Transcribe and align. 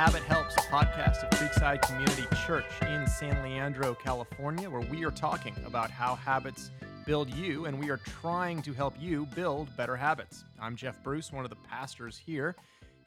Habit 0.00 0.22
Helps, 0.22 0.56
a 0.56 0.60
podcast 0.60 1.22
of 1.24 1.28
Creekside 1.38 1.82
Community 1.82 2.24
Church 2.46 2.64
in 2.88 3.06
San 3.06 3.42
Leandro, 3.42 3.94
California, 3.94 4.70
where 4.70 4.80
we 4.80 5.04
are 5.04 5.10
talking 5.10 5.54
about 5.66 5.90
how 5.90 6.14
habits 6.14 6.70
build 7.04 7.28
you, 7.34 7.66
and 7.66 7.78
we 7.78 7.90
are 7.90 7.98
trying 7.98 8.62
to 8.62 8.72
help 8.72 8.94
you 8.98 9.26
build 9.34 9.76
better 9.76 9.94
habits. 9.94 10.42
I'm 10.58 10.74
Jeff 10.74 11.02
Bruce, 11.02 11.30
one 11.30 11.44
of 11.44 11.50
the 11.50 11.56
pastors 11.68 12.16
here, 12.16 12.56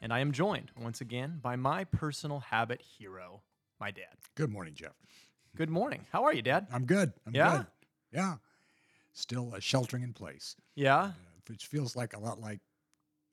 and 0.02 0.12
I 0.12 0.20
am 0.20 0.30
joined 0.30 0.70
once 0.80 1.00
again 1.00 1.40
by 1.42 1.56
my 1.56 1.82
personal 1.82 2.38
habit 2.38 2.80
hero, 2.80 3.42
my 3.80 3.90
dad. 3.90 4.14
Good 4.36 4.50
morning, 4.50 4.74
Jeff. 4.76 4.94
Good 5.56 5.70
morning. 5.70 6.06
How 6.12 6.22
are 6.22 6.32
you, 6.32 6.42
Dad? 6.42 6.68
I'm 6.72 6.84
good. 6.84 7.12
I'm 7.26 7.34
Yeah? 7.34 7.56
good. 7.56 7.66
Yeah. 8.12 8.34
Still 9.14 9.52
uh, 9.52 9.58
sheltering 9.58 10.04
in 10.04 10.12
place, 10.12 10.54
Yeah? 10.76 10.96
uh, 10.96 11.10
which 11.48 11.66
feels 11.66 11.96
like 11.96 12.14
a 12.14 12.20
lot 12.20 12.40
like 12.40 12.60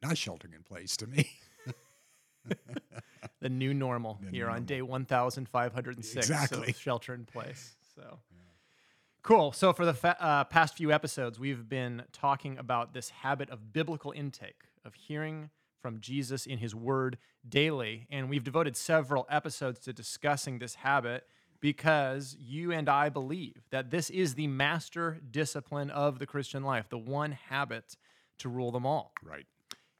not 0.02 0.18
sheltering 0.18 0.56
in 0.56 0.64
place 0.64 0.98
to 0.98 1.06
me. 1.06 1.30
The 3.42 3.50
new 3.50 3.74
normal 3.74 4.20
The 4.24 4.30
here 4.30 4.48
new 4.48 4.54
on 4.54 4.66
day 4.66 4.82
1506 4.82 6.16
Exactly. 6.30 6.74
shelter 6.74 7.14
in 7.14 7.26
place. 7.26 7.76
So 7.96 8.20
cool. 9.22 9.52
So 9.52 9.74
for 9.74 9.86
the 9.86 9.94
fa- 9.94 10.16
uh, 10.20 10.44
past 10.46 10.78
few 10.78 10.92
episodes, 10.94 11.40
we've 11.40 11.68
been 11.68 12.04
talking 12.14 12.58
about 12.58 12.94
this 12.94 13.10
habit 13.10 13.50
of 13.50 13.74
biblical 13.74 14.12
intake, 14.14 14.62
of 14.86 14.94
hearing 14.94 15.50
from 15.82 16.00
Jesus 16.00 16.46
in 16.46 16.60
his 16.60 16.74
word 16.74 17.18
daily. 17.48 18.08
And 18.10 18.30
we've 18.30 18.44
devoted 18.46 18.78
several 18.78 19.28
episodes 19.30 19.80
to 19.82 19.94
discussing 19.94 20.60
this 20.60 20.76
habit 20.76 21.26
because 21.60 22.38
you 22.40 22.72
and 22.72 22.88
I 22.88 23.10
believe 23.10 23.64
that 23.72 23.92
this 23.92 24.10
is 24.10 24.36
the 24.36 24.48
master 24.48 25.20
discipline 25.30 25.90
of 25.90 26.18
the 26.20 26.26
Christian 26.26 26.64
life, 26.64 26.88
the 26.90 26.98
one 26.98 27.34
habit 27.34 27.98
to 28.40 28.48
rule 28.50 28.72
them 28.72 28.86
all 28.86 29.12
right. 29.24 29.46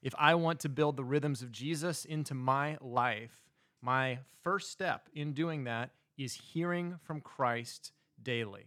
If 0.02 0.14
I 0.18 0.34
want 0.34 0.60
to 0.60 0.68
build 0.68 0.96
the 0.96 1.04
rhythms 1.04 1.42
of 1.42 1.52
Jesus 1.52 2.04
into 2.04 2.34
my 2.34 2.76
life, 2.80 3.42
my 3.80 4.18
first 4.42 4.70
step 4.70 5.08
in 5.14 5.32
doing 5.32 5.64
that 5.64 5.90
is 6.18 6.34
hearing 6.34 6.96
from 7.02 7.20
Christ 7.20 7.92
daily. 8.22 8.66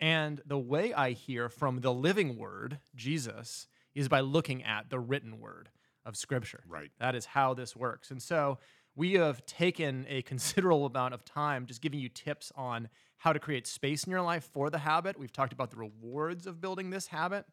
And 0.00 0.42
the 0.46 0.58
way 0.58 0.92
I 0.92 1.12
hear 1.12 1.48
from 1.48 1.80
the 1.80 1.92
living 1.92 2.36
word, 2.36 2.78
Jesus, 2.94 3.66
is 3.94 4.08
by 4.08 4.20
looking 4.20 4.62
at 4.64 4.90
the 4.90 4.98
written 4.98 5.40
word 5.40 5.70
of 6.04 6.16
Scripture. 6.16 6.62
Right. 6.68 6.90
That 7.00 7.14
is 7.14 7.24
how 7.24 7.54
this 7.54 7.74
works. 7.74 8.10
And 8.10 8.22
so 8.22 8.58
we 8.94 9.14
have 9.14 9.44
taken 9.46 10.06
a 10.08 10.22
considerable 10.22 10.86
amount 10.86 11.14
of 11.14 11.24
time 11.24 11.66
just 11.66 11.80
giving 11.80 12.00
you 12.00 12.08
tips 12.08 12.52
on 12.54 12.88
how 13.18 13.32
to 13.32 13.38
create 13.38 13.66
space 13.66 14.04
in 14.04 14.10
your 14.10 14.22
life 14.22 14.48
for 14.52 14.68
the 14.68 14.78
habit. 14.78 15.18
We've 15.18 15.32
talked 15.32 15.54
about 15.54 15.70
the 15.70 15.78
rewards 15.78 16.46
of 16.46 16.60
building 16.60 16.90
this 16.90 17.06
habit. 17.06 17.46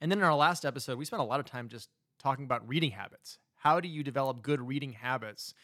And 0.00 0.10
then 0.10 0.18
in 0.18 0.24
our 0.24 0.34
last 0.34 0.64
episode, 0.64 0.98
we 0.98 1.04
spent 1.04 1.20
a 1.20 1.26
lot 1.26 1.40
of 1.40 1.46
time 1.46 1.68
just 1.68 1.90
talking 2.22 2.44
about 2.44 2.66
reading 2.66 2.92
habits. 2.92 3.38
How 3.56 3.80
do 3.80 3.88
you 3.88 4.02
develop 4.02 4.42
good 4.42 4.60
reading 4.60 4.92
habits 4.92 5.54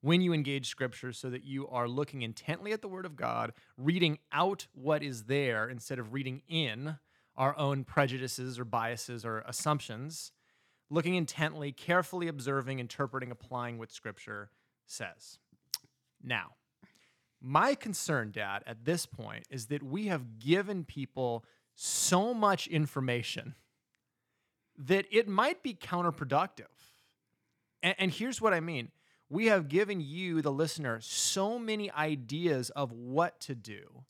when 0.00 0.20
you 0.20 0.32
engage 0.32 0.68
scripture 0.68 1.12
so 1.12 1.30
that 1.30 1.44
you 1.44 1.68
are 1.68 1.88
looking 1.88 2.22
intently 2.22 2.72
at 2.72 2.82
the 2.82 2.88
word 2.88 3.06
of 3.06 3.16
God, 3.16 3.52
reading 3.76 4.18
out 4.32 4.66
what 4.72 5.02
is 5.02 5.24
there 5.24 5.68
instead 5.68 5.98
of 5.98 6.12
reading 6.12 6.42
in 6.48 6.96
our 7.36 7.56
own 7.56 7.84
prejudices 7.84 8.58
or 8.58 8.64
biases 8.64 9.24
or 9.24 9.38
assumptions, 9.46 10.32
looking 10.90 11.14
intently, 11.14 11.72
carefully 11.72 12.28
observing, 12.28 12.78
interpreting, 12.78 13.30
applying 13.30 13.78
what 13.78 13.92
scripture 13.92 14.50
says. 14.86 15.38
Now, 16.22 16.56
my 17.40 17.74
concern, 17.74 18.30
Dad, 18.30 18.62
at 18.66 18.84
this 18.84 19.06
point 19.06 19.44
is 19.50 19.66
that 19.66 19.82
we 19.82 20.06
have 20.06 20.38
given 20.38 20.84
people 20.84 21.44
so 21.74 22.34
much 22.34 22.66
information 22.66 23.54
that 24.78 25.06
it 25.10 25.28
might 25.28 25.62
be 25.62 25.74
counterproductive. 25.74 26.66
And, 27.82 27.94
and 27.98 28.10
here's 28.10 28.40
what 28.40 28.54
I 28.54 28.60
mean 28.60 28.90
we 29.28 29.46
have 29.46 29.68
given 29.68 30.00
you, 30.00 30.42
the 30.42 30.52
listener, 30.52 31.00
so 31.00 31.58
many 31.58 31.90
ideas 31.90 32.70
of 32.70 32.92
what 32.92 33.40
to 33.40 33.54
do 33.54 34.04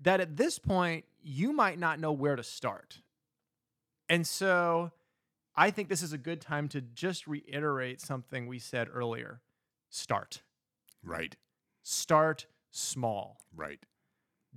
that 0.00 0.20
at 0.20 0.36
this 0.36 0.58
point, 0.58 1.04
you 1.22 1.52
might 1.52 1.78
not 1.78 1.98
know 1.98 2.12
where 2.12 2.36
to 2.36 2.42
start. 2.42 3.00
And 4.08 4.26
so 4.26 4.92
I 5.56 5.70
think 5.70 5.88
this 5.88 6.02
is 6.02 6.12
a 6.12 6.18
good 6.18 6.40
time 6.40 6.68
to 6.68 6.80
just 6.80 7.26
reiterate 7.26 8.00
something 8.00 8.46
we 8.46 8.58
said 8.58 8.88
earlier 8.92 9.40
start. 9.88 10.42
Right. 11.02 11.36
Start 11.82 12.46
small. 12.70 13.40
Right. 13.54 13.80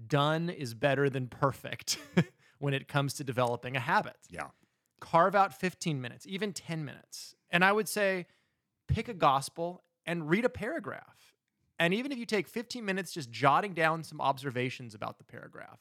Done 0.07 0.49
is 0.49 0.73
better 0.73 1.09
than 1.09 1.27
perfect 1.27 1.97
when 2.59 2.73
it 2.73 2.87
comes 2.87 3.13
to 3.15 3.23
developing 3.23 3.75
a 3.75 3.79
habit 3.79 4.17
Yeah. 4.29 4.47
Carve 4.99 5.35
out 5.35 5.53
15 5.53 6.01
minutes, 6.01 6.25
even 6.27 6.53
10 6.53 6.85
minutes. 6.85 7.35
And 7.49 7.63
I 7.63 7.71
would 7.71 7.87
say 7.87 8.27
pick 8.87 9.07
a 9.07 9.13
gospel 9.13 9.83
and 10.05 10.29
read 10.29 10.45
a 10.45 10.49
paragraph. 10.49 11.33
And 11.77 11.93
even 11.93 12.11
if 12.11 12.17
you 12.17 12.25
take 12.25 12.47
15 12.47 12.83
minutes 12.83 13.13
just 13.13 13.31
jotting 13.31 13.73
down 13.73 14.03
some 14.03 14.19
observations 14.19 14.93
about 14.93 15.17
the 15.17 15.23
paragraph, 15.23 15.79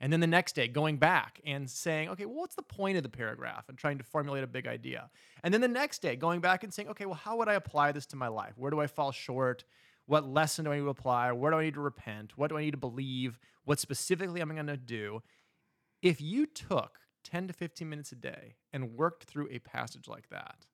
and 0.00 0.12
then 0.12 0.20
the 0.20 0.26
next 0.26 0.54
day 0.54 0.68
going 0.68 0.96
back 0.96 1.40
and 1.44 1.68
saying, 1.68 2.08
okay, 2.10 2.24
well, 2.24 2.36
what's 2.36 2.54
the 2.54 2.62
point 2.62 2.96
of 2.96 3.02
the 3.02 3.08
paragraph 3.08 3.68
and 3.68 3.76
trying 3.76 3.98
to 3.98 4.04
formulate 4.04 4.44
a 4.44 4.48
big 4.48 4.68
idea. 4.68 5.10
And 5.42 5.52
then 5.52 5.60
the 5.60 5.68
next 5.68 6.02
day 6.02 6.14
going 6.14 6.40
back 6.40 6.62
and 6.62 6.72
saying, 6.72 6.88
okay, 6.88 7.04
well, 7.04 7.16
how 7.16 7.36
would 7.36 7.48
I 7.48 7.54
apply 7.54 7.92
this 7.92 8.06
to 8.06 8.16
my 8.16 8.28
life? 8.28 8.52
Where 8.56 8.70
do 8.70 8.80
I 8.80 8.86
fall 8.86 9.10
short? 9.10 9.64
What 10.06 10.26
lesson 10.26 10.64
do 10.64 10.72
I 10.72 10.76
need 10.76 10.82
to 10.82 10.88
apply? 10.88 11.32
Where 11.32 11.50
do 11.50 11.58
I 11.58 11.64
need 11.64 11.74
to 11.74 11.80
repent? 11.80 12.38
What 12.38 12.48
do 12.48 12.56
I 12.56 12.62
need 12.62 12.70
to 12.70 12.76
believe? 12.76 13.38
What 13.64 13.80
specifically 13.80 14.40
am 14.40 14.52
I 14.52 14.54
going 14.54 14.68
to 14.68 14.76
do? 14.76 15.20
if 16.02 16.20
you 16.20 16.46
took 16.46 17.00
10 17.30 17.48
to 17.48 17.52
15 17.52 17.88
minutes 17.88 18.12
a 18.12 18.16
day 18.16 18.56
and 18.72 18.96
worked 18.96 19.24
through 19.24 19.48
a 19.50 19.58
passage 19.58 20.08
like 20.08 20.28
that, 20.30 20.66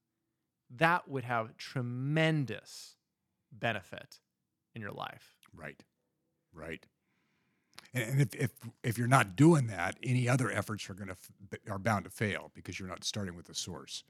that 0.70 1.08
would 1.08 1.24
have 1.24 1.56
tremendous 1.56 2.96
benefit 3.52 4.20
in 4.74 4.80
your 4.80 4.92
life. 4.92 5.36
Right. 5.54 5.82
Right. 6.52 6.86
And, 7.92 8.20
if, 8.20 8.34
if 8.34 8.50
if 8.82 8.98
you're 8.98 9.06
not 9.06 9.36
doing 9.36 9.68
that, 9.68 9.96
any 10.02 10.28
other 10.28 10.50
efforts 10.50 10.88
are 10.90 10.94
going 10.94 11.10
to 11.10 11.60
are 11.70 11.78
bound 11.78 12.04
to 12.04 12.10
fail 12.10 12.50
because 12.54 12.78
you're 12.78 12.88
not 12.88 13.04
starting 13.04 13.36
with 13.36 13.46
the 13.46 13.54
source. 13.54 14.02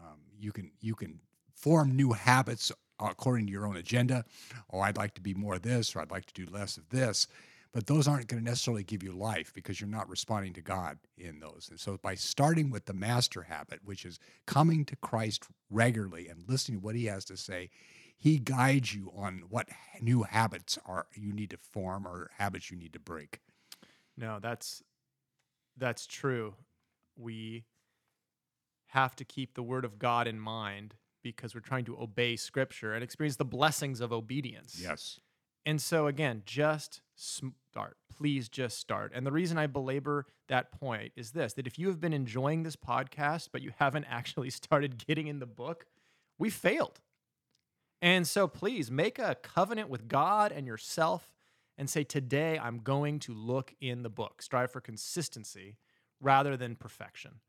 Um, 0.00 0.18
you 0.38 0.52
can 0.52 0.70
you 0.80 0.94
can 0.94 1.20
form 1.54 1.96
new 1.96 2.12
habits 2.12 2.70
according 3.00 3.46
to 3.46 3.52
your 3.52 3.66
own 3.66 3.76
agenda. 3.76 4.24
Oh, 4.70 4.80
I'd 4.80 4.96
like 4.96 5.14
to 5.14 5.20
be 5.20 5.34
more 5.34 5.54
of 5.54 5.62
this, 5.62 5.94
or 5.94 6.00
I'd 6.00 6.10
like 6.10 6.26
to 6.26 6.34
do 6.34 6.50
less 6.50 6.76
of 6.76 6.88
this. 6.90 7.26
But 7.72 7.86
those 7.86 8.08
aren't 8.08 8.28
going 8.28 8.42
to 8.42 8.48
necessarily 8.48 8.84
give 8.84 9.02
you 9.02 9.12
life 9.12 9.52
because 9.52 9.80
you're 9.80 9.88
not 9.88 10.08
responding 10.08 10.54
to 10.54 10.62
God 10.62 10.98
in 11.18 11.40
those. 11.40 11.68
And 11.70 11.78
so, 11.78 11.98
by 12.00 12.14
starting 12.14 12.70
with 12.70 12.86
the 12.86 12.94
master 12.94 13.42
habit, 13.42 13.80
which 13.84 14.04
is 14.04 14.18
coming 14.46 14.84
to 14.86 14.96
Christ 14.96 15.44
regularly 15.70 16.28
and 16.28 16.44
listening 16.48 16.80
to 16.80 16.84
what 16.84 16.94
He 16.94 17.06
has 17.06 17.24
to 17.26 17.36
say, 17.36 17.70
He 18.16 18.38
guides 18.38 18.94
you 18.94 19.12
on 19.14 19.42
what 19.50 19.68
new 20.00 20.22
habits 20.22 20.78
are 20.86 21.06
you 21.14 21.32
need 21.32 21.50
to 21.50 21.58
form 21.58 22.06
or 22.06 22.30
habits 22.38 22.70
you 22.70 22.76
need 22.78 22.94
to 22.94 23.00
break. 23.00 23.40
No, 24.16 24.38
that's 24.40 24.82
that's 25.76 26.06
true. 26.06 26.54
We 27.16 27.64
have 28.88 29.16
to 29.16 29.24
keep 29.24 29.54
the 29.54 29.62
word 29.62 29.84
of 29.84 29.98
God 29.98 30.26
in 30.26 30.38
mind 30.40 30.94
because 31.22 31.54
we're 31.54 31.60
trying 31.60 31.84
to 31.86 32.00
obey 32.00 32.36
scripture 32.36 32.94
and 32.94 33.02
experience 33.02 33.36
the 33.36 33.44
blessings 33.44 34.00
of 34.00 34.12
obedience. 34.12 34.78
Yes. 34.80 35.18
And 35.66 35.82
so, 35.82 36.06
again, 36.06 36.42
just 36.46 37.02
start. 37.16 37.96
Please 38.16 38.48
just 38.48 38.78
start. 38.78 39.10
And 39.12 39.26
the 39.26 39.32
reason 39.32 39.58
I 39.58 39.66
belabor 39.66 40.26
that 40.48 40.70
point 40.70 41.12
is 41.16 41.32
this 41.32 41.54
that 41.54 41.66
if 41.66 41.76
you 41.76 41.88
have 41.88 42.00
been 42.00 42.12
enjoying 42.12 42.62
this 42.62 42.76
podcast, 42.76 43.48
but 43.52 43.62
you 43.62 43.72
haven't 43.78 44.04
actually 44.08 44.50
started 44.50 45.04
getting 45.04 45.26
in 45.26 45.40
the 45.40 45.46
book, 45.46 45.86
we 46.38 46.48
failed. 46.48 47.00
And 48.00 48.26
so, 48.28 48.46
please 48.46 48.90
make 48.90 49.18
a 49.18 49.34
covenant 49.42 49.88
with 49.90 50.06
God 50.06 50.52
and 50.52 50.66
yourself 50.68 51.32
and 51.76 51.90
say, 51.90 52.04
Today 52.04 52.58
I'm 52.62 52.78
going 52.78 53.18
to 53.20 53.34
look 53.34 53.74
in 53.80 54.04
the 54.04 54.10
book. 54.10 54.42
Strive 54.42 54.70
for 54.70 54.80
consistency 54.80 55.76
rather 56.20 56.56
than 56.56 56.76
perfection. 56.76 57.40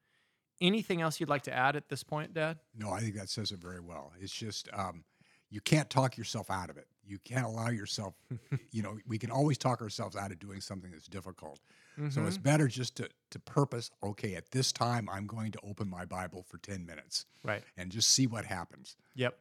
Anything 0.59 1.01
else 1.01 1.19
you'd 1.19 1.29
like 1.29 1.43
to 1.43 1.53
add 1.53 1.75
at 1.75 1.89
this 1.89 2.03
point, 2.03 2.33
Dad? 2.33 2.57
No, 2.75 2.91
I 2.91 2.99
think 2.99 3.15
that 3.15 3.29
says 3.29 3.51
it 3.51 3.59
very 3.59 3.79
well. 3.79 4.11
It's 4.19 4.33
just 4.33 4.67
um, 4.73 5.03
you 5.51 5.61
can't 5.61 5.89
talk 5.89 6.17
yourself 6.17 6.49
out 6.49 6.71
of 6.71 6.77
it. 6.77 6.87
You 7.07 7.19
can't 7.19 7.45
allow 7.45 7.69
yourself, 7.69 8.15
you 8.71 8.81
know, 8.83 8.97
we 9.07 9.17
can 9.17 9.31
always 9.31 9.57
talk 9.57 9.81
ourselves 9.81 10.15
out 10.15 10.31
of 10.31 10.39
doing 10.39 10.61
something 10.61 10.91
that's 10.91 11.07
difficult. 11.07 11.59
So 12.11 12.25
it's 12.27 12.37
better 12.37 12.67
just 12.67 12.95
to, 12.97 13.09
to 13.31 13.39
purpose, 13.39 13.89
okay, 14.03 14.35
at 14.35 14.51
this 14.51 14.71
time, 14.71 15.09
I'm 15.11 15.25
going 15.25 15.51
to 15.53 15.59
open 15.63 15.89
my 15.89 16.05
Bible 16.05 16.43
for 16.47 16.59
10 16.59 16.85
minutes 16.85 17.25
Right. 17.43 17.63
and 17.75 17.91
just 17.91 18.09
see 18.11 18.27
what 18.27 18.45
happens. 18.45 18.95
Yep. 19.15 19.35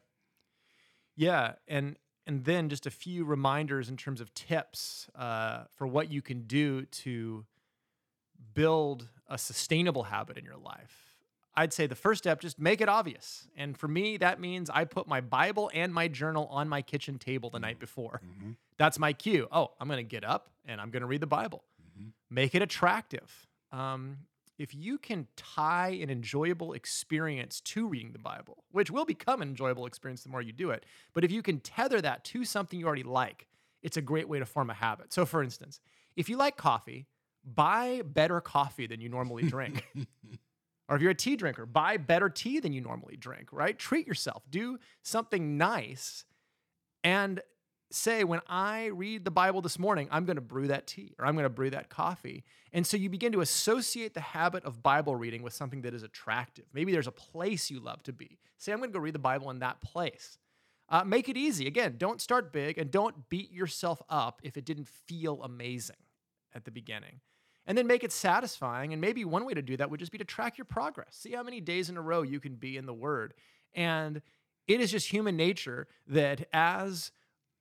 Yeah, 1.16 1.54
and 1.68 1.96
and 2.26 2.44
then 2.44 2.68
just 2.70 2.86
a 2.86 2.90
few 2.90 3.24
reminders 3.24 3.88
in 3.88 3.96
terms 3.96 4.20
of 4.20 4.32
tips 4.34 5.08
uh, 5.14 5.64
for 5.76 5.86
what 5.86 6.10
you 6.10 6.22
can 6.22 6.46
do 6.46 6.86
to 6.86 7.44
build 8.54 9.08
a 9.28 9.38
sustainable 9.38 10.04
habit 10.04 10.36
in 10.36 10.44
your 10.44 10.56
life. 10.56 11.05
I'd 11.56 11.72
say 11.72 11.86
the 11.86 11.94
first 11.94 12.18
step, 12.18 12.40
just 12.40 12.58
make 12.58 12.80
it 12.80 12.88
obvious. 12.88 13.48
And 13.56 13.76
for 13.76 13.88
me, 13.88 14.18
that 14.18 14.40
means 14.40 14.68
I 14.68 14.84
put 14.84 15.08
my 15.08 15.20
Bible 15.20 15.70
and 15.72 15.92
my 15.92 16.06
journal 16.06 16.46
on 16.50 16.68
my 16.68 16.82
kitchen 16.82 17.18
table 17.18 17.48
the 17.48 17.58
night 17.58 17.76
mm-hmm. 17.76 17.80
before. 17.80 18.20
Mm-hmm. 18.24 18.50
That's 18.76 18.98
my 18.98 19.12
cue. 19.12 19.48
Oh, 19.50 19.72
I'm 19.80 19.88
going 19.88 19.98
to 19.98 20.02
get 20.02 20.24
up 20.24 20.50
and 20.66 20.80
I'm 20.80 20.90
going 20.90 21.00
to 21.00 21.06
read 21.06 21.22
the 21.22 21.26
Bible. 21.26 21.64
Mm-hmm. 21.82 22.08
Make 22.30 22.54
it 22.54 22.60
attractive. 22.60 23.46
Um, 23.72 24.18
if 24.58 24.74
you 24.74 24.98
can 24.98 25.26
tie 25.36 25.98
an 26.00 26.10
enjoyable 26.10 26.72
experience 26.72 27.60
to 27.60 27.86
reading 27.86 28.12
the 28.12 28.18
Bible, 28.18 28.64
which 28.70 28.90
will 28.90 29.04
become 29.04 29.42
an 29.42 29.48
enjoyable 29.48 29.86
experience 29.86 30.22
the 30.22 30.28
more 30.28 30.42
you 30.42 30.52
do 30.52 30.70
it, 30.70 30.84
but 31.14 31.24
if 31.24 31.30
you 31.30 31.42
can 31.42 31.60
tether 31.60 32.00
that 32.00 32.24
to 32.24 32.44
something 32.44 32.78
you 32.78 32.86
already 32.86 33.02
like, 33.02 33.46
it's 33.82 33.96
a 33.96 34.02
great 34.02 34.28
way 34.28 34.38
to 34.38 34.46
form 34.46 34.70
a 34.70 34.74
habit. 34.74 35.12
So, 35.12 35.26
for 35.26 35.42
instance, 35.42 35.80
if 36.16 36.28
you 36.28 36.36
like 36.36 36.56
coffee, 36.56 37.06
buy 37.44 38.02
better 38.04 38.40
coffee 38.40 38.86
than 38.86 39.00
you 39.00 39.08
normally 39.08 39.44
drink. 39.44 39.86
or 40.88 40.96
if 40.96 41.02
you're 41.02 41.10
a 41.10 41.14
tea 41.14 41.36
drinker, 41.36 41.66
buy 41.66 41.96
better 41.96 42.28
tea 42.28 42.60
than 42.60 42.72
you 42.72 42.80
normally 42.80 43.16
drink, 43.16 43.52
right? 43.52 43.78
Treat 43.78 44.06
yourself, 44.06 44.42
do 44.50 44.78
something 45.02 45.58
nice, 45.58 46.24
and 47.02 47.40
say, 47.90 48.24
when 48.24 48.40
I 48.48 48.86
read 48.86 49.24
the 49.24 49.30
Bible 49.30 49.62
this 49.62 49.78
morning, 49.78 50.08
I'm 50.10 50.24
going 50.24 50.36
to 50.36 50.42
brew 50.42 50.68
that 50.68 50.86
tea 50.86 51.14
or 51.18 51.26
I'm 51.26 51.34
going 51.34 51.44
to 51.44 51.50
brew 51.50 51.70
that 51.70 51.88
coffee. 51.88 52.44
And 52.72 52.86
so 52.86 52.96
you 52.96 53.08
begin 53.08 53.32
to 53.32 53.40
associate 53.40 54.14
the 54.14 54.20
habit 54.20 54.64
of 54.64 54.82
Bible 54.82 55.14
reading 55.14 55.42
with 55.42 55.52
something 55.52 55.82
that 55.82 55.94
is 55.94 56.02
attractive. 56.02 56.64
Maybe 56.72 56.92
there's 56.92 57.06
a 57.06 57.12
place 57.12 57.70
you 57.70 57.80
love 57.80 58.02
to 58.04 58.12
be. 58.12 58.38
Say, 58.58 58.72
I'm 58.72 58.78
going 58.78 58.90
to 58.90 58.94
go 58.94 59.00
read 59.00 59.14
the 59.14 59.20
Bible 59.20 59.50
in 59.50 59.60
that 59.60 59.80
place. 59.80 60.38
Uh, 60.88 61.04
make 61.04 61.28
it 61.28 61.36
easy. 61.36 61.66
Again, 61.66 61.94
don't 61.98 62.20
start 62.20 62.52
big 62.52 62.78
and 62.78 62.90
don't 62.90 63.28
beat 63.28 63.52
yourself 63.52 64.00
up 64.08 64.40
if 64.42 64.56
it 64.56 64.64
didn't 64.64 64.88
feel 64.88 65.42
amazing 65.42 65.96
at 66.54 66.64
the 66.64 66.70
beginning. 66.70 67.20
And 67.66 67.76
then 67.76 67.86
make 67.86 68.04
it 68.04 68.12
satisfying. 68.12 68.92
And 68.92 69.00
maybe 69.00 69.24
one 69.24 69.44
way 69.44 69.54
to 69.54 69.62
do 69.62 69.76
that 69.76 69.90
would 69.90 70.00
just 70.00 70.12
be 70.12 70.18
to 70.18 70.24
track 70.24 70.56
your 70.56 70.64
progress. 70.64 71.16
See 71.16 71.32
how 71.32 71.42
many 71.42 71.60
days 71.60 71.90
in 71.90 71.96
a 71.96 72.02
row 72.02 72.22
you 72.22 72.40
can 72.40 72.54
be 72.54 72.76
in 72.76 72.86
the 72.86 72.94
Word. 72.94 73.34
And 73.74 74.22
it 74.68 74.80
is 74.80 74.90
just 74.90 75.08
human 75.08 75.36
nature 75.36 75.88
that 76.06 76.46
as 76.52 77.10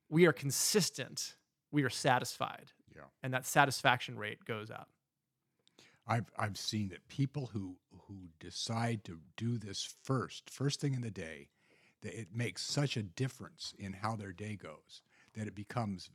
we 0.08 0.26
are 0.26 0.32
consistent, 0.32 1.36
we 1.72 1.82
are 1.82 1.90
satisfied. 1.90 2.72
Yeah. 2.94 3.02
And 3.22 3.34
that 3.34 3.46
satisfaction 3.46 4.18
rate 4.18 4.44
goes 4.44 4.70
up. 4.70 4.88
I've 6.08 6.30
I've 6.38 6.56
seen 6.56 6.88
that 6.90 7.08
people 7.08 7.50
who 7.52 7.76
who 8.06 8.28
decide 8.38 9.04
to 9.04 9.18
do 9.36 9.58
this 9.58 9.94
first, 10.04 10.48
first 10.48 10.80
thing 10.80 10.94
in 10.94 11.00
the 11.00 11.10
day, 11.10 11.48
that 12.02 12.18
it 12.18 12.28
makes 12.32 12.62
such 12.62 12.96
a 12.96 13.02
difference 13.02 13.74
in 13.76 13.92
how 13.92 14.14
their 14.14 14.32
day 14.32 14.54
goes 14.54 15.02
that 15.36 15.46
it 15.46 15.54
becomes 15.54 16.10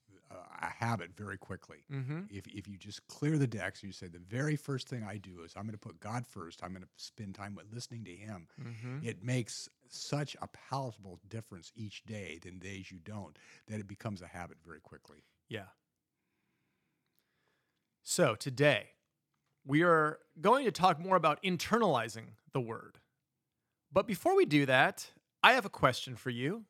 a 0.62 0.66
habit 0.68 1.16
very 1.16 1.38
quickly. 1.38 1.78
Mm-hmm. 1.92 2.22
If, 2.30 2.48
if 2.48 2.68
you 2.68 2.78
just 2.78 3.06
clear 3.07 3.38
the 3.38 3.48
decks 3.48 3.81
and 3.81 3.89
you 3.89 3.94
say 3.94 4.07
the 4.07 4.19
very 4.19 4.56
first 4.56 4.88
thing 4.88 5.04
I 5.04 5.18
do 5.18 5.44
is 5.44 5.54
I'm 5.56 5.63
going 5.63 5.74
to 5.74 5.80
put 5.80 6.00
God 6.00 6.25
first. 6.25 6.63
I'm 6.63 6.72
going 6.72 6.83
to 6.83 6.89
spend 6.98 7.36
time 7.36 7.56
with 7.56 7.66
listening 7.74 8.04
to 8.06 8.12
Him. 8.12 8.48
Mm-hmm. 8.62 9.07
It 9.07 9.24
makes 9.24 9.69
such 9.89 10.36
a 10.42 10.48
palatable 10.48 11.19
difference 11.30 11.72
each 11.75 12.04
day 12.06 12.39
than 12.42 12.60
days 12.60 12.92
you 12.92 13.00
don't 13.04 13.38
that 13.68 13.80
it 13.80 13.88
becomes 13.88 14.22
a 14.22 14.28
habit 14.28 14.57
very 14.66 14.80
quickly. 14.80 15.24
Yeah. 15.50 15.68
So 18.04 18.36
today, 18.36 18.89
we 19.66 19.84
are 19.84 20.19
going 20.39 20.66
to 20.66 20.72
talk 20.72 21.00
more 21.00 21.16
about 21.16 21.42
internalizing 21.44 22.34
the 22.51 22.62
word. 22.62 23.00
But 23.92 24.07
before 24.07 24.36
we 24.36 24.45
do 24.45 24.66
that, 24.66 25.07
I 25.44 25.54
have 25.54 25.66
a 25.66 25.69
question 25.69 26.16
for 26.16 26.30
you. 26.30 26.63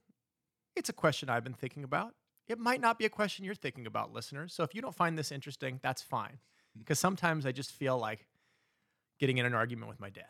It's 0.75 0.89
a 0.89 0.93
question 0.93 1.29
I've 1.29 1.43
been 1.43 1.53
thinking 1.53 1.83
about. 1.83 2.15
It 2.47 2.59
might 2.59 2.81
not 2.81 2.99
be 2.99 3.05
a 3.05 3.09
question 3.09 3.45
you're 3.45 3.55
thinking 3.55 3.87
about, 3.87 4.11
listeners. 4.11 4.53
So 4.53 4.63
if 4.63 4.75
you 4.75 4.81
don't 4.81 4.95
find 4.95 5.17
this 5.17 5.31
interesting, 5.31 5.79
that's 5.81 6.01
fine. 6.01 6.39
Mm. 6.77 6.79
Because 6.79 6.99
sometimes 6.99 7.45
I 7.45 7.51
just 7.51 7.71
feel 7.71 7.97
like 7.97 8.27
getting 9.19 9.37
in 9.37 9.45
an 9.45 9.53
argument 9.53 9.89
with 9.89 9.99
my 9.99 10.09
dad. 10.09 10.25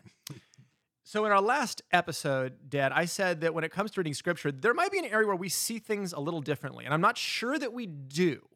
So, 1.04 1.26
in 1.26 1.32
our 1.32 1.42
last 1.42 1.82
episode, 1.92 2.70
Dad, 2.70 2.92
I 2.94 3.06
said 3.06 3.42
that 3.42 3.54
when 3.54 3.64
it 3.64 3.72
comes 3.72 3.92
to 3.92 4.00
reading 4.00 4.14
scripture, 4.14 4.52
there 4.52 4.74
might 4.74 4.92
be 4.92 5.00
an 5.00 5.06
area 5.06 5.28
where 5.28 5.36
we 5.36 5.50
see 5.50 5.80
things 5.80 6.14
a 6.14 6.20
little 6.20 6.42
differently. 6.42 6.86
And 6.86 6.94
I'm 6.94 7.02
not 7.02 7.18
sure 7.18 7.58
that 7.58 7.74
we 7.74 7.88
do, 7.88 8.48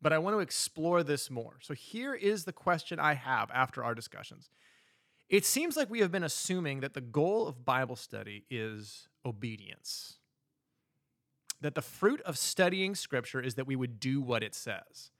but 0.00 0.12
I 0.12 0.18
want 0.18 0.36
to 0.36 0.40
explore 0.40 1.02
this 1.02 1.30
more. 1.30 1.56
So, 1.60 1.74
here 1.74 2.14
is 2.14 2.44
the 2.44 2.52
question 2.52 3.00
I 3.00 3.14
have 3.14 3.50
after 3.50 3.82
our 3.82 3.94
discussions. 3.94 4.50
It 5.28 5.44
seems 5.44 5.76
like 5.76 5.88
we 5.88 6.00
have 6.00 6.12
been 6.12 6.22
assuming 6.22 6.80
that 6.80 6.92
the 6.92 7.00
goal 7.00 7.48
of 7.48 7.64
Bible 7.64 7.96
study 7.96 8.44
is 8.50 9.08
obedience, 9.24 10.18
that 11.60 11.74
the 11.74 11.82
fruit 11.82 12.20
of 12.22 12.38
studying 12.38 12.94
scripture 12.94 13.40
is 13.40 13.54
that 13.54 13.66
we 13.66 13.76
would 13.76 14.00
do 14.00 14.20
what 14.20 14.42
it 14.42 14.54
says. 14.54 15.10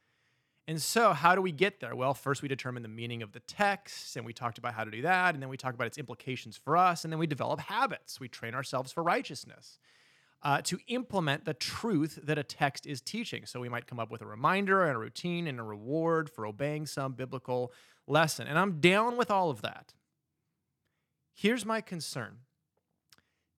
And 0.67 0.81
so, 0.81 1.13
how 1.13 1.35
do 1.35 1.43
we 1.43 1.53
get 1.53 1.81
there? 1.81 1.97
Well, 1.97 2.15
first 2.15 2.43
we 2.43 2.49
determine 2.49 2.83
the 2.83 2.89
meaning 2.89 3.23
of 3.23 3.33
the 3.33 3.41
text, 3.41 4.17
and 4.17 4.25
we 4.25 4.33
talked 4.33 4.57
about 4.57 4.75
how 4.75 4.85
to 4.85 4.91
do 4.91 5.03
that, 5.03 5.35
and 5.35 5.43
then 5.43 5.49
we 5.49 5.57
talk 5.57 5.75
about 5.75 5.89
its 5.89 5.99
implications 5.99 6.57
for 6.57 6.77
us, 6.77 7.03
and 7.03 7.13
then 7.13 7.19
we 7.19 7.27
develop 7.27 7.61
habits. 7.61 8.21
We 8.21 8.29
train 8.29 8.55
ourselves 8.55 8.93
for 8.93 9.03
righteousness 9.03 9.79
uh, 10.43 10.63
to 10.63 10.79
implement 10.87 11.45
the 11.45 11.55
truth 11.55 12.21
that 12.23 12.39
a 12.39 12.45
text 12.45 12.87
is 12.87 13.01
teaching. 13.01 13.47
So, 13.47 13.59
we 13.59 13.69
might 13.69 13.87
come 13.87 13.99
up 13.99 14.13
with 14.13 14.23
a 14.23 14.27
reminder 14.27 14.85
and 14.85 14.95
a 14.95 14.99
routine 14.99 15.49
and 15.49 15.59
a 15.59 15.65
reward 15.65 16.31
for 16.31 16.47
obeying 16.47 16.87
some 16.87 17.15
biblical 17.15 17.73
lesson. 18.07 18.47
And 18.47 18.59
I'm 18.59 18.81
down 18.81 19.17
with 19.17 19.31
all 19.31 19.51
of 19.51 19.63
that. 19.63 19.95
Here's 21.35 21.67
my 21.67 21.81
concern 21.81 22.37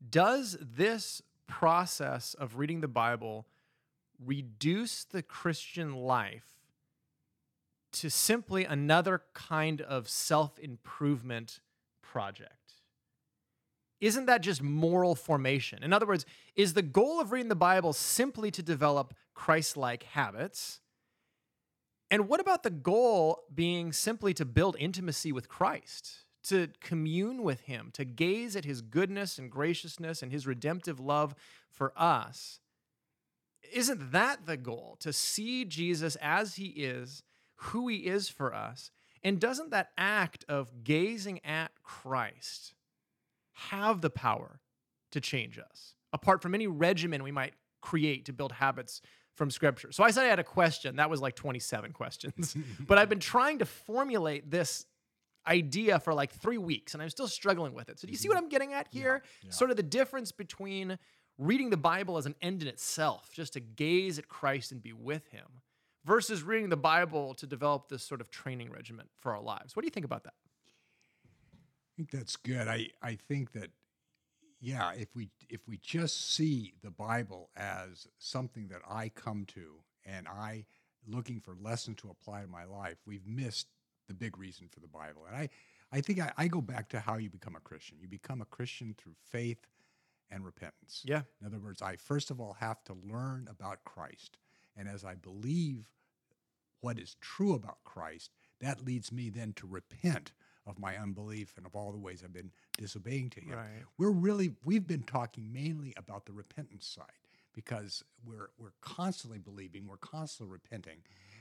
Does 0.08 0.56
this 0.61 1.20
process 1.60 2.34
of 2.34 2.56
reading 2.56 2.81
the 2.81 2.88
Bible 2.88 3.46
reduce 4.19 5.04
the 5.04 5.22
Christian 5.22 5.94
life? 5.94 6.52
to 7.93 8.10
simply 8.10 8.64
another 8.64 9.22
kind 9.34 9.81
of 9.81 10.08
self 10.08 10.58
improvement 10.58 11.60
project? 12.02 12.75
Isn't 14.00 14.26
that 14.26 14.40
just 14.40 14.62
moral 14.62 15.14
formation? 15.14 15.84
In 15.84 15.93
other 15.93 16.06
words, 16.06 16.26
is 16.56 16.75
the 16.75 16.82
goal 16.82 17.20
of 17.20 17.31
reading 17.31 17.49
the 17.49 17.54
Bible 17.54 17.93
simply 17.93 18.50
to 18.50 18.62
develop 18.62 19.14
Christ 19.34 19.76
like 19.76 20.02
habits? 20.02 20.81
And 22.10 22.28
what 22.28 22.40
about 22.40 22.62
the 22.62 22.70
goal 22.70 23.44
being 23.54 23.93
simply 23.93 24.34
to 24.34 24.44
build 24.44 24.76
intimacy 24.78 25.32
with 25.32 25.49
Christ, 25.49 26.25
to 26.44 26.69
commune 26.81 27.43
with 27.43 27.62
Him, 27.62 27.91
to 27.94 28.05
gaze 28.05 28.56
at 28.56 28.65
His 28.65 28.81
goodness 28.81 29.39
and 29.39 29.50
graciousness 29.50 30.23
and 30.23 30.33
His 30.33 30.47
redemptive 30.47 30.99
love 31.00 31.35
for 31.71 31.93
us? 31.97 32.61
Isn't 33.73 34.12
that 34.12 34.47
the 34.47 34.56
goal? 34.56 34.97
To 35.00 35.12
see 35.12 35.65
Jesus 35.65 36.17
as 36.17 36.56
He 36.56 36.67
is 36.67 37.23
who 37.62 37.89
he 37.89 37.99
is 37.99 38.29
for 38.29 38.55
us. 38.55 38.91
And 39.23 39.39
doesn't 39.39 39.71
that 39.71 39.91
act 39.97 40.44
of 40.49 40.83
gazing 40.83 41.44
at 41.44 41.71
Christ 41.83 42.75
have 43.53 44.00
the 44.00 44.11
power 44.11 44.61
to 45.12 45.21
change 45.21 45.59
us, 45.59 45.95
apart 46.12 46.43
from 46.43 46.55
any 46.55 46.67
regimen 46.67 47.23
we 47.23 47.31
might 47.31 47.55
create 47.81 48.25
to 48.27 48.33
build 48.33 48.53
habits 48.53 49.00
from 49.37 49.50
Scripture? 49.50 49.93
So 49.93 50.03
I 50.03 50.11
said 50.11 50.25
I 50.25 50.29
had 50.29 50.41
a 50.41 50.45
question. 50.45 50.97
That 50.97 51.09
was 51.09 51.21
like 51.21 51.37
27 51.37 51.93
questions. 51.93 52.56
but 52.81 52.99
I've 52.99 53.09
been 53.09 53.21
trying 53.21 53.61
to 53.61 53.65
formulate 53.65 54.50
this 54.50 54.87
idea 55.47 55.99
for 55.99 56.15
like 56.15 56.33
three 56.33 56.59
weeks, 56.59 56.94
and 56.94 57.03
I'm 57.03 57.11
still 57.11 57.29
struggling 57.29 57.75
with 57.75 57.89
it. 57.89 57.99
So 57.99 58.06
do 58.06 58.12
you 58.12 58.19
see 58.19 58.29
what 58.29 58.37
mm-hmm. 58.37 58.44
I'm 58.44 58.50
getting 58.50 58.73
at 58.73 58.89
here? 58.91 59.23
Yeah, 59.25 59.49
yeah. 59.49 59.53
Sort 59.53 59.71
of 59.71 59.76
the 59.76 59.83
difference 59.83 60.33
between 60.33 60.99
reading 61.38 61.71
the 61.71 61.76
Bible 61.76 62.19
as 62.19 62.26
an 62.26 62.35
end 62.43 62.62
in 62.62 62.69
itself, 62.69 63.31
just 63.33 63.55
to 63.55 63.61
gaze 63.61 64.19
at 64.19 64.28
Christ 64.28 64.73
and 64.73 64.83
be 64.83 64.93
with 64.93 65.28
him 65.28 65.47
versus 66.05 66.43
reading 66.43 66.69
the 66.69 66.76
Bible 66.76 67.35
to 67.35 67.47
develop 67.47 67.88
this 67.88 68.02
sort 68.02 68.21
of 68.21 68.31
training 68.31 68.71
regiment 68.71 69.09
for 69.16 69.35
our 69.35 69.43
lives. 69.43 69.76
What 69.76 69.83
do 69.83 69.87
you 69.87 69.90
think 69.90 70.07
about 70.07 70.25
that? 70.25 70.35
I 71.25 71.90
think 71.97 72.11
that's 72.11 72.37
good. 72.37 72.69
I, 72.69 72.88
I 73.02 73.16
think 73.16 73.52
that 73.52 73.71
yeah, 74.61 74.93
if 74.93 75.09
we 75.14 75.28
if 75.50 75.66
we 75.66 75.78
just 75.78 76.35
see 76.35 76.75
the 76.83 76.90
Bible 76.90 77.50
as 77.57 78.07
something 78.19 78.69
that 78.69 78.81
I 78.88 79.09
come 79.09 79.45
to 79.47 79.83
and 80.07 80.28
I 80.28 80.66
looking 81.07 81.40
for 81.40 81.57
lessons 81.61 81.97
to 82.02 82.11
apply 82.11 82.43
to 82.43 82.47
my 82.47 82.64
life, 82.64 82.99
we've 83.05 83.26
missed 83.26 83.66
the 84.12 84.19
big 84.19 84.38
reason 84.38 84.69
for 84.71 84.81
the 84.81 84.87
Bible. 84.87 85.23
And 85.26 85.37
I, 85.37 85.49
I 85.90 86.00
think 86.00 86.21
I, 86.21 86.33
I 86.37 86.49
go 86.49 86.61
back 86.61 86.88
to 86.90 87.00
how 87.00 87.16
you 87.16 87.31
become 87.31 87.57
a 87.57 87.61
Christian. 87.61 87.97
You 88.00 88.09
become 88.09 88.42
a 88.42 88.47
Christian 88.47 88.95
through 88.97 89.14
faith 89.31 89.66
and 90.31 90.45
repentance. 90.45 91.02
Yeah. 91.04 91.23
In 91.40 91.47
other 91.47 91.59
words, 91.59 91.83
I 91.83 91.97
first 91.97 92.31
of 92.31 92.40
all 92.40 92.54
have 92.61 92.83
to 92.85 92.97
learn 93.11 93.49
about 93.50 93.85
Christ. 93.85 94.38
And 94.76 94.88
as 94.88 95.04
I 95.04 95.14
believe 95.14 95.88
what 96.81 96.99
is 96.99 97.16
true 97.21 97.54
about 97.54 97.78
Christ, 97.85 98.31
that 98.61 98.85
leads 98.85 99.12
me 99.12 99.31
then 99.31 99.52
to 99.54 99.66
repent 99.66 100.33
of 100.66 100.78
my 100.78 100.97
unbelief 100.97 101.54
and 101.57 101.66
of 101.66 101.75
all 101.75 101.90
the 101.90 101.99
ways 101.99 102.23
I've 102.25 102.33
been 102.33 102.52
disobeying 102.78 103.31
to 103.31 103.40
him. 103.40 103.57
Right. 103.57 103.85
We're 103.99 104.11
really 104.11 104.52
we've 104.64 104.87
been 104.87 105.02
talking 105.02 105.52
mainly 105.52 105.92
about 105.97 106.26
the 106.26 106.33
repentance 106.33 106.87
side 106.87 107.07
because 107.52 108.04
we're 108.25 108.50
we're 108.59 108.73
constantly 108.81 109.38
believing, 109.38 109.87
we're 109.87 109.97
constantly 109.97 110.52
repenting. 110.52 110.99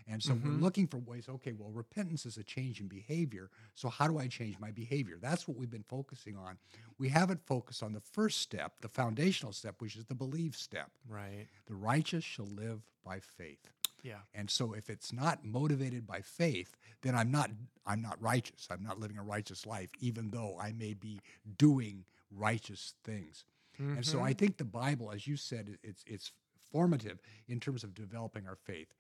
And 0.08 0.22
so 0.22 0.34
Mhm. 0.36 0.43
we're 0.43 0.51
looking 0.51 0.88
for 0.88 0.98
ways, 0.98 1.29
okay, 1.29 1.53
well, 1.53 1.72
repentance 1.72 2.25
is 2.25 2.38
a 2.38 2.43
change 2.43 2.81
in 2.81 2.88
behavior. 2.88 3.50
So 3.75 3.89
how 3.89 4.08
do 4.08 4.17
I 4.17 4.27
change 4.27 4.60
my 4.60 4.72
behavior? 4.72 5.17
That's 5.20 5.48
what 5.48 5.58
we've 5.58 5.70
been 5.70 5.84
focusing 5.84 6.36
on. 6.38 6.58
We 6.98 7.10
haven't 7.10 7.46
focused 7.46 7.81
on 7.84 7.93
the 7.93 8.01
first 8.01 8.39
step, 8.41 8.81
the 8.81 8.89
foundational 8.89 9.53
step, 9.53 9.81
which 9.81 9.96
is 9.96 10.05
the 10.05 10.15
believe 10.15 10.55
step. 10.55 10.91
Right. 11.08 11.48
The 11.65 11.75
righteous 11.75 12.24
shall 12.24 12.48
live 12.48 12.81
by 13.03 13.20
faith. 13.20 13.72
Yeah. 14.03 14.22
And 14.34 14.50
so 14.50 14.74
if 14.74 14.89
it's 14.89 15.13
not 15.13 15.46
motivated 15.46 16.08
by 16.08 16.22
faith, 16.22 16.75
then 17.01 17.15
I'm 17.15 17.29
not 17.31 17.51
I'm 17.86 18.01
not 18.01 18.22
righteous. 18.22 18.67
I'm 18.72 18.84
not 18.84 19.00
living 19.00 19.17
a 19.17 19.24
righteous 19.24 19.65
life 19.65 19.91
even 20.00 20.31
though 20.31 20.58
I 20.60 20.72
may 20.72 20.93
be 20.93 21.22
doing 21.58 22.05
righteous 22.31 22.93
things. 23.03 23.46
And 23.77 24.05
so. 24.05 24.22
I 24.22 24.34
think 24.34 24.58
the 24.58 24.65
Bible 24.65 25.12
as 25.12 25.25
you 25.27 25.36
said 25.38 25.77
it's 25.84 26.03
it's 26.08 26.31
formative 26.72 27.20
in 27.48 27.60
terms 27.60 27.84
of 27.84 27.93
developing 27.93 28.48
our 28.48 28.55
faith. 28.55 28.93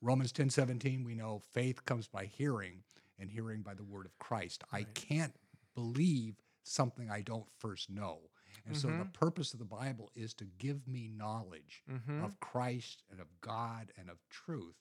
Romans 0.00 0.32
10:17 0.32 1.04
we 1.04 1.14
know 1.14 1.38
faith 1.52 1.84
comes 1.84 2.08
by 2.08 2.24
hearing 2.26 2.82
and 3.18 3.30
hearing 3.30 3.62
by 3.62 3.74
the 3.74 3.84
word 3.84 4.06
of 4.06 4.18
Christ. 4.18 4.64
I 4.72 4.84
can't 4.94 5.36
believe 5.74 6.36
something 6.62 7.10
I 7.10 7.20
don't 7.22 7.50
first 7.58 7.90
know. 7.90 8.30
And 8.66 8.76
so 8.76 8.88
the 8.88 9.04
Mhm. 9.04 9.12
purpose 9.12 9.52
of 9.52 9.58
the 9.58 9.64
Bible 9.64 10.10
is 10.14 10.34
to 10.34 10.44
give 10.44 10.86
me 10.86 11.08
knowledge 11.08 11.82
Mm-hmm. 11.88 12.22
of 12.22 12.38
Christ 12.40 13.02
and 13.10 13.20
of 13.20 13.40
God 13.40 13.92
and 13.96 14.08
of 14.10 14.26
truth 14.28 14.76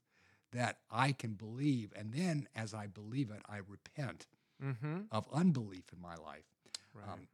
that 0.51 0.81
I 0.89 1.11
can 1.11 1.33
believe. 1.35 1.91
And 1.95 2.13
then 2.13 2.47
as 2.55 2.73
I 2.73 2.87
believe 2.87 3.29
it, 3.31 3.41
I 3.45 3.57
repent 3.57 4.27
Mm-hmm. 4.61 5.03
of 5.11 5.27
unbelief 5.31 5.91
in 5.93 5.99
my 6.01 6.15
life. 6.15 6.45
Right. 6.93 7.07
Um, 7.07 7.27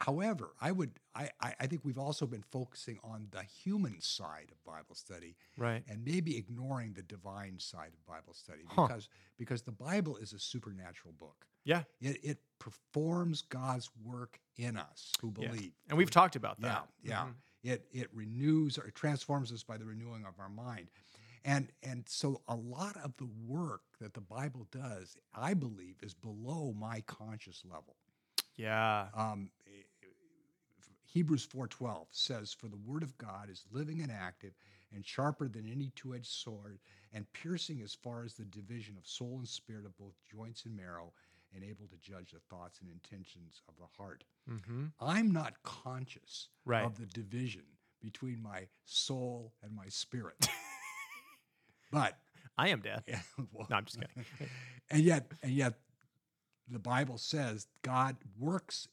however, 0.00 0.52
I 0.60 0.72
would 0.72 0.92
I, 1.14 1.28
I 1.40 1.66
think 1.66 1.84
we've 1.84 1.98
also 1.98 2.26
been 2.26 2.42
focusing 2.50 2.98
on 3.04 3.26
the 3.30 3.42
human 3.42 4.00
side 4.00 4.48
of 4.52 4.62
Bible 4.64 4.94
study 4.94 5.36
right. 5.58 5.82
and 5.88 6.04
maybe 6.04 6.36
ignoring 6.36 6.92
the 6.94 7.02
divine 7.02 7.58
side 7.58 7.92
of 7.92 8.06
Bible 8.06 8.32
study 8.32 8.62
Huh. 8.68 8.86
because 8.86 9.08
because 9.36 9.62
the 9.62 9.72
Bible 9.72 10.16
is 10.16 10.32
a 10.32 10.38
supernatural 10.38 11.12
book. 11.18 11.46
Yeah. 11.64 11.82
It 12.00 12.18
it 12.24 12.38
performs 12.58 13.42
God's 13.42 13.90
work 14.02 14.40
in 14.56 14.76
us 14.76 15.12
who 15.20 15.32
Yeah. 15.36 15.48
believe. 15.48 15.72
And 15.88 15.98
we've 15.98 16.10
talked 16.10 16.36
about 16.36 16.56
Yeah, 16.60 16.68
that. 16.68 16.88
yeah. 17.02 17.24
Mhm. 17.26 17.34
It 17.62 17.88
it 17.92 18.08
renews 18.14 18.78
or 18.78 18.86
it 18.86 18.94
transforms 18.94 19.52
us 19.52 19.62
by 19.62 19.76
the 19.76 19.84
renewing 19.84 20.24
of 20.24 20.38
our 20.38 20.48
mind. 20.48 20.90
And 21.44 21.72
and 21.82 22.08
so 22.08 22.42
a 22.48 22.54
lot 22.56 22.96
of 22.98 23.16
the 23.16 23.26
work 23.46 23.82
that 24.00 24.14
the 24.14 24.20
Bible 24.20 24.66
does, 24.70 25.16
I 25.34 25.54
believe, 25.54 25.96
is 26.02 26.14
below 26.14 26.72
my 26.72 27.00
conscious 27.02 27.64
level. 27.64 27.96
Yeah. 28.56 29.08
Um, 29.14 29.50
Hebrews 31.12 31.44
4:12 31.46 32.06
says, 32.12 32.52
"For 32.52 32.68
the 32.68 32.76
word 32.76 33.02
of 33.02 33.18
God 33.18 33.50
is 33.50 33.64
living 33.72 34.00
and 34.00 34.12
active, 34.12 34.54
and 34.92 35.04
sharper 35.04 35.48
than 35.48 35.66
any 35.66 35.90
two-edged 35.90 36.26
sword, 36.26 36.78
and 37.12 37.30
piercing 37.32 37.80
as 37.82 37.94
far 37.94 38.22
as 38.22 38.34
the 38.34 38.44
division 38.44 38.96
of 38.96 39.06
soul 39.06 39.38
and 39.38 39.48
spirit 39.48 39.84
of 39.86 39.96
both 39.96 40.14
joints 40.30 40.64
and 40.66 40.76
marrow, 40.76 41.12
and 41.52 41.64
able 41.64 41.88
to 41.88 41.96
judge 41.96 42.30
the 42.30 42.38
thoughts 42.38 42.80
and 42.80 42.88
intentions 42.88 43.60
of 43.68 43.76
the 43.76 43.86
heart." 43.96 44.22
Mm-hmm. 44.48 44.86
I'm 45.00 45.32
not 45.32 45.60
conscious 45.64 46.48
Right. 46.64 46.84
of 46.84 46.96
the 46.96 47.06
division 47.06 47.64
between 48.00 48.40
my 48.40 48.68
soul 48.84 49.52
and 49.62 49.74
my 49.74 49.88
spirit. 49.88 50.48
but 51.90 52.20
I 52.56 52.68
am 52.68 52.80
dead. 52.82 53.02
yeah, 53.08 53.22
well, 53.52 53.66
No, 53.68 53.76
I'm 53.76 53.84
just 53.84 53.98
kidding. 54.00 54.24
and 54.90 55.02
yet, 55.02 55.32
and 55.42 55.52
yet, 55.52 55.74
the 56.68 56.78
Bible 56.78 57.18
says 57.18 57.66
God 57.82 58.16
works 58.38 58.86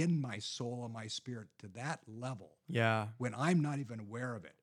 in 0.00 0.20
my 0.20 0.38
soul 0.38 0.82
and 0.84 0.92
my 0.94 1.06
spirit 1.06 1.48
to 1.58 1.68
that 1.68 2.00
level 2.06 2.52
Yeah. 2.68 3.08
when 3.18 3.34
I'm 3.34 3.60
not 3.60 3.78
even 3.78 4.00
aware 4.00 4.34
of 4.34 4.44
it. 4.44 4.54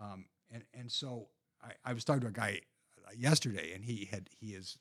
Um, 0.00 0.26
and 0.50 0.64
and 0.74 0.90
so 0.90 1.28
I, 1.62 1.72
I 1.84 1.92
was 1.92 2.04
talking 2.04 2.22
to 2.22 2.26
a 2.28 2.32
guy 2.32 2.60
uh, 3.06 3.10
yesterday, 3.16 3.72
and 3.74 3.84
he 3.84 4.08
had 4.10 4.28
he 4.40 4.48
is 4.54 4.78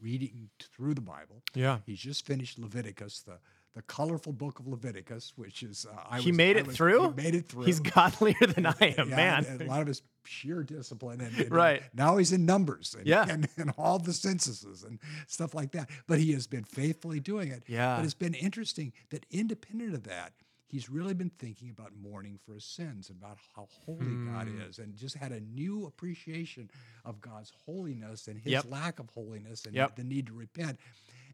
reading 0.00 0.50
through 0.58 0.94
the 0.94 1.00
Bible. 1.00 1.42
Yeah. 1.54 1.78
He's 1.86 2.00
just 2.00 2.24
finished 2.26 2.58
Leviticus, 2.58 3.20
the 3.20 3.38
the 3.74 3.82
colorful 3.82 4.32
book 4.32 4.58
of 4.58 4.66
Leviticus, 4.68 5.32
which 5.36 5.62
is 5.62 5.86
uh, 5.90 5.96
I 6.10 6.20
He 6.20 6.30
was- 6.30 6.36
made 6.36 6.56
it 6.56 6.66
was- 6.66 6.76
through? 6.76 7.10
He 7.10 7.22
made 7.22 7.34
it 7.34 7.48
through. 7.48 7.64
He's 7.64 7.80
godlier 7.80 8.46
than 8.54 8.66
I 8.66 8.94
am, 8.98 9.08
Yeah, 9.08 9.16
man. 9.16 9.44
and 9.46 9.60
A 9.62 9.64
lot 9.66 9.80
of 9.80 9.86
his 9.86 10.02
pure 10.24 10.62
discipline, 10.62 11.20
and, 11.20 11.36
and 11.38 11.50
Right. 11.50 11.82
now 11.94 12.16
he's 12.18 12.32
in 12.32 12.44
numbers, 12.46 12.94
and, 12.96 13.06
Yeah. 13.06 13.26
and, 13.28 13.48
and 13.56 13.72
all 13.78 13.98
the 13.98 14.12
censuses 14.12 14.82
and 14.84 14.98
stuff 15.26 15.54
like 15.54 15.72
that. 15.72 15.88
But 16.06 16.20
he 16.20 16.32
has 16.32 16.46
been 16.46 16.64
faithfully 16.64 17.18
doing 17.20 17.48
it. 17.50 17.64
Yeah. 17.66 17.96
But 17.96 18.04
it's 18.04 18.14
been 18.14 18.34
interesting 18.34 18.92
that 19.10 19.24
independent 19.30 19.94
of 19.94 20.02
that, 20.04 20.32
he's 20.68 20.88
really 20.90 21.12
been 21.14 21.30
thinking 21.38 21.70
about 21.70 21.92
mourning 21.96 22.38
for 22.44 22.54
his 22.54 22.64
sins 22.64 23.08
and 23.10 23.18
about 23.18 23.38
how 23.56 23.68
holy 23.70 23.98
God 24.26 24.48
Hmm. 24.48 24.60
is, 24.62 24.78
and 24.78 24.94
just 24.96 25.16
had 25.16 25.32
a 25.32 25.40
new 25.40 25.86
appreciation 25.86 26.70
of 27.04 27.20
God's 27.20 27.50
holiness 27.66 28.28
and 28.28 28.38
his 28.38 28.52
Yep. 28.52 28.66
lack 28.70 28.98
of 28.98 29.08
holiness 29.10 29.64
and 29.66 29.74
Yep. 29.74 29.96
the 29.96 30.04
need 30.04 30.26
to 30.26 30.34
repent. 30.34 30.78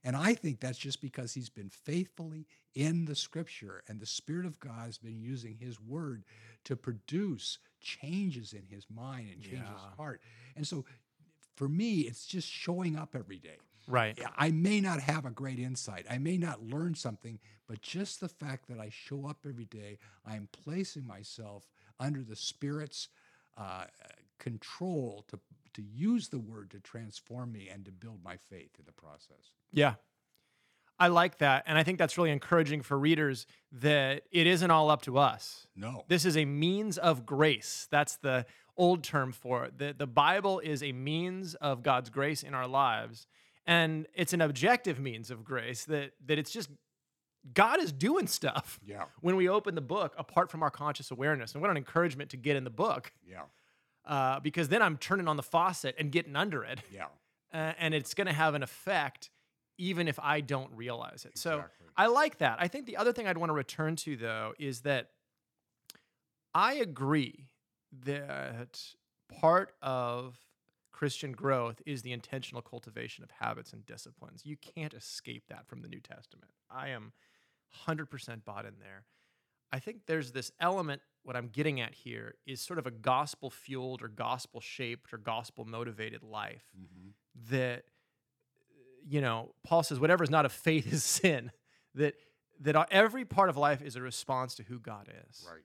And 0.04 0.16
I 0.16 0.34
think 0.34 0.60
that's 0.60 0.78
just 0.78 1.00
because 1.00 1.34
he's 1.34 1.48
been 1.48 1.70
faithfully 1.70 2.46
in 2.74 3.04
the 3.04 3.14
scripture 3.14 3.82
and 3.88 4.00
the 4.00 4.06
Spirit 4.06 4.46
of 4.46 4.60
God 4.60 4.86
has 4.86 4.98
been 4.98 5.20
using 5.20 5.56
his 5.58 5.80
word 5.80 6.24
to 6.64 6.76
produce 6.76 7.58
changes 7.80 8.52
in 8.52 8.62
his 8.68 8.86
mind 8.94 9.28
and 9.32 9.42
change 9.42 9.66
his 9.66 9.96
heart. 9.96 10.20
And 10.56 10.66
so 10.66 10.84
for 11.56 11.68
me, 11.68 12.00
it's 12.00 12.26
just 12.26 12.48
showing 12.48 12.96
up 12.96 13.16
every 13.16 13.38
day. 13.38 13.56
Right. 13.88 14.18
I 14.36 14.50
may 14.50 14.80
not 14.80 15.00
have 15.00 15.24
a 15.24 15.30
great 15.30 15.58
insight. 15.58 16.04
I 16.10 16.18
may 16.18 16.36
not 16.36 16.62
learn 16.62 16.94
something, 16.94 17.38
but 17.66 17.80
just 17.80 18.20
the 18.20 18.28
fact 18.28 18.68
that 18.68 18.78
I 18.78 18.90
show 18.90 19.26
up 19.26 19.38
every 19.48 19.64
day, 19.64 19.98
I 20.26 20.36
am 20.36 20.48
placing 20.52 21.06
myself 21.06 21.66
under 21.98 22.22
the 22.22 22.36
Spirit's 22.36 23.08
uh, 23.56 23.84
control 24.38 25.24
to 25.28 25.38
to 25.74 25.82
use 25.82 26.28
the 26.28 26.38
word 26.38 26.70
to 26.70 26.80
transform 26.80 27.52
me 27.52 27.68
and 27.72 27.84
to 27.84 27.92
build 27.92 28.22
my 28.22 28.36
faith 28.36 28.70
in 28.78 28.84
the 28.86 28.92
process. 28.92 29.52
Yeah. 29.72 29.94
I 31.00 31.08
like 31.08 31.38
that. 31.38 31.64
And 31.66 31.78
I 31.78 31.84
think 31.84 31.98
that's 31.98 32.18
really 32.18 32.32
encouraging 32.32 32.82
for 32.82 32.98
readers 32.98 33.46
that 33.72 34.22
it 34.32 34.46
isn't 34.46 34.70
all 34.70 34.90
up 34.90 35.02
to 35.02 35.18
us. 35.18 35.66
No. 35.76 36.04
This 36.08 36.24
is 36.24 36.36
a 36.36 36.44
means 36.44 36.98
of 36.98 37.24
grace. 37.24 37.86
That's 37.90 38.16
the 38.16 38.46
old 38.76 39.04
term 39.04 39.32
for 39.32 39.64
it. 39.64 39.78
The, 39.78 39.94
the 39.96 40.06
Bible 40.06 40.58
is 40.58 40.82
a 40.82 40.92
means 40.92 41.54
of 41.54 41.82
God's 41.82 42.10
grace 42.10 42.42
in 42.42 42.54
our 42.54 42.66
lives. 42.66 43.26
And 43.66 44.06
it's 44.14 44.32
an 44.32 44.40
objective 44.40 44.98
means 44.98 45.30
of 45.30 45.44
grace 45.44 45.84
that, 45.84 46.12
that 46.26 46.38
it's 46.38 46.50
just 46.50 46.68
God 47.52 47.80
is 47.80 47.92
doing 47.92 48.26
stuff 48.26 48.80
yeah. 48.84 49.04
when 49.20 49.36
we 49.36 49.48
open 49.48 49.74
the 49.74 49.80
book 49.80 50.14
apart 50.18 50.50
from 50.50 50.62
our 50.62 50.70
conscious 50.70 51.10
awareness. 51.10 51.52
And 51.52 51.62
what 51.62 51.70
an 51.70 51.76
encouragement 51.76 52.30
to 52.30 52.36
get 52.36 52.56
in 52.56 52.64
the 52.64 52.70
book 52.70 53.12
Yeah. 53.28 53.42
Uh, 54.08 54.40
because 54.40 54.68
then 54.68 54.82
I'm 54.82 54.96
turning 54.96 55.28
on 55.28 55.36
the 55.36 55.42
faucet 55.42 55.94
and 55.98 56.10
getting 56.10 56.34
under 56.34 56.64
it. 56.64 56.80
Yeah. 56.92 57.04
uh, 57.52 57.74
and 57.78 57.94
it's 57.94 58.14
going 58.14 58.26
to 58.26 58.32
have 58.32 58.54
an 58.54 58.62
effect 58.62 59.30
even 59.76 60.08
if 60.08 60.18
I 60.18 60.40
don't 60.40 60.72
realize 60.74 61.24
it. 61.24 61.38
So 61.38 61.62
I 61.96 62.06
like 62.06 62.38
that. 62.38 62.58
I 62.60 62.66
think 62.66 62.86
the 62.86 62.96
other 62.96 63.12
thing 63.12 63.28
I'd 63.28 63.38
want 63.38 63.50
to 63.50 63.54
return 63.54 63.94
to 63.96 64.16
though 64.16 64.54
is 64.58 64.80
that 64.80 65.10
I 66.52 66.74
agree 66.74 67.46
that 68.04 68.80
part 69.40 69.72
of 69.80 70.36
Christian 70.90 71.30
growth 71.30 71.80
is 71.86 72.02
the 72.02 72.12
intentional 72.12 72.60
cultivation 72.60 73.22
of 73.22 73.30
habits 73.30 73.72
and 73.72 73.86
disciplines. 73.86 74.42
You 74.44 74.56
can't 74.56 74.94
escape 74.94 75.44
that 75.48 75.68
from 75.68 75.82
the 75.82 75.88
New 75.88 76.00
Testament. 76.00 76.50
I 76.68 76.88
am 76.88 77.12
100% 77.86 78.44
bought 78.44 78.64
in 78.64 78.74
there. 78.80 79.04
I 79.72 79.78
think 79.80 80.06
there's 80.06 80.32
this 80.32 80.50
element, 80.60 81.02
what 81.24 81.36
I'm 81.36 81.48
getting 81.48 81.80
at 81.80 81.92
here 81.94 82.34
is 82.46 82.60
sort 82.60 82.78
of 82.78 82.86
a 82.86 82.90
gospel 82.90 83.50
fueled 83.50 84.02
or 84.02 84.08
gospel 84.08 84.60
shaped 84.60 85.12
or 85.12 85.18
gospel 85.18 85.64
motivated 85.64 86.22
life 86.22 86.64
Mhm. 86.78 87.12
that 87.50 87.84
you 89.06 89.20
know 89.20 89.54
paul 89.62 89.82
says 89.82 90.00
whatever 90.00 90.24
is 90.24 90.30
not 90.30 90.44
of 90.44 90.52
faith 90.52 90.92
is 90.92 91.04
sin 91.22 91.52
that 91.94 92.14
that 92.60 92.74
every 92.90 93.24
part 93.24 93.48
of 93.48 93.56
life 93.56 93.80
is 93.80 93.94
a 93.96 94.02
response 94.02 94.54
to 94.56 94.62
who 94.64 94.78
god 94.80 95.08
is 95.28 95.46
Right. 95.50 95.62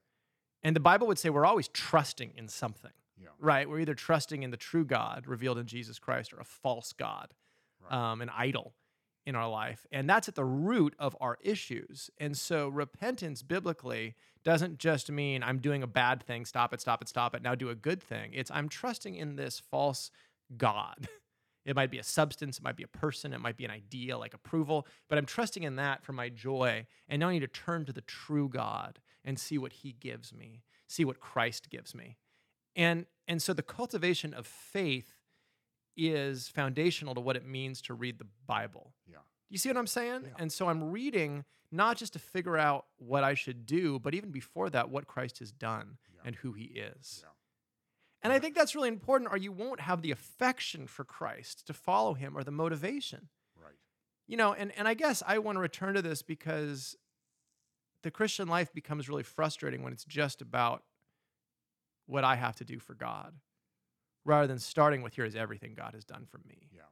and 0.62 0.76
the 0.76 0.80
bible 0.80 1.08
would 1.08 1.18
say 1.18 1.30
we're 1.30 1.46
always 1.46 1.68
trusting 1.68 2.34
in 2.36 2.48
something 2.48 2.92
Yeah. 3.18 3.30
right 3.40 3.68
we're 3.68 3.80
either 3.80 3.96
trusting 3.96 4.44
in 4.44 4.52
the 4.52 4.58
true 4.58 4.86
god 4.86 5.26
revealed 5.28 5.58
in 5.58 5.66
jesus 5.66 5.98
christ 6.00 6.32
or 6.34 6.40
a 6.40 6.46
false 6.46 6.94
god 6.94 7.34
Right. 7.82 7.92
um, 8.12 8.22
an 8.22 8.30
idol 8.30 8.76
in 9.26 9.36
our 9.36 9.50
life 9.50 9.86
and 9.92 10.10
that's 10.10 10.28
at 10.28 10.36
the 10.36 10.46
root 10.46 10.96
of 11.00 11.16
our 11.22 11.38
issues. 11.42 12.10
And 12.20 12.38
so 12.38 12.68
repentance 12.68 13.42
biblically 13.42 14.16
doesn't 14.44 14.78
just 14.78 15.10
mean 15.10 15.42
i'm 15.42 15.60
doing 15.60 15.82
a 15.84 15.88
bad 15.88 16.22
thing 16.22 16.44
stop 16.44 16.74
it 16.74 16.82
stop 16.82 17.02
it 17.02 17.08
stop 17.08 17.34
it 17.34 17.42
now 17.42 17.56
do 17.56 17.70
a 17.70 17.76
good 17.76 18.02
thing. 18.02 18.32
It's 18.34 18.52
i'm 18.52 18.70
trusting 18.70 19.16
in 19.16 19.36
this 19.36 19.60
false 19.60 20.12
god. 20.58 21.08
It 21.66 21.78
might 21.78 21.92
be 21.92 21.98
a 21.98 22.04
substance 22.04 22.58
it 22.58 22.64
might 22.66 22.76
be 22.76 22.84
a 22.84 22.90
person 22.90 23.32
it 23.32 23.40
might 23.40 23.56
be 23.56 23.64
an 23.64 23.72
idea 23.72 24.18
like 24.18 24.34
approval 24.34 24.86
but 25.08 25.18
i'm 25.18 25.26
trusting 25.26 25.64
in 25.64 25.78
that 25.78 26.04
for 26.04 26.12
my 26.12 26.28
joy 26.28 26.86
and 27.08 27.22
now 27.22 27.30
i 27.30 27.32
need 27.32 27.40
to 27.40 27.48
turn 27.48 27.86
to 27.86 27.94
the 27.94 28.02
true 28.02 28.50
god 28.50 29.00
and 29.24 29.40
see 29.40 29.58
what 29.58 29.72
he 29.72 29.94
gives 29.94 30.34
me 30.34 30.64
see 30.94 31.06
what 31.06 31.20
christ 31.20 31.70
gives 31.70 31.96
me. 31.96 32.18
And 32.76 33.06
and 33.28 33.42
so 33.42 33.54
the 33.54 33.64
cultivation 33.64 34.34
of 34.34 34.46
faith 34.46 35.14
is 35.96 36.48
foundational 36.48 37.14
to 37.16 37.22
what 37.22 37.36
it 37.36 37.46
means 37.46 37.82
to 37.82 37.94
read 37.94 38.18
the 38.20 38.28
bible 38.48 38.94
Yeah. 39.08 39.18
you 39.50 39.58
see 39.58 39.70
what 39.70 39.78
I'm 39.78 39.88
saying? 39.88 40.24
Yeah. 40.26 40.34
And 40.40 40.52
so 40.52 40.68
I'm 40.70 40.92
reading 40.92 41.46
not 41.72 41.98
just 41.98 42.14
to 42.14 42.20
figure 42.20 42.58
out 42.58 42.86
what 42.98 43.24
I 43.24 43.34
should 43.34 43.66
do, 43.66 44.00
but 44.00 44.14
even 44.14 44.32
before 44.32 44.70
that, 44.72 44.90
what 44.90 45.08
Christ 45.08 45.40
has 45.40 45.52
done 45.52 45.98
Yeah. 46.14 46.22
and 46.26 46.36
who 46.38 46.54
he 46.54 46.66
is. 46.66 47.22
Yeah. 47.24 47.30
And 48.22 48.32
I 48.32 48.40
think 48.40 48.56
that's 48.56 48.74
really 48.76 48.88
important, 48.90 49.32
or 49.32 49.38
you 49.38 49.52
won't 49.52 49.82
have 49.82 50.02
the 50.02 50.12
affection 50.12 50.88
for 50.88 51.04
Christ 51.04 51.66
to 51.68 51.74
follow 51.74 52.14
him 52.14 52.38
or 52.38 52.44
the 52.44 52.52
motivation. 52.52 53.30
Right. 53.62 53.76
You 54.28 54.38
know, 54.38 54.54
and, 54.54 54.72
and 54.78 54.88
I 54.88 54.94
guess 54.94 55.22
I 55.28 55.40
want 55.40 55.58
to 55.58 55.60
return 55.62 55.96
to 55.96 56.02
this 56.02 56.22
because 56.22 56.96
the 58.04 58.12
Christian 58.12 58.48
life 58.48 58.72
becomes 58.74 59.10
really 59.10 59.24
frustrating 59.24 59.84
when 59.84 59.92
it's 59.94 60.06
just 60.06 60.42
about 60.42 60.84
what 62.06 62.24
I 62.24 62.36
have 62.36 62.56
to 62.58 62.66
do 62.66 62.80
for 62.80 62.94
God 62.94 63.34
rather 64.26 64.48
than 64.48 64.60
starting 64.60 65.02
with 65.02 65.14
here 65.16 65.26
is 65.26 65.36
everything 65.36 65.74
God 65.76 65.94
has 65.94 66.06
done 66.06 66.26
for 66.30 66.40
me 66.48 66.70
Yeah. 66.72 66.84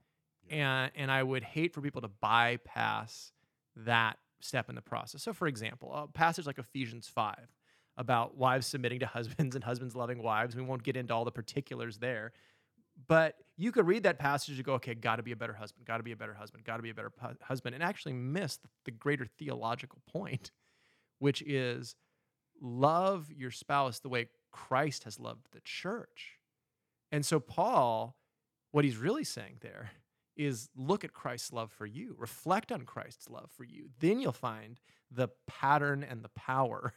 and 0.50 0.91
and 0.95 1.11
I 1.11 1.23
would 1.23 1.43
hate 1.43 1.73
for 1.73 1.81
people 1.81 2.01
to 2.01 2.07
bypass 2.09 3.31
that 3.75 4.17
step 4.41 4.69
in 4.69 4.75
the 4.75 4.81
process. 4.81 5.21
So, 5.23 5.33
for 5.33 5.47
example, 5.47 5.93
a 5.93 6.07
passage 6.07 6.45
like 6.47 6.57
Ephesians 6.57 7.07
five 7.07 7.47
about 7.97 8.35
wives 8.38 8.65
submitting 8.67 9.00
to 9.00 9.05
husbands 9.05 9.55
and 9.55 9.63
husbands 9.63 9.95
loving 9.95 10.21
wives. 10.23 10.55
We 10.55 10.61
won't 10.63 10.83
get 10.83 10.95
into 10.97 11.13
all 11.13 11.25
the 11.25 11.31
particulars 11.31 11.97
there, 12.00 12.31
But 13.07 13.35
you 13.57 13.71
could 13.71 13.85
read 13.88 14.03
that 14.03 14.17
passage 14.19 14.55
and 14.55 14.65
go, 14.65 14.73
okay, 14.75 14.95
got 14.95 15.17
to 15.17 15.23
be 15.23 15.31
a 15.31 15.35
better 15.35 15.53
husband, 15.53 15.85
got 15.85 15.97
to 15.97 16.03
be 16.03 16.11
a 16.11 16.15
better 16.15 16.33
husband, 16.33 16.63
got 16.63 16.77
to 16.77 16.83
be 16.83 16.89
a 16.89 16.93
better 16.93 17.09
pu- 17.11 17.38
husband, 17.41 17.75
and 17.75 17.83
actually 17.83 18.13
miss 18.13 18.59
the 18.85 18.91
greater 18.91 19.25
theological 19.25 20.00
point, 20.11 20.51
which 21.19 21.41
is 21.43 21.95
love 22.61 23.29
your 23.31 23.51
spouse 23.51 24.00
the 24.00 24.09
way 24.09 24.27
Christ 24.51 25.03
has 25.05 25.19
loved 25.19 25.47
the 25.51 25.61
church. 25.61 26.38
And 27.12 27.25
so, 27.25 27.39
Paul, 27.39 28.15
what 28.72 28.86
he's 28.86 28.98
really 28.98 29.24
saying 29.24 29.58
there 29.62 29.91
is 30.38 30.70
look 30.75 31.03
at 31.03 31.13
Christ's 31.13 31.51
love 31.51 31.72
for 31.72 31.86
you, 31.86 32.15
reflect 32.18 32.72
on 32.72 32.84
Christ's 32.84 33.30
love 33.30 33.50
for 33.56 33.63
you. 33.63 33.89
Then 34.00 34.20
you'll 34.20 34.32
find 34.32 34.80
the 35.12 35.30
pattern 35.48 36.03
and 36.03 36.24
the 36.24 36.30
power 36.30 36.94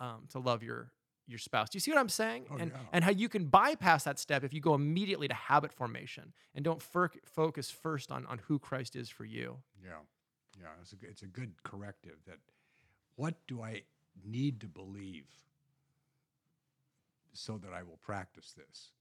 um, 0.00 0.24
to 0.30 0.38
love 0.38 0.62
your 0.62 0.92
your 1.28 1.38
spouse. 1.40 1.68
Do 1.70 1.76
you 1.76 1.80
see 1.80 1.90
what 1.90 1.98
I'm 1.98 2.08
saying? 2.08 2.46
Oh, 2.50 2.56
and 2.56 2.70
yeah. 2.72 2.80
and 2.92 3.04
how 3.04 3.10
you 3.10 3.28
can 3.28 3.46
bypass 3.46 4.04
that 4.04 4.18
step 4.18 4.44
if 4.44 4.52
you 4.52 4.60
go 4.60 4.74
immediately 4.74 5.26
to 5.28 5.34
habit 5.34 5.72
formation 5.72 6.32
and 6.54 6.64
don't 6.64 6.80
fir- 6.80 7.10
focus 7.24 7.70
first 7.70 8.12
on 8.12 8.26
on 8.26 8.38
who 8.46 8.58
Christ 8.58 8.94
is 8.96 9.08
for 9.08 9.24
you. 9.24 9.58
Yeah, 9.82 9.90
yeah. 10.60 10.68
It's 10.80 10.92
a, 10.92 10.96
it's 11.02 11.22
a 11.22 11.26
good 11.26 11.54
corrective. 11.64 12.16
That 12.26 12.38
what 13.16 13.34
do 13.48 13.62
I 13.62 13.82
need 14.24 14.60
to 14.60 14.68
believe 14.68 15.26
so 17.32 17.58
that 17.58 17.72
I 17.72 17.82
will 17.82 17.98
practice 17.98 18.54
this? 18.56 18.92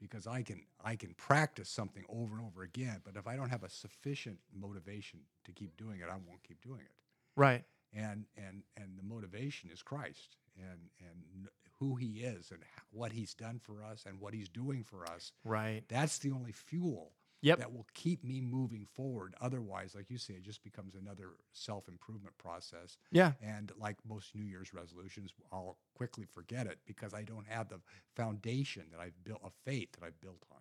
Because 0.00 0.26
I 0.26 0.42
can 0.42 0.62
I 0.82 0.96
can 0.96 1.14
practice 1.14 1.68
something 1.68 2.04
over 2.08 2.36
and 2.36 2.46
over 2.46 2.62
again, 2.62 3.00
but 3.04 3.16
if 3.16 3.26
I 3.26 3.36
don't 3.36 3.50
have 3.50 3.64
a 3.64 3.70
sufficient 3.70 4.38
motivation 4.58 5.20
to 5.44 5.52
keep 5.52 5.76
doing 5.76 6.00
it, 6.00 6.08
I 6.08 6.14
won't 6.26 6.42
keep 6.42 6.62
doing 6.62 6.80
it. 6.80 6.92
Right. 7.36 7.64
And 7.92 8.24
and 8.36 8.62
and 8.76 8.98
the 8.98 9.02
motivation 9.02 9.70
is 9.72 9.82
Christ 9.82 10.36
and 10.56 10.80
and 11.00 11.48
who 11.78 11.96
He 11.96 12.20
is 12.20 12.50
and 12.50 12.60
what 12.92 13.12
He's 13.12 13.34
done 13.34 13.60
for 13.62 13.82
us 13.82 14.04
and 14.06 14.20
what 14.20 14.34
He's 14.34 14.48
doing 14.48 14.84
for 14.84 15.04
us. 15.04 15.32
Right. 15.44 15.82
That's 15.88 16.18
the 16.18 16.30
only 16.32 16.52
fuel 16.52 17.12
Yep. 17.42 17.58
that 17.58 17.72
will 17.72 17.86
keep 17.94 18.22
me 18.22 18.40
moving 18.40 18.86
forward. 18.94 19.34
Otherwise, 19.40 19.94
like 19.94 20.10
you 20.10 20.18
say, 20.18 20.34
it 20.34 20.42
just 20.42 20.62
becomes 20.62 20.94
another 20.94 21.30
self 21.52 21.88
improvement 21.88 22.36
process. 22.38 22.98
Yeah. 23.10 23.32
And 23.42 23.72
like 23.78 23.96
most 24.06 24.34
New 24.34 24.44
Year's 24.44 24.74
resolutions, 24.74 25.32
I'll 25.52 25.78
quickly 25.94 26.26
forget 26.30 26.66
it 26.66 26.78
because 26.86 27.14
I 27.14 27.22
don't 27.22 27.46
have 27.48 27.68
the 27.68 27.80
foundation 28.14 28.84
that 28.92 29.00
I've 29.00 29.24
built, 29.24 29.40
a 29.44 29.50
faith 29.64 29.92
that 29.92 30.04
I've 30.04 30.20
built 30.20 30.42
on. 30.52 30.58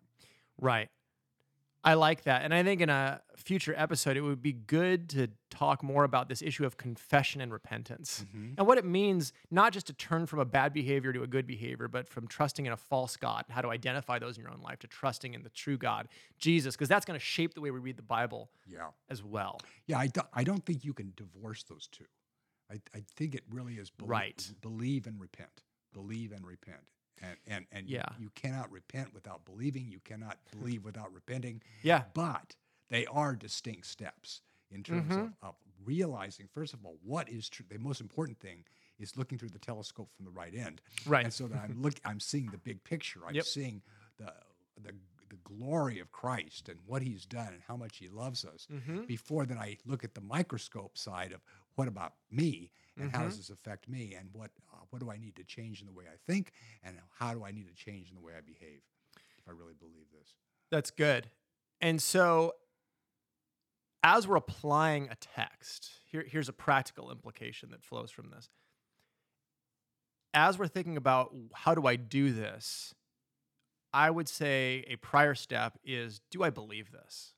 Right. 0.60 0.90
I 1.84 1.94
like 1.94 2.24
that. 2.24 2.44
And 2.44 2.54
I 2.54 2.62
think 2.62 2.82
in 2.82 2.90
a 2.90 3.22
future 3.38 3.74
episode, 3.78 4.18
it 4.18 4.22
would 4.22 4.42
be 4.42 4.52
good 4.52 5.08
to 5.12 5.30
talk 5.50 5.82
more 5.82 6.04
about 6.04 6.28
this 6.28 6.42
issue 6.42 6.66
of 6.66 6.76
confession 6.76 7.40
and 7.40 7.54
repentance 7.54 8.26
mm-hmm. 8.28 8.56
and 8.58 8.68
what 8.68 8.78
it 8.78 8.84
means, 8.84 9.32
not 9.50 9.72
just 9.72 9.88
to 9.88 9.94
turn 9.94 10.26
from 10.26 10.40
a 10.40 10.46
bad 10.46 10.74
behavior 10.74 11.14
to 11.14 11.24
a 11.24 11.28
good 11.28 11.48
behavior, 11.48 11.88
but 11.88 12.10
from 12.10 12.28
trusting 12.28 12.66
in 12.66 12.74
a 12.74 12.78
false 12.78 13.16
God, 13.16 13.46
how 13.50 13.62
to 13.62 13.70
identify 13.70 14.20
those 14.20 14.38
in 14.38 14.44
your 14.44 14.52
own 14.52 14.62
life, 14.62 14.80
to 14.80 14.88
trusting 14.88 15.34
in 15.34 15.44
the 15.44 15.50
true 15.50 15.78
God, 15.78 16.10
Jesus, 16.38 16.76
because 16.76 16.90
that's 16.90 17.06
going 17.06 17.18
to 17.18 17.26
shape 17.26 17.54
the 17.54 17.62
way 17.62 17.72
we 17.72 17.80
read 17.80 17.96
the 17.98 18.04
Bible 18.04 18.50
Yeah. 18.68 18.90
as 19.10 19.24
well. 19.24 19.60
Yeah. 19.88 20.00
I, 20.00 20.08
do, 20.08 20.22
I 20.34 20.44
don't 20.44 20.66
think 20.66 20.84
you 20.84 20.94
can 20.94 21.14
divorce 21.16 21.64
those 21.64 21.88
two. 21.88 22.06
I, 22.70 22.82
I 22.94 23.04
think 23.16 23.36
it 23.36 23.44
really 23.50 23.76
is 23.76 23.90
belie- 23.90 24.10
Right. 24.10 24.52
believe 24.62 25.08
and 25.08 25.20
repent. 25.20 25.64
Believe 25.94 26.34
and 26.34 26.46
repent. 26.46 26.82
And, 27.22 27.38
and, 27.48 27.66
and 27.72 27.90
you- 27.90 28.02
you 28.20 28.30
cannot 28.36 28.72
repent 28.72 29.14
without 29.14 29.46
believing. 29.46 29.88
You 29.90 30.00
cannot 30.04 30.38
believe 30.60 30.84
without 30.86 31.12
repenting. 31.14 31.62
Yeah. 31.84 32.04
but 32.14 32.56
they 32.90 33.06
are 33.06 33.36
distinct 33.36 33.86
steps 33.88 34.42
in 34.72 34.84
terms 34.84 35.12
Mm-hmm. 35.12 35.20
of, 35.22 35.34
of 35.44 35.56
realizing 35.86 36.48
first 36.54 36.74
of 36.74 36.86
all 36.86 36.98
what 37.04 37.30
is 37.30 37.48
true 37.50 37.66
the 37.70 37.78
most 37.80 38.02
important 38.02 38.38
thing 38.40 38.66
is 39.00 39.16
looking 39.16 39.38
through 39.38 39.50
the 39.50 39.58
telescope 39.60 40.10
from 40.16 40.26
the 40.26 40.32
right 40.32 40.54
end 40.54 40.82
Right. 41.08 41.24
and 41.24 41.34
so 41.34 41.48
that 41.48 41.58
i'm 41.64 41.82
look 41.82 41.94
i'm 42.04 42.20
seeing 42.20 42.48
the 42.52 42.58
big 42.58 42.84
picture 42.84 43.22
i'm 43.28 43.34
Yep. 43.34 43.46
seeing 43.46 43.82
the 44.18 44.34
the 44.82 44.92
the 45.30 45.38
glory 45.44 46.00
of 46.00 46.12
Christ 46.12 46.70
and 46.70 46.80
what 46.88 47.02
he's 47.04 47.24
done 47.26 47.50
and 47.54 47.62
how 47.68 47.76
much 47.78 47.98
he 47.98 48.10
loves 48.10 48.44
us 48.46 48.68
Mm-hmm. 48.74 49.04
before 49.06 49.46
then 49.46 49.58
I 49.60 49.78
look 49.86 50.04
at 50.04 50.16
the 50.16 50.22
microscope 50.22 50.98
side 50.98 51.32
of 51.32 51.42
what 51.80 51.88
about 51.88 52.14
me 52.30 52.72
and 53.00 53.10
how 53.10 53.20
Mm-hmm. 53.20 53.30
does 53.30 53.38
this 53.38 53.50
affect 53.50 53.88
me 53.88 54.14
and 54.20 54.28
what 54.34 54.52
uh, 54.74 54.84
what 54.90 55.02
do 55.02 55.10
I 55.10 55.16
need 55.16 55.38
to 55.38 55.46
change 55.46 55.80
in 55.80 55.88
the 55.88 55.94
way 55.94 56.04
I 56.14 56.18
think 56.30 56.52
and 56.84 56.98
how 57.18 57.34
do 57.34 57.46
I 57.46 57.52
need 57.52 57.68
to 57.70 57.74
change 57.74 58.10
in 58.10 58.16
the 58.16 58.22
way 58.22 58.34
I 58.38 58.42
behave 58.42 58.82
if 59.38 59.48
I 59.48 59.52
really 59.52 59.76
believe 59.80 60.08
this 60.12 60.34
That's 60.70 60.92
good. 60.92 61.30
And 61.80 62.02
so, 62.02 62.56
as 64.04 64.28
we're 64.28 64.36
applying 64.36 65.08
a 65.10 65.16
text, 65.16 65.90
here, 66.12 66.26
here's 66.28 66.50
a 66.50 66.54
practical 66.54 67.10
implication 67.12 67.72
that 67.72 67.82
flows 67.82 68.12
from 68.12 68.30
this. 68.36 68.50
As 70.34 70.60
we're 70.60 70.68
thinking 70.68 70.98
about 70.98 71.34
how 71.54 71.74
do 71.74 71.88
I 71.88 71.96
do 71.96 72.34
this, 72.34 72.94
I 73.94 74.12
would 74.12 74.28
say 74.28 74.84
a 74.90 74.98
prior 74.98 75.34
step 75.34 75.80
is 75.86 76.20
do 76.30 76.44
I 76.44 76.50
believe 76.50 76.92
this? 76.92 77.36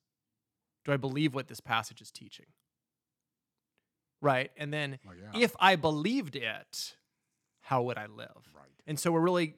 Do 0.84 0.92
I 0.92 0.98
believe 0.98 1.36
what 1.36 1.48
this 1.48 1.60
passage 1.60 2.02
is 2.02 2.10
teaching? 2.10 2.48
Right? 4.22 4.52
And 4.58 4.72
then 4.74 5.00
oh 5.08 5.12
yeah 5.14 5.40
if 5.42 5.56
I 5.60 5.76
believed 5.76 6.36
it, 6.36 6.96
how 7.62 7.82
would 7.84 7.98
I 7.98 8.06
live? 8.06 8.30
right 8.56 8.70
And 8.88 9.00
so 9.00 9.12
we're 9.12 9.22
really 9.22 9.56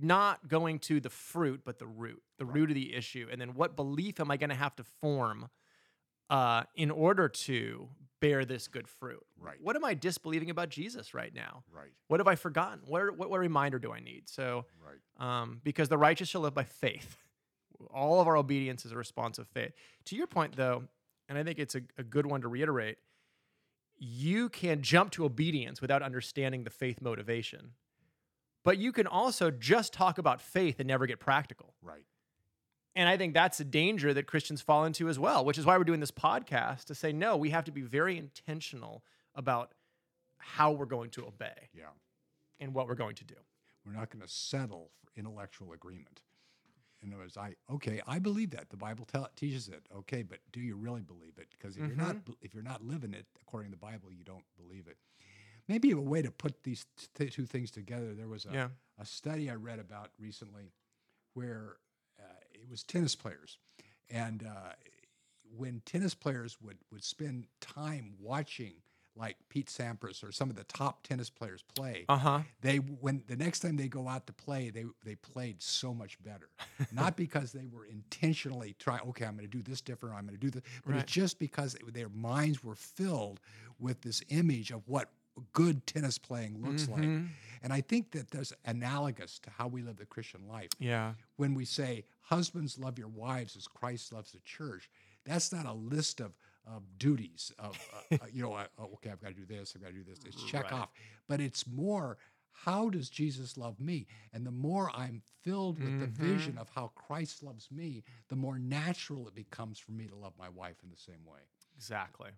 not 0.00 0.48
going 0.48 0.78
to 0.80 1.00
the 1.00 1.10
fruit, 1.10 1.62
but 1.64 1.78
the 1.78 1.86
root, 1.86 2.22
the 2.38 2.44
Right. 2.46 2.54
root 2.54 2.70
of 2.70 2.74
the 2.76 2.94
issue. 2.94 3.28
And 3.30 3.40
then 3.40 3.54
what 3.54 3.76
belief 3.76 4.20
am 4.20 4.30
I 4.30 4.36
going 4.36 4.50
to 4.50 4.56
have 4.56 4.74
to 4.76 4.84
form 4.84 5.48
uh, 6.30 6.62
in 6.76 6.90
order 6.90 7.28
to 7.28 7.88
bear 8.20 8.44
this 8.44 8.68
good 8.68 8.86
fruit? 8.86 9.24
Right. 9.38 9.56
What 9.60 9.74
am 9.76 9.84
I 9.84 9.94
disbelieving 9.94 10.48
about 10.50 10.68
Jesus 10.68 11.12
right 11.12 11.34
now? 11.34 11.64
right 11.72 11.90
What 12.08 12.20
have 12.20 12.28
I 12.28 12.36
forgotten? 12.36 12.80
What, 12.86 13.02
are, 13.02 13.12
what, 13.12 13.30
what 13.30 13.40
reminder 13.40 13.78
do 13.80 13.92
I 13.92 13.98
need? 14.00 14.28
So, 14.28 14.64
right 14.84 15.42
um, 15.42 15.60
because 15.64 15.88
the 15.88 15.98
righteous 15.98 16.28
shall 16.28 16.42
live 16.42 16.54
by 16.54 16.64
faith. 16.64 17.18
All 17.92 18.20
of 18.20 18.28
our 18.28 18.36
obedience 18.36 18.84
is 18.86 18.92
a 18.92 18.96
response 18.96 19.38
of 19.38 19.48
faith. 19.48 19.72
To 20.06 20.16
your 20.16 20.26
point, 20.26 20.54
though, 20.54 20.84
and 21.28 21.36
I 21.36 21.42
think 21.42 21.58
it's 21.58 21.74
a, 21.74 21.80
a 21.98 22.02
good 22.04 22.26
one 22.26 22.42
to 22.42 22.48
reiterate, 22.48 22.98
you 24.00 24.48
can 24.48 24.80
jump 24.80 25.12
to 25.12 25.24
obedience 25.26 25.80
without 25.80 26.02
understanding 26.02 26.64
the 26.64 26.70
faith 26.70 27.00
motivation. 27.02 27.72
But 28.64 28.78
you 28.78 28.92
can 28.92 29.06
also 29.06 29.50
just 29.50 29.92
talk 29.92 30.18
about 30.18 30.40
faith 30.40 30.80
and 30.80 30.88
never 30.88 31.06
get 31.06 31.20
practical. 31.20 31.74
right 31.82 32.02
And 32.96 33.08
I 33.08 33.16
think 33.16 33.34
that's 33.34 33.60
a 33.60 33.64
danger 33.64 34.12
that 34.14 34.26
Christians 34.26 34.62
fall 34.62 34.84
into 34.84 35.08
as 35.08 35.18
well, 35.18 35.44
which 35.44 35.58
is 35.58 35.66
why 35.66 35.76
we're 35.78 35.84
doing 35.84 36.00
this 36.00 36.10
podcast 36.10 36.84
to 36.86 36.94
say, 36.94 37.12
no, 37.12 37.36
we 37.36 37.50
have 37.50 37.64
to 37.64 37.72
be 37.72 37.82
very 37.82 38.18
intentional 38.18 39.04
about 39.34 39.72
how 40.38 40.72
we're 40.72 40.86
going 40.86 41.10
to 41.10 41.26
obey 41.26 41.68
yeah 41.74 41.84
and 42.58 42.74
what 42.74 42.88
we're 42.88 42.94
going 42.94 43.14
to 43.14 43.24
do. 43.24 43.34
we're 43.84 43.92
not 43.92 44.10
going 44.10 44.22
to 44.22 44.28
settle 44.28 44.90
for 45.02 45.10
intellectual 45.18 45.72
agreement. 45.72 46.22
In 47.02 47.12
other 47.12 47.22
words, 47.22 47.36
I 47.36 47.54
okay, 47.70 48.00
I 48.06 48.18
believe 48.18 48.50
that 48.50 48.70
the 48.70 48.76
Bible 48.76 49.06
tell, 49.06 49.28
teaches 49.36 49.68
it. 49.68 49.82
Okay, 49.94 50.22
but 50.22 50.38
do 50.52 50.60
you 50.60 50.76
really 50.76 51.02
believe 51.02 51.38
it? 51.38 51.48
Because 51.50 51.76
if 51.76 51.86
you're 51.86 51.96
Mm-hmm. 51.96 52.06
not 52.06 52.16
if 52.42 52.54
you're 52.54 52.62
not 52.62 52.84
living 52.84 53.14
it 53.14 53.26
according 53.42 53.70
to 53.70 53.76
the 53.76 53.80
Bible, 53.80 54.12
you 54.12 54.24
don't 54.24 54.44
believe 54.56 54.86
it. 54.86 54.96
Maybe 55.68 55.92
a 55.92 55.98
way 56.00 56.20
to 56.22 56.30
put 56.30 56.62
these 56.64 56.86
t- 57.14 57.28
two 57.30 57.46
things 57.46 57.70
together. 57.70 58.12
There 58.14 58.26
was 58.28 58.44
a, 58.44 58.52
Yeah. 58.54 58.68
a 58.98 59.06
study 59.06 59.48
I 59.50 59.54
read 59.54 59.78
about 59.78 60.10
recently 60.18 60.72
where 61.34 61.76
uh, 62.18 62.24
it 62.52 62.68
was 62.68 62.82
tennis 62.82 63.14
players, 63.14 63.58
and 64.10 64.42
uh, 64.44 64.72
when 65.56 65.80
tennis 65.84 66.14
players 66.14 66.58
would 66.60 66.78
would 66.90 67.04
spend 67.04 67.46
time 67.60 68.14
watching 68.18 68.74
like 69.16 69.36
Pete 69.48 69.66
Sampras 69.66 70.22
or 70.22 70.32
some 70.32 70.50
of 70.50 70.56
the 70.56 70.64
top 70.64 71.02
tennis 71.02 71.28
players 71.30 71.62
play, 71.74 72.04
Uh 72.08 72.16
huh. 72.16 72.40
they 72.60 72.76
when 72.76 73.22
the 73.26 73.36
next 73.36 73.60
time 73.60 73.76
they 73.76 73.88
go 73.88 74.08
out 74.08 74.26
to 74.28 74.32
play 74.32 74.70
they 74.70 74.84
they 75.04 75.16
played 75.16 75.60
so 75.60 75.92
much 75.92 76.22
better 76.22 76.48
not 76.92 77.16
because 77.16 77.52
they 77.52 77.66
were 77.66 77.84
intentionally 77.84 78.74
trying 78.78 79.00
okay 79.08 79.24
i'm 79.24 79.36
going 79.36 79.48
to 79.48 79.56
do 79.56 79.62
this 79.62 79.80
different 79.80 80.14
i'm 80.16 80.24
going 80.26 80.34
to 80.38 80.40
do 80.40 80.50
this 80.50 80.62
but 80.84 80.92
Right. 80.94 81.02
it's 81.02 81.12
just 81.12 81.38
because 81.38 81.74
it- 81.74 81.92
their 81.92 82.08
minds 82.08 82.62
were 82.62 82.74
filled 82.76 83.40
with 83.78 84.00
this 84.02 84.22
image 84.28 84.70
of 84.70 84.86
what 84.88 85.10
good 85.52 85.86
tennis 85.86 86.16
playing 86.18 86.62
looks 86.62 86.88
like 86.88 87.02
Mhm. 87.02 87.28
and 87.62 87.72
i 87.72 87.80
think 87.80 88.12
that 88.12 88.30
there's 88.30 88.52
analogous 88.64 89.38
to 89.40 89.50
how 89.50 89.66
we 89.68 89.82
live 89.82 89.96
the 89.96 90.06
christian 90.06 90.46
life 90.48 90.70
Yeah. 90.78 91.14
when 91.36 91.54
we 91.54 91.64
say 91.64 92.04
husbands 92.22 92.78
love 92.78 92.98
your 92.98 93.08
wives 93.08 93.56
as 93.56 93.66
christ 93.66 94.12
loves 94.12 94.32
the 94.32 94.40
church 94.40 94.88
that's 95.24 95.52
not 95.52 95.66
a 95.66 95.72
list 95.74 96.20
of, 96.20 96.32
of 96.74 96.82
duties 96.98 97.52
of 97.58 97.76
uh, 97.92 98.14
uh, 98.22 98.26
you 98.32 98.42
know 98.42 98.56
oh, 98.78 98.84
okay 98.94 99.10
i've 99.10 99.20
got 99.20 99.28
to 99.28 99.34
do 99.34 99.44
this 99.46 99.72
i've 99.74 99.82
got 99.82 99.88
to 99.88 99.94
do 99.94 100.04
this 100.04 100.18
it's 100.24 100.42
check 100.44 100.64
Right. 100.64 100.72
off 100.72 100.90
but 101.28 101.40
it's 101.40 101.66
more 101.66 102.16
how 102.52 102.88
does 102.90 103.08
jesus 103.08 103.56
love 103.56 103.80
me 103.80 104.06
and 104.32 104.46
the 104.46 104.50
more 104.50 104.90
i'm 104.94 105.22
filled 105.42 105.82
with 105.82 105.98
the 106.00 106.06
vision 106.06 106.58
of 106.58 106.68
how 106.74 106.88
christ 106.94 107.42
loves 107.42 107.68
me 107.70 108.02
the 108.28 108.36
more 108.36 108.58
natural 108.58 109.26
it 109.28 109.34
becomes 109.34 109.78
for 109.78 109.92
me 109.92 110.06
to 110.06 110.14
love 110.14 110.32
my 110.38 110.48
wife 110.48 110.76
in 110.82 110.90
the 110.90 110.96
same 110.96 111.24
way 111.26 111.40
Exactly. 111.76 112.30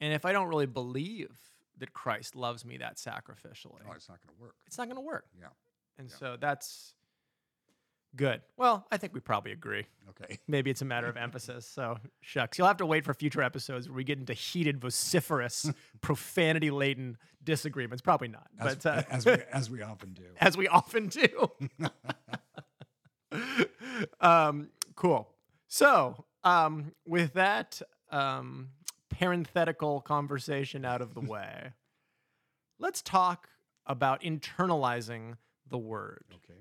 And 0.00 0.12
if 0.12 0.24
I 0.24 0.32
don't 0.32 0.48
really 0.48 0.66
believe 0.66 1.30
that 1.78 1.92
Christ 1.92 2.34
loves 2.34 2.64
me 2.64 2.78
that 2.78 2.96
sacrificially, 2.96 3.80
oh 3.88 3.92
it's 3.94 4.08
not 4.08 4.18
going 4.20 4.34
to 4.36 4.42
work 4.42 4.56
it's 4.66 4.76
not 4.76 4.88
going 4.88 4.96
to 4.96 5.00
work. 5.06 5.26
yeah 5.38 5.46
And 5.98 6.10
Yeah. 6.10 6.16
so 6.16 6.36
that's 6.38 6.94
good. 8.16 8.40
Well, 8.56 8.86
I 8.90 8.96
think 8.96 9.14
we 9.14 9.20
probably 9.20 9.52
agree. 9.52 9.86
okay 10.10 10.38
Maybe 10.48 10.70
it's 10.70 10.82
a 10.82 10.84
matter 10.84 11.08
of 11.08 11.16
emphasis. 11.16 11.66
So, 11.66 11.98
shucks. 12.20 12.58
You'll 12.58 12.66
have 12.66 12.78
to 12.78 12.86
wait 12.86 13.04
for 13.04 13.14
future 13.14 13.42
episodes 13.42 13.88
where 13.88 13.96
we 13.96 14.04
get 14.04 14.18
into 14.18 14.34
heated, 14.34 14.80
vociferous, 14.80 15.70
profanity 16.00 16.70
laden 16.70 17.18
disagreements. 17.44 18.02
Probably 18.02 18.28
not, 18.28 18.46
as, 18.58 18.76
but 18.76 18.86
uh, 18.86 19.02
as, 19.10 19.26
we, 19.26 19.32
as 19.52 19.70
we 19.70 19.82
often 19.82 20.12
do 20.12 20.22
as 20.40 20.56
we 20.56 20.68
often 20.68 21.08
do. 21.08 21.50
um, 24.20 24.70
cool. 24.94 25.28
So, 25.68 26.24
um, 26.44 26.92
with 27.06 27.34
that 27.34 27.82
um, 28.10 28.68
parenthetical 29.10 30.00
conversation 30.00 30.84
out 30.84 31.00
of 31.02 31.14
the 31.14 31.20
way, 31.20 31.72
let's 32.78 33.02
talk 33.02 33.48
about 33.86 34.22
internalizing 34.22 35.36
the 35.68 35.78
word. 35.78 36.24
Okay. 36.34 36.60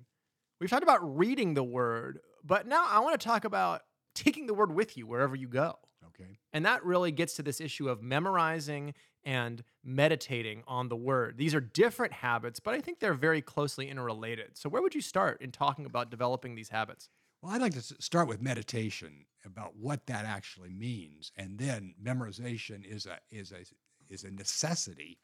We've 0.59 0.69
talked 0.69 0.83
about 0.83 1.17
reading 1.17 1.53
the 1.53 1.63
word, 1.63 2.19
but 2.43 2.67
now 2.67 2.85
I 2.87 2.99
want 2.99 3.19
to 3.19 3.23
talk 3.25 3.45
about 3.45 3.81
taking 4.13 4.47
the 4.47 4.53
word 4.53 4.73
with 4.73 4.97
you 4.97 5.05
wherever 5.07 5.35
you 5.35 5.47
go. 5.47 5.77
Okay. 6.07 6.37
And 6.53 6.65
that 6.65 6.83
really 6.85 7.11
gets 7.11 7.33
to 7.35 7.43
this 7.43 7.59
issue 7.59 7.89
of 7.89 8.01
memorizing 8.01 8.93
and 9.23 9.63
meditating 9.83 10.63
on 10.67 10.87
the 10.87 10.95
word. 10.95 11.37
These 11.37 11.53
are 11.55 11.59
different 11.59 12.13
habits, 12.13 12.59
but 12.59 12.73
I 12.73 12.79
think 12.79 12.99
they're 12.99 13.13
very 13.15 13.41
closely 13.41 13.89
interrelated. 13.89 14.57
So, 14.57 14.69
where 14.69 14.81
would 14.81 14.95
you 14.95 15.01
start 15.01 15.41
in 15.41 15.51
talking 15.51 15.85
about 15.85 16.09
developing 16.11 16.55
these 16.55 16.69
habits? 16.69 17.09
Well, 17.41 17.51
I'd 17.51 17.61
like 17.61 17.73
to 17.73 17.81
start 17.81 18.27
with 18.27 18.41
meditation 18.41 19.25
about 19.43 19.75
what 19.75 20.05
that 20.07 20.25
actually 20.25 20.73
means, 20.73 21.31
and 21.35 21.57
then 21.57 21.95
memorization 22.01 22.85
is 22.85 23.05
a 23.07 23.17
is 23.31 23.51
a 23.51 23.65
is 24.07 24.23
a 24.23 24.29
necessity, 24.31 25.17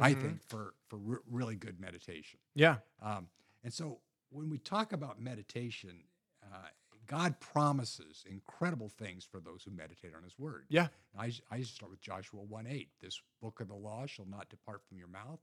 I 0.00 0.14
Mhm. 0.14 0.22
think, 0.22 0.42
for 0.42 0.74
for 0.88 0.96
re- 0.98 1.18
really 1.30 1.56
good 1.56 1.78
meditation. 1.78 2.40
Yeah. 2.54 2.78
Um, 3.00 3.28
and 3.62 3.72
so 3.72 4.00
when 4.34 4.50
we 4.50 4.58
talk 4.58 4.92
about 4.92 5.20
meditation, 5.20 6.02
uh, 6.42 6.68
God 7.06 7.38
promises 7.40 8.24
incredible 8.28 8.88
things 8.88 9.24
for 9.24 9.38
those 9.40 9.62
who 9.62 9.70
meditate 9.70 10.14
on 10.16 10.22
His 10.22 10.38
Word. 10.38 10.64
Yeah. 10.68 10.88
I 11.16 11.30
start 11.62 11.90
with 11.90 12.00
Joshua 12.00 12.40
1 12.42 12.66
8. 12.66 12.88
This 13.00 13.20
book 13.40 13.60
of 13.60 13.68
the 13.68 13.74
law 13.74 14.06
shall 14.06 14.26
not 14.26 14.48
depart 14.48 14.82
from 14.88 14.98
your 14.98 15.08
mouth, 15.08 15.40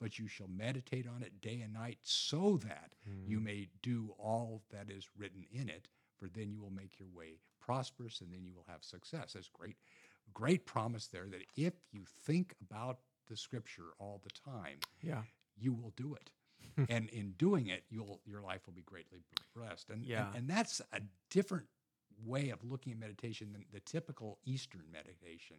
but 0.00 0.18
you 0.18 0.26
shall 0.26 0.48
meditate 0.48 1.06
on 1.06 1.22
it 1.22 1.40
day 1.40 1.60
and 1.62 1.72
night, 1.72 1.98
so 2.02 2.58
that 2.66 2.90
you 3.26 3.38
may 3.40 3.68
do 3.82 4.14
all 4.18 4.62
that 4.72 4.90
is 4.90 5.06
written 5.16 5.44
in 5.52 5.68
it, 5.68 5.88
for 6.18 6.28
then 6.28 6.50
you 6.50 6.60
will 6.60 6.70
make 6.72 6.98
your 6.98 7.08
way 7.14 7.38
prosperous 7.60 8.20
and 8.20 8.32
then 8.32 8.44
you 8.44 8.52
will 8.54 8.66
have 8.68 8.82
success. 8.82 9.32
That's 9.34 9.48
great, 9.50 9.76
great 10.34 10.66
promise 10.66 11.06
there 11.08 11.26
that 11.30 11.44
if 11.56 11.74
you 11.92 12.04
think 12.24 12.54
about 12.60 12.98
the 13.28 13.36
scripture 13.36 13.90
all 13.98 14.20
the 14.24 14.50
time, 14.50 14.78
Yeah. 15.02 15.22
you 15.58 15.72
will 15.74 15.92
do 15.96 16.14
it. 16.14 16.30
and 16.88 17.08
in 17.10 17.32
doing 17.32 17.68
it, 17.68 17.84
you'll 17.90 18.20
your 18.26 18.40
life 18.42 18.66
will 18.66 18.74
be 18.74 18.82
greatly 18.82 19.20
blessed. 19.54 19.90
And, 19.90 19.98
and- 20.00 20.06
Yeah. 20.06 20.32
and 20.34 20.48
that's 20.48 20.80
a 20.92 21.00
different 21.30 21.66
way 22.24 22.48
of 22.50 22.62
looking 22.64 22.92
at 22.92 22.98
meditation 22.98 23.52
than 23.52 23.64
the 23.72 23.80
typical 23.80 24.38
Eastern 24.44 24.84
meditation. 24.92 25.56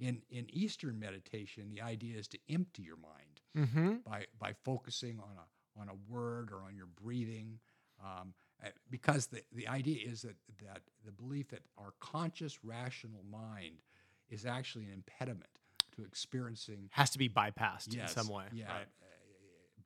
In 0.00 0.22
in 0.30 0.46
Eastern 0.50 0.98
meditation, 0.98 1.70
the 1.70 1.80
idea 1.82 2.18
is 2.18 2.26
to 2.28 2.38
empty 2.48 2.82
your 2.82 2.96
mind 2.96 3.40
Mm-hmm. 3.56 3.96
by 4.10 4.26
by 4.38 4.52
focusing 4.64 5.20
on 5.20 5.36
a 5.38 5.80
on 5.80 5.88
a 5.88 5.94
word 6.12 6.50
or 6.50 6.62
on 6.64 6.74
your 6.76 6.86
breathing, 7.02 7.58
um, 8.02 8.32
uh, 8.64 8.68
because 8.90 9.26
the 9.26 9.42
the 9.52 9.68
idea 9.68 9.98
is 10.06 10.22
that 10.22 10.36
that 10.64 10.80
the 11.04 11.12
belief 11.12 11.48
that 11.48 11.62
our 11.78 11.92
conscious 12.00 12.64
rational 12.64 13.22
mind 13.30 13.82
is 14.30 14.44
actually 14.46 14.84
an 14.86 14.92
impediment 14.92 15.50
to 15.96 16.02
experiencing 16.04 16.88
Has 16.92 17.10
to 17.10 17.18
be 17.18 17.28
bypassed 17.28 17.94
in 17.94 18.08
some 18.08 18.28
way. 18.28 18.44
yeah. 18.52 18.72
Right. 18.72 18.86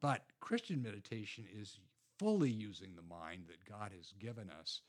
But 0.00 0.24
Christian 0.40 0.82
meditation 0.82 1.44
is 1.52 1.78
fully 2.18 2.50
using 2.50 2.94
the 2.96 3.02
mind 3.02 3.44
that 3.48 3.64
God 3.64 3.92
has 3.96 4.12
given 4.18 4.50
us 4.50 4.80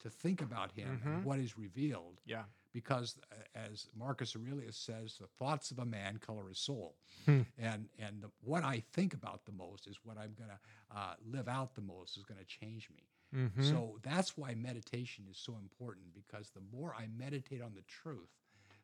to 0.00 0.08
think 0.10 0.40
about 0.40 0.72
Him 0.72 0.98
Mhm. 1.00 1.06
and 1.06 1.24
what 1.24 1.38
is 1.38 1.58
revealed. 1.58 2.20
Yeah. 2.24 2.44
Because, 2.72 3.18
as 3.54 3.88
Marcus 3.94 4.34
Aurelius 4.36 4.76
says, 4.76 5.18
the 5.18 5.26
thoughts 5.26 5.70
of 5.72 5.78
a 5.80 5.84
man 5.84 6.18
color 6.18 6.48
his 6.48 6.58
soul, 6.58 6.96
Hmm. 7.26 7.42
and 7.58 7.88
and 7.98 8.22
the, 8.22 8.30
what 8.40 8.62
I 8.64 8.80
think 8.80 9.12
about 9.12 9.44
the 9.44 9.52
most 9.52 9.86
is 9.88 10.04
what 10.04 10.16
I'm 10.16 10.34
going 10.34 10.50
to 10.50 10.60
uh, 10.96 11.16
live 11.24 11.48
out 11.48 11.74
the 11.74 11.80
most 11.82 12.16
is 12.16 12.24
going 12.24 12.38
to 12.38 12.46
change 12.46 12.88
me. 12.90 13.08
Mm-hmm. 13.34 13.62
So 13.64 13.98
that's 14.02 14.36
why 14.36 14.54
meditation 14.54 15.26
is 15.28 15.36
so 15.36 15.56
important 15.58 16.12
because 16.14 16.50
the 16.50 16.60
more 16.60 16.94
I 16.94 17.08
meditate 17.08 17.60
on 17.60 17.74
the 17.74 17.82
truth, 17.82 18.30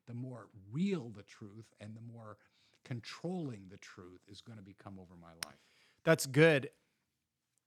the 0.06 0.14
more 0.14 0.48
real 0.70 1.10
the 1.10 1.22
truth 1.24 1.72
and 1.80 1.96
the 1.96 2.00
more 2.00 2.38
controlling 2.86 3.62
the 3.68 3.76
truth 3.78 4.20
is 4.28 4.40
going 4.40 4.58
to 4.58 4.64
become 4.64 4.98
over 5.00 5.14
my 5.20 5.32
life. 5.44 5.58
That's 6.04 6.24
good. 6.26 6.70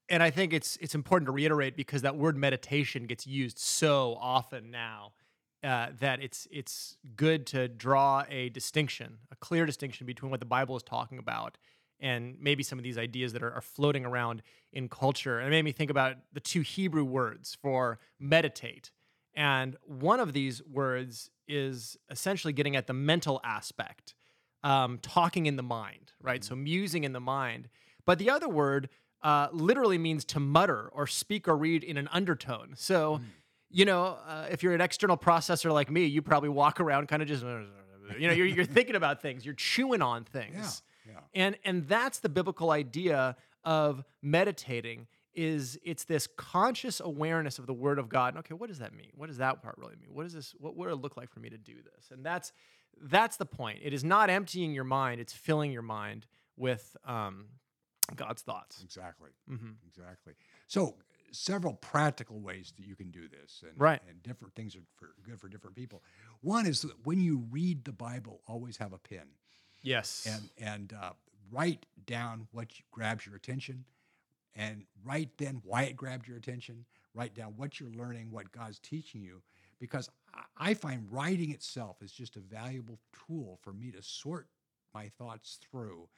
And 0.08 0.22
I 0.22 0.30
think 0.30 0.52
it's 0.52 0.76
it's 0.80 0.94
important 0.94 1.26
to 1.26 1.32
reiterate 1.32 1.76
because 1.76 2.02
that 2.02 2.16
word 2.16 2.36
meditation 2.36 3.04
gets 3.04 3.26
used 3.26 3.58
so 3.58 4.16
often 4.20 4.70
now 4.70 5.12
uh, 5.62 5.88
that 6.00 6.22
it's 6.22 6.48
it's 6.50 6.96
good 7.16 7.46
to 7.48 7.68
draw 7.68 8.24
a 8.28 8.48
distinction, 8.48 9.18
a 9.30 9.36
clear 9.36 9.66
distinction 9.66 10.06
between 10.06 10.30
what 10.30 10.40
the 10.40 10.46
Bible 10.46 10.76
is 10.76 10.82
talking 10.82 11.18
about 11.18 11.58
and 12.00 12.36
maybe 12.40 12.62
some 12.62 12.78
of 12.78 12.82
these 12.82 12.96
ideas 12.96 13.34
that 13.34 13.42
are, 13.42 13.52
are 13.52 13.60
floating 13.60 14.06
around 14.06 14.42
in 14.72 14.88
culture. 14.88 15.38
And 15.38 15.48
it 15.48 15.50
made 15.50 15.64
me 15.64 15.72
think 15.72 15.90
about 15.90 16.16
the 16.32 16.40
two 16.40 16.62
Hebrew 16.62 17.04
words 17.04 17.58
for 17.60 17.98
meditate. 18.18 18.90
And 19.34 19.76
one 19.84 20.18
of 20.18 20.32
these 20.32 20.62
words 20.64 21.30
is 21.46 21.98
essentially 22.10 22.52
getting 22.52 22.74
at 22.74 22.86
the 22.86 22.94
mental 22.94 23.40
aspect, 23.44 24.14
um, 24.62 24.98
talking 25.02 25.46
in 25.46 25.56
the 25.56 25.62
mind, 25.62 26.12
right? 26.22 26.42
So 26.44 26.54
musing 26.54 27.04
in 27.04 27.12
the 27.12 27.20
mind. 27.20 27.68
But 28.04 28.18
the 28.18 28.30
other 28.30 28.48
word 28.48 28.88
uh, 29.22 29.48
literally 29.52 29.98
means 29.98 30.24
to 30.26 30.40
mutter 30.40 30.88
or 30.92 31.06
speak 31.06 31.48
or 31.48 31.56
read 31.56 31.84
in 31.84 31.96
an 31.96 32.08
undertone. 32.12 32.72
So, 32.76 33.20
you 33.70 33.84
know, 33.84 34.18
uh, 34.26 34.46
if 34.50 34.62
you're 34.62 34.74
an 34.74 34.80
external 34.80 35.16
processor 35.16 35.72
like 35.72 35.90
me, 35.90 36.06
you 36.06 36.22
probably 36.22 36.48
walk 36.48 36.80
around 36.80 37.08
kind 37.08 37.22
of 37.22 37.28
just, 37.28 37.42
you 37.42 38.28
know, 38.28 38.34
you're, 38.34 38.46
you're 38.46 38.64
thinking 38.78 38.96
about 38.96 39.20
things, 39.22 39.44
you're 39.44 39.54
chewing 39.54 40.02
on 40.02 40.24
things. 40.24 40.82
Yeah, 41.06 41.12
yeah. 41.12 41.20
And 41.34 41.56
and 41.64 41.86
that's 41.88 42.18
the 42.18 42.28
biblical 42.28 42.70
idea 42.70 43.36
of 43.64 44.02
meditating 44.22 45.06
is 45.34 45.78
it's 45.84 46.04
this 46.04 46.26
conscious 46.36 47.00
awareness 47.00 47.58
of 47.58 47.66
the 47.66 47.72
word 47.72 47.98
of 47.98 48.08
God. 48.08 48.34
And 48.34 48.38
okay, 48.38 48.54
what 48.54 48.68
does 48.68 48.78
that 48.78 48.94
mean? 48.94 49.10
What 49.14 49.28
does 49.28 49.36
that 49.36 49.62
part 49.62 49.76
really 49.78 49.94
mean? 50.00 50.10
What 50.12 50.24
does 50.24 50.32
this 50.32 50.54
what 50.58 50.76
would 50.76 50.90
it 50.90 50.96
look 50.96 51.16
like 51.16 51.30
for 51.30 51.40
me 51.40 51.50
to 51.50 51.58
do 51.58 51.74
this? 51.74 52.10
And 52.10 52.24
that's 52.24 52.52
that's 53.00 53.36
the 53.36 53.46
point. 53.46 53.78
It 53.82 53.92
is 53.92 54.04
not 54.04 54.30
emptying 54.30 54.72
your 54.74 54.84
mind, 54.84 55.20
it's 55.20 55.32
filling 55.32 55.72
your 55.72 55.82
mind 55.82 56.26
with 56.56 56.96
um, 57.04 57.46
God's 58.16 58.42
thoughts. 58.42 58.82
Exactly. 58.82 59.30
hmm 59.48 59.70
Exactly. 59.86 60.34
So, 60.68 60.96
several 61.32 61.74
practical 61.74 62.40
ways 62.40 62.72
that 62.76 62.84
you 62.84 62.96
can 62.96 63.10
do 63.10 63.28
this, 63.28 63.62
and, 63.62 63.72
Right. 63.80 64.00
and 64.08 64.22
different 64.22 64.54
things 64.54 64.74
are 64.74 64.82
for, 64.96 65.10
good 65.22 65.40
for 65.40 65.48
different 65.48 65.76
people. 65.76 66.02
One 66.40 66.66
is 66.66 66.82
that 66.82 67.06
when 67.06 67.20
you 67.20 67.46
read 67.50 67.84
the 67.84 67.92
Bible, 67.92 68.40
always 68.46 68.76
have 68.78 68.92
a 68.92 68.98
pen. 68.98 69.28
Yes. 69.82 70.26
and 70.28 70.50
and 70.68 70.92
uh, 70.92 71.12
write 71.50 71.86
down 72.04 72.48
what 72.52 72.68
grabs 72.90 73.24
your 73.26 73.34
attention, 73.36 73.84
and 74.54 74.84
write 75.04 75.30
then 75.38 75.62
why 75.64 75.84
it 75.84 75.96
grabbed 75.96 76.28
your 76.28 76.36
attention. 76.36 76.84
Write 77.14 77.34
down 77.34 77.54
what 77.56 77.80
you're 77.80 77.90
learning, 77.90 78.30
what 78.30 78.52
God's 78.52 78.78
teaching 78.78 79.22
you, 79.22 79.42
because 79.80 80.08
I- 80.58 80.74
find 80.74 81.10
writing 81.12 81.50
itself 81.52 82.02
is 82.02 82.12
just 82.12 82.36
a 82.36 82.40
valuable 82.40 83.00
tool 83.26 83.58
for 83.62 83.72
me 83.72 83.90
to 83.92 84.02
sort 84.02 84.48
my 84.94 85.08
thoughts 85.08 85.58
through, 85.62 86.08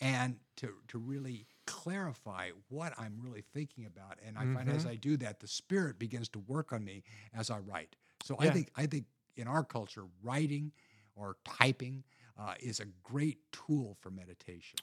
and 0.00 0.40
to 0.56 0.82
to 0.88 0.98
really 0.98 1.46
clarify 1.66 2.50
what 2.68 2.92
I'm 2.98 3.20
really 3.20 3.42
thinking 3.52 3.86
about. 3.86 4.18
And 4.22 4.38
I 4.38 4.46
find 4.46 4.68
as 4.68 4.84
Mhm. 4.84 4.86
I 4.86 4.96
do 4.96 5.16
that, 5.18 5.40
the 5.40 5.48
Spirit 5.48 5.98
begins 5.98 6.28
to 6.30 6.38
work 6.40 6.72
on 6.72 6.84
me 6.84 7.04
as 7.32 7.50
I 7.50 7.58
write. 7.58 7.96
So 8.22 8.36
Yeah. 8.38 8.48
I 8.48 8.50
think 8.50 8.70
I 8.76 8.86
think 8.86 9.06
in 9.36 9.48
our 9.48 9.64
culture, 9.64 10.06
writing 10.22 10.72
or 11.14 11.36
typing 11.44 12.04
uh, 12.36 12.54
is 12.60 12.80
a 12.80 12.86
great 12.86 13.52
tool 13.52 13.96
for 14.00 14.10
meditation. 14.10 14.80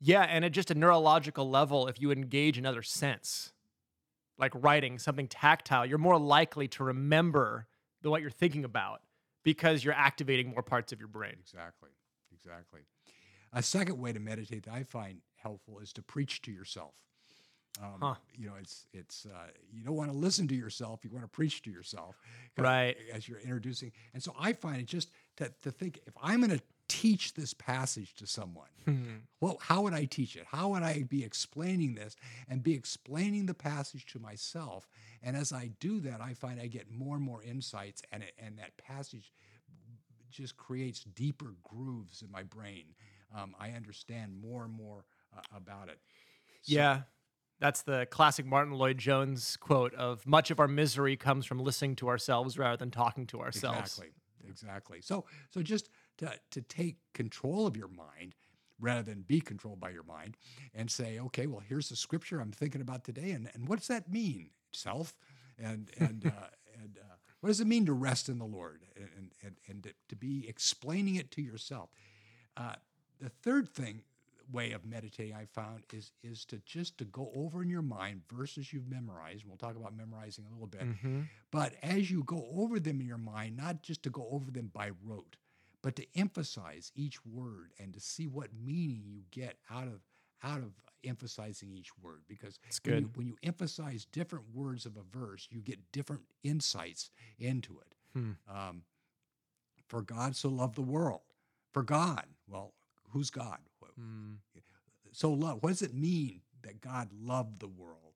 Yeah, 0.00 0.22
and 0.22 0.44
at 0.44 0.52
just 0.52 0.70
a 0.70 0.74
neurological 0.74 1.48
level, 1.48 1.88
if 1.88 2.00
you 2.00 2.10
engage 2.10 2.58
another 2.58 2.82
sense, 2.82 3.53
like 4.38 4.52
writing 4.54 4.98
something 4.98 5.28
tactile, 5.28 5.86
you're 5.86 5.98
more 5.98 6.18
likely 6.18 6.68
to 6.68 6.84
remember 6.84 7.66
the, 8.02 8.10
what 8.10 8.20
you're 8.22 8.30
thinking 8.30 8.64
about 8.64 9.00
because 9.42 9.84
you're 9.84 9.94
activating 9.94 10.50
more 10.50 10.62
parts 10.62 10.92
of 10.92 10.98
your 10.98 11.08
brain. 11.08 11.36
Exactly, 11.40 11.90
exactly. 12.32 12.80
A 13.52 13.62
second 13.62 14.00
way 14.00 14.12
to 14.12 14.20
meditate 14.20 14.64
that 14.64 14.74
I 14.74 14.82
find 14.82 15.18
helpful 15.36 15.78
is 15.78 15.92
to 15.92 16.02
preach 16.02 16.42
to 16.42 16.50
yourself. 16.52 16.94
Um, 17.82 17.98
Huh. 18.00 18.14
You 18.36 18.46
know, 18.46 18.54
it's 18.60 18.86
it's 18.92 19.26
uh, 19.26 19.48
you 19.72 19.84
don't 19.84 19.96
want 19.96 20.10
to 20.12 20.16
listen 20.16 20.46
to 20.48 20.54
yourself; 20.54 21.00
you 21.04 21.10
want 21.10 21.24
to 21.24 21.28
preach 21.28 21.62
to 21.62 21.70
yourself, 21.70 22.16
Right. 22.56 22.96
As 23.12 23.28
you're 23.28 23.40
introducing, 23.40 23.92
and 24.12 24.22
so 24.22 24.34
I 24.38 24.52
find 24.52 24.80
it 24.80 24.86
just 24.86 25.10
to, 25.38 25.52
to 25.62 25.70
think 25.70 25.98
if 26.06 26.14
I'm 26.22 26.40
going 26.40 26.56
to 26.56 26.62
teach 26.88 27.34
this 27.34 27.54
passage 27.54 28.14
to 28.16 28.26
someone, 28.26 28.68
well, 29.40 29.58
how 29.60 29.82
would 29.82 29.94
I 29.94 30.04
teach 30.04 30.36
it? 30.36 30.44
How 30.46 30.68
would 30.70 30.82
I 30.82 31.02
be 31.08 31.24
explaining 31.24 31.94
this 31.94 32.14
and 32.48 32.62
be 32.62 32.74
explaining 32.74 33.46
the 33.46 33.54
passage 33.54 34.06
to 34.12 34.18
myself? 34.18 34.88
And 35.22 35.36
as 35.36 35.52
I 35.52 35.70
do 35.80 36.00
that, 36.00 36.20
I 36.20 36.34
find 36.34 36.60
I 36.60 36.66
get 36.66 36.90
more 36.90 37.16
and 37.16 37.24
more 37.24 37.42
insights, 37.42 38.02
and 38.12 38.22
it, 38.22 38.32
and 38.38 38.58
that 38.58 38.76
passage 38.76 39.32
just 40.30 40.56
creates 40.56 41.04
deeper 41.04 41.54
grooves 41.62 42.22
in 42.22 42.30
my 42.30 42.42
brain. 42.42 42.94
Um, 43.34 43.54
I 43.58 43.70
understand 43.70 44.34
more 44.36 44.64
and 44.64 44.72
more 44.72 45.04
uh, 45.36 45.40
about 45.56 45.88
it. 45.88 45.98
So- 46.62 46.74
yeah. 46.74 47.00
That's 47.60 47.82
the 47.82 48.06
classic 48.10 48.44
Martyn 48.44 48.74
Lloyd-Jones 48.74 49.56
quote 49.58 49.94
of 49.94 50.26
much 50.26 50.50
of 50.50 50.58
our 50.58 50.66
misery 50.66 51.16
comes 51.16 51.46
from 51.46 51.60
listening 51.60 51.94
to 51.96 52.08
ourselves 52.08 52.58
rather 52.58 52.76
than 52.76 52.90
talking 52.90 53.26
to 53.28 53.40
ourselves. 53.40 53.78
Exactly. 53.98 54.08
Exactly. 54.46 55.00
So 55.00 55.24
so 55.50 55.62
just 55.62 55.88
to 56.18 56.32
to 56.50 56.62
take 56.62 56.96
control 57.12 57.66
of 57.66 57.76
your 57.76 57.88
mind, 57.88 58.34
rather 58.80 59.02
than 59.02 59.22
be 59.22 59.40
controlled 59.40 59.80
by 59.80 59.90
your 59.90 60.02
mind 60.02 60.36
and 60.74 60.90
say, 60.90 61.18
okay, 61.18 61.46
well, 61.46 61.62
here's 61.66 61.88
the 61.88 61.96
scripture 61.96 62.40
I'm 62.40 62.52
thinking 62.52 62.80
about 62.80 63.04
today, 63.04 63.30
and, 63.30 63.50
and 63.54 63.68
what 63.68 63.78
does 63.78 63.88
that 63.88 64.10
mean, 64.10 64.50
self? 64.72 65.16
And 65.58 65.90
and 65.98 66.26
uh, 66.26 66.48
and 66.82 66.98
uh, 67.00 67.14
what 67.40 67.48
does 67.48 67.60
it 67.60 67.66
mean 67.66 67.86
to 67.86 67.92
rest 67.92 68.28
in 68.28 68.38
the 68.38 68.44
Lord 68.44 68.82
and 68.96 69.30
and 69.42 69.56
and 69.68 69.94
to, 70.08 70.16
be 70.16 70.48
explaining 70.48 71.16
it 71.16 71.30
to 71.32 71.42
yourself? 71.42 71.90
Uh, 72.56 72.74
the 73.20 73.28
third 73.28 73.68
thing 73.68 74.02
way 74.52 74.72
of 74.72 74.84
meditating 74.84 75.34
I 75.34 75.46
found 75.46 75.84
is 75.92 76.12
is 76.22 76.44
to 76.46 76.60
just 76.66 76.98
to 76.98 77.04
go 77.04 77.30
over 77.34 77.62
in 77.62 77.70
your 77.70 77.82
mind 77.82 78.22
verses 78.30 78.72
you've 78.72 78.88
memorized. 78.88 79.44
We'll 79.46 79.56
talk 79.56 79.76
about 79.76 79.96
memorizing 79.96 80.44
a 80.48 80.52
little 80.52 80.66
bit. 80.66 80.82
Mm-hmm. 80.82 81.20
But 81.50 81.74
as 81.82 82.10
you 82.10 82.24
go 82.24 82.46
over 82.54 82.80
them 82.80 83.00
in 83.00 83.06
your 83.06 83.18
mind, 83.18 83.56
not 83.56 83.82
just 83.82 84.02
to 84.02 84.10
go 84.10 84.28
over 84.30 84.50
them 84.50 84.70
by 84.72 84.90
rote, 85.04 85.36
but 85.84 85.94
to 85.96 86.06
emphasize 86.18 86.90
each 86.96 87.24
word 87.26 87.72
and 87.78 87.92
to 87.92 88.00
see 88.00 88.26
what 88.26 88.48
meaning 88.64 89.02
you 89.06 89.20
get 89.30 89.58
out 89.70 89.86
of 89.86 90.00
out 90.42 90.58
of 90.58 90.72
emphasizing 91.04 91.70
each 91.72 91.90
word 92.02 92.22
because 92.26 92.58
when 92.84 92.94
you, 93.02 93.10
when 93.14 93.26
you 93.26 93.36
emphasize 93.42 94.06
different 94.06 94.44
words 94.54 94.86
of 94.86 94.96
a 94.96 95.02
verse 95.18 95.46
you 95.50 95.60
get 95.60 95.78
different 95.92 96.22
insights 96.42 97.10
into 97.38 97.78
it. 97.78 97.94
Hmm. 98.18 98.30
um, 98.50 98.82
for 99.88 100.00
god 100.02 100.34
so 100.34 100.48
loved 100.48 100.74
the 100.76 100.82
world. 100.82 101.20
For 101.72 101.82
god. 101.82 102.24
Well 102.48 102.72
who's 103.10 103.30
god? 103.30 103.58
Wh- 103.80 104.00
Mm. 104.00 104.38
so 105.12 105.30
love 105.32 105.58
what 105.62 105.68
does 105.70 105.82
it 105.82 105.94
mean 105.94 106.40
that 106.62 106.80
god 106.80 107.10
loved 107.12 107.60
the 107.60 107.68
world 107.68 108.13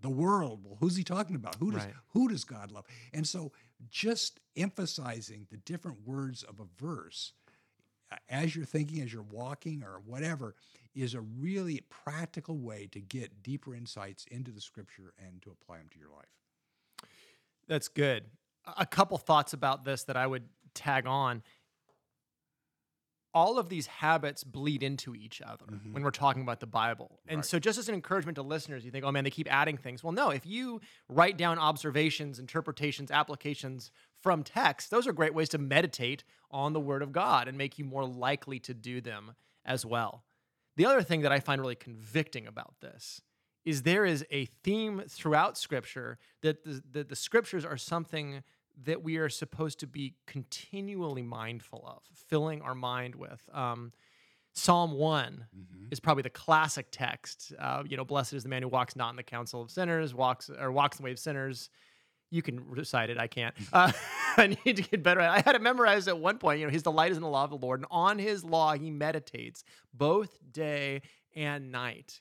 the 0.00 0.08
world 0.10 0.60
well 0.64 0.76
who's 0.80 0.96
he 0.96 1.04
talking 1.04 1.36
about 1.36 1.56
who 1.56 1.70
does 1.70 1.84
Right. 1.84 1.94
who 2.10 2.28
does 2.28 2.44
god 2.44 2.70
love 2.70 2.84
and 3.12 3.26
so 3.26 3.52
just 3.90 4.40
emphasizing 4.56 5.46
the 5.50 5.56
different 5.58 6.06
words 6.06 6.42
of 6.42 6.60
a 6.60 6.64
verse 6.82 7.32
as 8.28 8.56
you're 8.56 8.64
thinking 8.64 9.02
as 9.02 9.12
you're 9.12 9.22
walking 9.22 9.82
or 9.82 10.00
whatever 10.06 10.54
is 10.94 11.14
a 11.14 11.20
really 11.20 11.80
practical 11.90 12.56
way 12.58 12.88
to 12.90 13.00
get 13.00 13.42
deeper 13.42 13.74
insights 13.74 14.24
into 14.30 14.50
the 14.50 14.60
scripture 14.60 15.12
and 15.24 15.42
to 15.42 15.50
apply 15.50 15.78
them 15.78 15.88
to 15.92 15.98
your 15.98 16.08
life 16.10 16.34
That's 17.68 17.88
good. 17.88 18.24
A 18.76 18.86
couple 18.86 19.16
thoughts 19.18 19.52
about 19.52 19.84
this 19.84 20.04
that 20.04 20.16
I 20.16 20.26
would 20.26 20.44
tag 20.74 21.06
on. 21.06 21.42
All 23.38 23.56
of 23.58 23.68
these 23.68 23.86
habits 23.86 24.42
bleed 24.42 24.82
into 24.82 25.14
each 25.14 25.40
other 25.40 25.66
Mhm. 25.66 25.92
when 25.92 26.02
we're 26.02 26.10
talking 26.10 26.42
about 26.42 26.58
the 26.58 26.66
Bible. 26.66 27.20
And 27.28 27.38
Right. 27.38 27.44
so, 27.44 27.58
just 27.60 27.78
as 27.78 27.88
an 27.88 27.94
encouragement 27.94 28.34
to 28.36 28.42
listeners, 28.42 28.84
you 28.84 28.90
think, 28.90 29.04
oh 29.04 29.12
man, 29.12 29.22
they 29.22 29.30
keep 29.30 29.46
adding 29.52 29.76
things. 29.76 30.02
Well, 30.02 30.12
no, 30.12 30.30
if 30.30 30.44
you 30.44 30.80
write 31.08 31.36
down 31.36 31.56
observations, 31.58 32.40
interpretations, 32.40 33.10
applications 33.12 33.92
from 34.20 34.42
text, 34.42 34.90
those 34.90 35.06
are 35.06 35.12
great 35.12 35.34
ways 35.34 35.48
to 35.50 35.58
meditate 35.58 36.24
on 36.50 36.72
the 36.72 36.80
Word 36.80 37.00
of 37.02 37.12
God 37.12 37.46
and 37.46 37.56
make 37.56 37.78
you 37.78 37.84
more 37.84 38.04
likely 38.04 38.58
to 38.60 38.74
do 38.74 39.00
them 39.00 39.36
as 39.64 39.86
well. 39.86 40.24
The 40.74 40.86
other 40.86 41.02
thing 41.02 41.20
that 41.22 41.30
I 41.30 41.38
find 41.38 41.60
really 41.60 41.76
convicting 41.76 42.46
about 42.46 42.80
this 42.80 43.20
is 43.64 43.82
there 43.82 44.04
is 44.04 44.24
a 44.30 44.46
theme 44.46 45.02
throughout 45.08 45.56
Scripture 45.58 46.18
that 46.40 46.64
the, 46.64 46.82
that 46.90 47.08
the 47.08 47.16
Scriptures 47.16 47.64
are 47.64 47.76
something 47.76 48.42
that 48.84 49.02
we 49.02 49.16
are 49.16 49.28
supposed 49.28 49.80
to 49.80 49.86
be 49.86 50.14
continually 50.26 51.22
mindful 51.22 51.84
of, 51.86 52.02
filling 52.28 52.62
our 52.62 52.74
mind 52.74 53.14
with. 53.14 53.42
Um, 53.52 53.92
Psalm 54.54 54.92
1 54.92 55.46
is 55.92 56.00
probably 56.00 56.22
the 56.22 56.30
classic 56.30 56.86
text. 56.90 57.52
Uh, 57.58 57.84
you 57.86 57.96
know, 57.96 58.04
blessed 58.04 58.32
is 58.32 58.42
the 58.42 58.48
man 58.48 58.62
who 58.62 58.68
walks 58.68 58.96
not 58.96 59.10
in 59.10 59.16
the 59.16 59.22
counsel 59.22 59.62
of 59.62 59.70
sinners, 59.70 60.14
walks 60.14 60.50
or 60.50 60.72
walks 60.72 60.98
in 60.98 61.02
the 61.02 61.06
way 61.06 61.12
of 61.12 61.18
sinners. 61.18 61.70
You 62.30 62.42
can 62.42 62.68
recite 62.68 63.08
it. 63.10 63.18
I 63.18 63.26
can't. 63.26 63.54
Uh, 63.72 63.92
I 64.36 64.56
need 64.64 64.76
to 64.76 64.82
get 64.82 65.02
better. 65.02 65.20
I 65.20 65.40
had 65.40 65.56
it 65.56 65.62
memorized 65.62 66.06
at 66.06 66.18
one 66.18 66.38
point. 66.38 66.60
You 66.60 66.66
know, 66.66 66.72
his 66.72 66.84
delight 66.84 67.10
is 67.10 67.16
in 67.16 67.22
the 67.22 67.28
law 67.28 67.44
of 67.44 67.50
the 67.50 67.56
Lord, 67.56 67.80
and 67.80 67.86
on 67.90 68.18
his 68.18 68.44
law 68.44 68.74
he 68.74 68.90
meditates 68.90 69.64
both 69.92 70.38
day 70.52 71.02
and 71.34 71.72
night. 71.72 72.20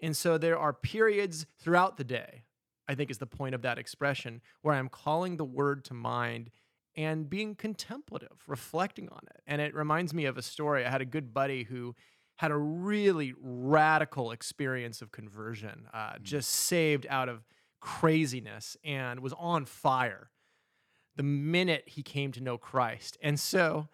And 0.00 0.16
so 0.16 0.38
there 0.38 0.58
are 0.58 0.72
periods 0.72 1.46
throughout 1.58 1.96
the 1.96 2.04
day, 2.04 2.44
I 2.88 2.94
think 2.94 3.10
is 3.10 3.18
the 3.18 3.26
point 3.26 3.54
of 3.54 3.62
that 3.62 3.78
expression, 3.78 4.40
where 4.62 4.74
I'm 4.74 4.88
calling 4.88 5.36
the 5.36 5.44
word 5.44 5.84
to 5.86 5.94
mind 5.94 6.50
and 6.96 7.28
being 7.30 7.54
contemplative, 7.54 8.42
reflecting 8.46 9.08
on 9.10 9.20
it. 9.30 9.42
And 9.46 9.60
it 9.60 9.74
reminds 9.74 10.12
me 10.12 10.24
of 10.24 10.36
a 10.36 10.42
story. 10.42 10.84
I 10.84 10.90
had 10.90 11.00
a 11.00 11.06
good 11.06 11.32
buddy 11.32 11.64
who 11.64 11.94
had 12.36 12.50
a 12.50 12.56
really 12.56 13.34
radical 13.40 14.30
experience 14.30 15.02
of 15.02 15.12
conversion, 15.12 15.86
uh, 15.92 16.14
just 16.22 16.50
saved 16.50 17.06
out 17.10 17.28
of 17.28 17.44
craziness 17.80 18.76
and 18.84 19.20
was 19.20 19.32
on 19.38 19.64
fire 19.64 20.30
the 21.16 21.22
minute 21.22 21.84
he 21.86 22.02
came 22.02 22.32
to 22.32 22.40
know 22.40 22.56
Christ. 22.56 23.18
And 23.20 23.38
so, 23.38 23.88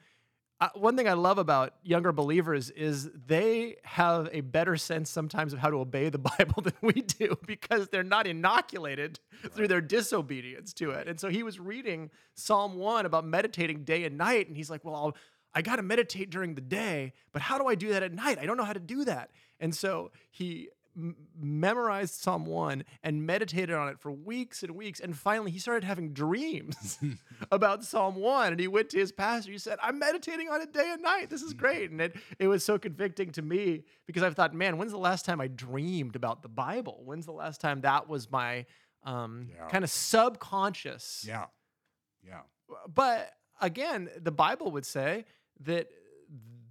uh, 0.60 0.68
one 0.74 0.96
thing 0.96 1.08
I 1.08 1.14
love 1.14 1.38
about 1.38 1.74
younger 1.82 2.12
believers 2.12 2.70
is 2.70 3.10
they 3.26 3.76
have 3.82 4.28
a 4.32 4.40
better 4.40 4.76
sense 4.76 5.10
sometimes 5.10 5.52
of 5.52 5.58
how 5.58 5.68
to 5.68 5.76
obey 5.78 6.08
the 6.08 6.18
Bible 6.38 6.62
than 6.62 6.74
we 6.80 6.92
do 6.92 7.36
because 7.46 7.88
they're 7.88 8.02
not 8.04 8.26
inoculated 8.26 9.18
through 9.50 9.68
their 9.68 9.80
disobedience 9.80 10.72
to 10.74 10.90
it. 10.90 11.08
And 11.08 11.18
so 11.18 11.28
he 11.28 11.42
was 11.42 11.58
reading 11.58 12.10
Psalm 12.34 12.76
1 12.76 13.04
about 13.04 13.26
meditating 13.26 13.84
day 13.84 14.04
and 14.04 14.16
night. 14.16 14.46
And 14.46 14.56
he's 14.56 14.70
like, 14.70 14.84
Well, 14.84 14.94
I'll, 14.94 15.16
I 15.54 15.62
got 15.62 15.76
to 15.76 15.82
meditate 15.82 16.30
during 16.30 16.54
the 16.54 16.60
day, 16.60 17.12
but 17.32 17.42
how 17.42 17.58
do 17.58 17.66
I 17.66 17.74
do 17.74 17.88
that 17.90 18.02
at 18.02 18.12
night? 18.12 18.38
I 18.38 18.46
don't 18.46 18.56
know 18.56 18.64
how 18.64 18.72
to 18.72 18.80
do 18.80 19.04
that. 19.04 19.30
And 19.60 19.74
so 19.74 20.10
he 20.30 20.68
m- 20.96 21.16
memorized 21.38 22.14
Psalm 22.14 22.44
1 22.46 22.84
and 23.02 23.26
meditated 23.26 23.74
on 23.74 23.88
it 23.88 23.98
for 23.98 24.10
weeks 24.12 24.62
and 24.62 24.72
weeks. 24.76 25.00
And 25.00 25.16
finally, 25.16 25.50
he 25.50 25.58
started 25.58 25.84
having 25.84 26.12
dreams 26.12 26.98
about 27.52 27.84
Psalm 27.84 28.16
1. 28.16 28.52
And 28.52 28.60
he 28.60 28.68
went 28.68 28.90
to 28.90 28.98
his 28.98 29.12
pastor. 29.12 29.52
He 29.52 29.58
said, 29.58 29.78
I'm 29.82 29.98
meditating 29.98 30.48
on 30.48 30.60
it 30.60 30.72
day 30.72 30.90
and 30.92 31.02
night. 31.02 31.30
This 31.30 31.42
is 31.42 31.52
great. 31.54 31.90
And 31.90 32.00
it, 32.00 32.16
it 32.38 32.48
was 32.48 32.64
so 32.64 32.78
convicting 32.78 33.30
to 33.32 33.42
me 33.42 33.84
because 34.06 34.22
I 34.22 34.30
thought, 34.30 34.54
man, 34.54 34.78
when's 34.78 34.92
the 34.92 34.98
last 34.98 35.24
time 35.24 35.40
I 35.40 35.48
dreamed 35.48 36.16
about 36.16 36.42
the 36.42 36.48
Bible? 36.48 37.02
When's 37.04 37.26
the 37.26 37.32
last 37.32 37.60
time 37.60 37.80
that 37.82 38.08
was 38.08 38.30
my 38.30 38.66
um, 39.04 39.48
Yeah. 39.54 39.68
kind 39.68 39.84
of 39.84 39.90
subconscious? 39.90 41.24
yeah 41.26 41.46
yeah 42.26 42.40
But 42.92 43.30
again, 43.60 44.08
the 44.20 44.32
Bible 44.32 44.70
would 44.72 44.86
say 44.86 45.24
that 45.60 45.88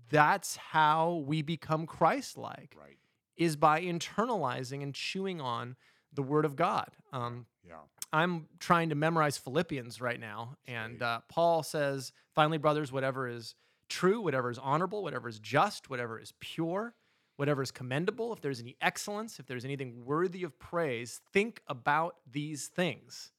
that's 0.10 0.56
how 0.56 1.24
we 1.26 1.42
become 1.42 1.86
Christ 1.86 2.38
like 2.38 2.76
right 2.80 2.98
is 3.38 3.56
by 3.56 3.82
internalizing 3.82 4.84
and 4.84 4.93
chewing 4.93 5.41
on 5.41 5.76
the 6.13 6.24
word 6.24 6.46
of 6.46 6.56
God. 6.56 6.89
Um, 7.12 7.46
yeah 7.67 7.76
I'm 8.13 8.46
trying 8.60 8.89
to 8.89 8.96
memorize 8.96 9.39
Philippians 9.39 10.00
right 10.00 10.19
now. 10.19 10.56
And 10.67 11.02
uh, 11.02 11.22
Paul 11.30 11.63
says, 11.63 12.13
finally, 12.36 12.60
brothers, 12.60 12.91
whatever 12.91 13.28
is 13.28 13.56
true, 13.89 14.22
whatever 14.22 14.52
is 14.52 14.60
honorable, 14.60 15.02
whatever 15.02 15.28
is 15.28 15.39
just, 15.39 15.89
whatever 15.89 16.19
is 16.19 16.32
pure, 16.39 16.93
whatever 17.38 17.63
is 17.63 17.72
commendable, 17.72 18.32
if 18.32 18.39
there's 18.39 18.62
any 18.62 18.78
excellence, 18.82 19.39
if 19.39 19.48
there's 19.48 19.65
anything 19.65 20.06
worthy 20.06 20.43
of 20.43 20.58
praise, 20.60 21.22
think 21.34 21.62
about 21.67 22.17
these 22.32 22.67
things. 22.67 23.32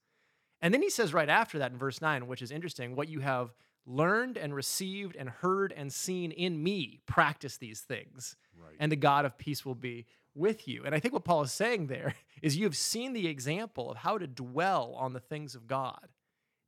And 0.60 0.74
then 0.74 0.82
he 0.82 0.90
says 0.90 1.14
right 1.14 1.28
after 1.28 1.60
that 1.60 1.70
in 1.70 1.78
verse 1.78 2.00
9, 2.00 2.26
which 2.26 2.42
is 2.42 2.50
interesting, 2.50 2.96
what 2.96 3.08
you 3.08 3.20
have 3.20 3.54
learned 3.86 4.36
and 4.36 4.54
received 4.54 5.16
and 5.16 5.28
heard 5.28 5.72
and 5.72 5.92
seen 5.92 6.30
in 6.30 6.62
me, 6.62 7.00
practice 7.06 7.56
these 7.56 7.80
things 7.80 8.36
right 8.62 8.76
and 8.78 8.90
the 8.90 8.96
God 8.96 9.24
of 9.24 9.38
peace 9.38 9.64
will 9.64 9.74
be 9.74 10.06
with 10.34 10.66
you. 10.66 10.84
And 10.84 10.94
I 10.94 11.00
think 11.00 11.14
what 11.14 11.24
Paul 11.24 11.42
is 11.42 11.52
saying 11.52 11.86
there 11.86 12.14
is 12.42 12.56
you 12.56 12.64
have 12.64 12.76
seen 12.76 13.12
the 13.12 13.28
example 13.28 13.90
of 13.90 13.98
how 13.98 14.18
to 14.18 14.26
dwell 14.26 14.94
on 14.98 15.12
the 15.12 15.20
things 15.20 15.54
of 15.54 15.66
God. 15.66 16.08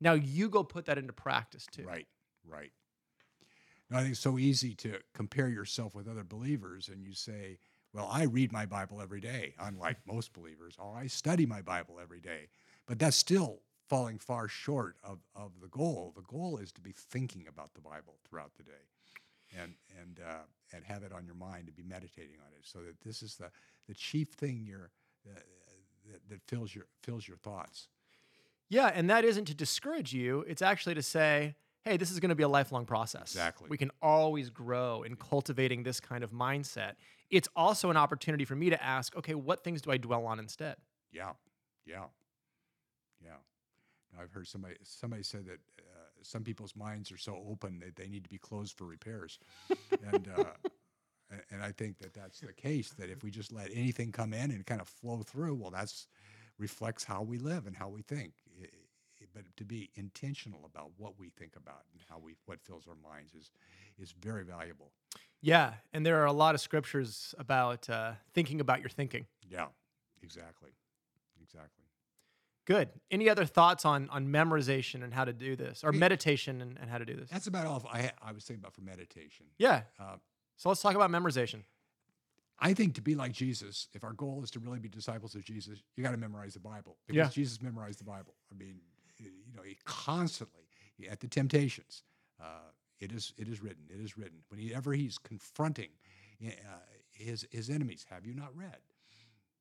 Now 0.01 0.13
you 0.13 0.49
go 0.49 0.63
put 0.63 0.87
that 0.87 0.99
into 0.99 1.13
practice 1.13 1.67
too. 1.71 1.85
Right, 1.85 2.07
right. 2.47 2.71
No, 3.91 3.99
I 3.99 4.01
think 4.01 4.13
it's 4.13 4.21
so 4.21 4.39
easy 4.39 4.75
to 4.77 4.99
compare 5.15 5.49
yourself 5.49 5.95
with 5.95 6.09
other 6.09 6.25
believers 6.25 6.89
and 6.89 7.03
you 7.03 7.13
say, 7.13 7.59
well, 7.93 8.09
I 8.11 8.25
read 8.25 8.53
my 8.53 8.67
Bible 8.67 9.01
every 9.01 9.21
day, 9.21 9.55
unlike 9.59 9.97
most 10.07 10.33
believers, 10.33 10.77
or 10.79 10.97
I 10.97 11.07
study 11.07 11.47
my 11.47 11.63
Bible 11.63 11.99
every 12.01 12.21
day. 12.21 12.49
But 12.87 12.99
that's 12.99 13.17
still 13.17 13.61
falling 13.89 14.19
far 14.19 14.49
short 14.49 14.97
of, 15.05 15.19
of 15.35 15.53
the 15.61 15.69
goal. 15.69 16.13
The 16.17 16.23
goal 16.23 16.59
is 16.59 16.73
to 16.73 16.81
be 16.81 16.93
thinking 16.93 17.47
about 17.49 17.75
the 17.75 17.81
Bible 17.81 18.17
throughout 18.29 18.53
the 18.57 18.65
day 18.65 19.61
and, 19.61 19.75
and, 20.01 20.21
uh, 20.27 20.45
and 20.73 20.85
have 20.85 21.03
it 21.03 21.13
on 21.13 21.25
your 21.25 21.35
mind 21.35 21.69
and 21.69 21.77
be 21.77 21.83
meditating 21.83 22.37
on 22.41 22.53
it 22.59 22.65
so 22.65 22.81
that 22.81 23.01
this 23.01 23.23
is 23.23 23.37
the, 23.37 23.51
the 23.89 23.95
chief 23.95 24.29
thing 24.31 24.65
you're, 24.67 24.91
uh, 25.29 25.39
that, 26.11 26.29
that 26.29 26.41
fills, 26.49 26.75
your, 26.75 26.87
fills 27.03 27.27
your 27.27 27.37
thoughts. 27.37 27.89
Yeah, 28.69 28.91
and 28.93 29.09
that 29.11 29.25
isn't 29.25 29.45
to 29.47 29.55
discourage 29.55 30.13
you, 30.13 30.45
it's 30.49 30.63
actually 30.63 30.95
to 30.97 31.03
say, 31.03 31.55
hey, 31.85 31.97
this 31.97 32.11
is 32.11 32.19
going 32.19 32.31
to 32.31 32.35
be 32.35 32.43
a 32.43 32.49
lifelong 32.49 32.85
process. 32.85 33.23
Exactly. 33.23 33.69
We 33.71 33.79
can 33.79 33.93
always 34.03 34.51
grow 34.51 35.05
in 35.05 35.15
cultivating 35.15 35.85
this 35.85 36.01
kind 36.01 36.25
of 36.25 36.33
mindset. 36.33 36.95
It's 37.31 37.49
also 37.55 37.91
an 37.91 37.97
opportunity 37.97 38.45
for 38.45 38.57
me 38.57 38.71
to 38.71 38.85
ask, 38.85 39.17
okay, 39.17 39.35
what 39.35 39.63
things 39.63 39.83
do 39.83 39.93
I 39.93 39.97
dwell 39.97 40.27
on 40.27 40.41
instead? 40.41 40.77
Yeah, 41.13 41.33
yeah, 41.87 42.07
yeah. 43.25 43.37
I've 44.21 44.33
heard 44.33 44.47
somebody 44.49 44.77
somebody 44.83 45.23
said 45.23 45.47
that 45.47 45.61
uh, 45.81 46.09
some 46.23 46.43
people's 46.45 46.75
minds 46.77 47.11
are 47.13 47.19
so 47.19 47.43
open 47.49 47.79
that 47.81 47.97
they 47.97 48.09
need 48.09 48.25
to 48.25 48.31
be 48.31 48.39
closed 48.39 48.77
for 48.77 48.85
repairs, 48.85 49.39
and 50.13 50.29
uh, 50.29 50.53
and 51.51 51.63
I 51.63 51.73
think 51.73 51.99
that 51.99 52.15
that's 52.15 52.41
the 52.41 52.53
case. 52.53 52.91
That 52.99 53.11
if 53.11 53.23
we 53.23 53.31
just 53.31 53.53
let 53.53 53.71
anything 53.73 54.13
come 54.13 54.33
in 54.33 54.51
and 54.51 54.65
kind 54.67 54.81
of 54.81 54.89
flow 54.89 55.23
through, 55.23 55.55
well, 55.57 55.71
that's 55.71 56.07
reflects 56.59 57.05
how 57.05 57.23
we 57.23 57.39
live 57.39 57.67
and 57.67 57.77
how 57.77 57.89
we 57.89 58.03
think. 58.03 58.33
I- 58.61 58.65
I- 58.65 58.69
But 59.35 59.45
to 59.57 59.65
be 59.65 59.91
intentional 59.95 60.65
about 60.65 60.91
what 60.99 61.19
we 61.19 61.31
think 61.31 61.57
about 61.57 61.85
and 61.93 62.01
how 62.09 62.19
we 62.19 62.35
what 62.47 62.61
fills 62.63 62.87
our 62.89 62.95
minds 62.97 63.35
is 63.35 63.51
is 63.99 64.13
very 64.13 64.45
valuable. 64.45 64.93
Yeah, 65.43 65.75
and 65.93 66.05
there 66.07 66.21
are 66.23 66.27
a 66.27 66.33
lot 66.33 66.55
of 66.55 66.61
scriptures 66.61 67.35
about 67.39 67.89
uh, 67.91 68.15
thinking 68.33 68.61
about 68.61 68.81
your 68.81 68.89
thinking. 68.91 69.27
Yeah, 69.49 69.69
exactly, 70.23 70.71
exactly. 71.43 71.86
Good. 72.67 72.91
Any 73.11 73.29
other 73.31 73.45
thoughts 73.47 73.85
on 73.85 74.09
on 74.11 74.29
memorization 74.29 75.03
and 75.03 75.15
how 75.15 75.25
to 75.25 75.33
do 75.33 75.57
this, 75.57 75.83
or 75.85 75.93
Yeah. 75.93 76.01
meditation 76.01 76.61
and, 76.61 76.77
and 76.79 76.91
how 76.91 76.99
to 76.99 77.05
do 77.05 77.15
this? 77.17 77.31
That's 77.31 77.47
about 77.47 77.67
all 77.67 77.83
I 77.91 78.13
I 78.21 78.33
was 78.33 78.45
thinking 78.45 78.63
about 78.63 78.75
for 78.75 78.83
meditation. 78.83 79.47
Yeah. 79.59 79.83
Uh, 79.99 80.17
So 80.57 80.69
let's 80.69 80.83
talk 80.83 80.95
about 80.95 81.11
memorization. 81.11 81.63
I 82.59 82.73
think 82.75 82.95
to 82.95 83.03
be 83.03 83.15
like 83.15 83.33
Jesus, 83.33 83.89
if 83.93 84.03
our 84.03 84.15
goal 84.15 84.43
is 84.43 84.51
to 84.53 84.59
really 84.61 84.79
be 84.79 84.89
disciples 84.89 85.35
of 85.35 85.45
Jesus, 85.45 85.83
you 85.95 86.03
got 86.03 86.13
to 86.13 86.17
memorize 86.17 86.55
the 86.55 86.61
Bible 86.61 86.97
because 87.07 87.17
Yeah. 87.17 87.29
Jesus 87.29 87.61
memorized 87.63 88.01
the 88.01 88.05
Bible. 88.05 88.35
I 88.51 88.55
mean, 88.55 88.81
you 89.19 89.53
know, 89.55 89.63
he 89.63 89.77
constantly 89.85 90.65
at 91.11 91.21
the 91.21 91.29
temptations. 91.29 92.03
Uh, 92.41 92.71
it 92.99 93.13
is 93.13 93.33
it 93.37 93.47
is 93.49 93.63
written. 93.63 93.85
It 93.91 94.01
is 94.01 94.17
written. 94.17 94.39
Whenever 94.49 94.93
he's 94.95 95.19
confronting 95.19 95.91
uh, 96.43 96.51
his 97.13 97.47
his 97.51 97.69
enemies, 97.71 98.07
have 98.11 98.25
you 98.27 98.35
not 98.35 98.57
read? 98.57 98.79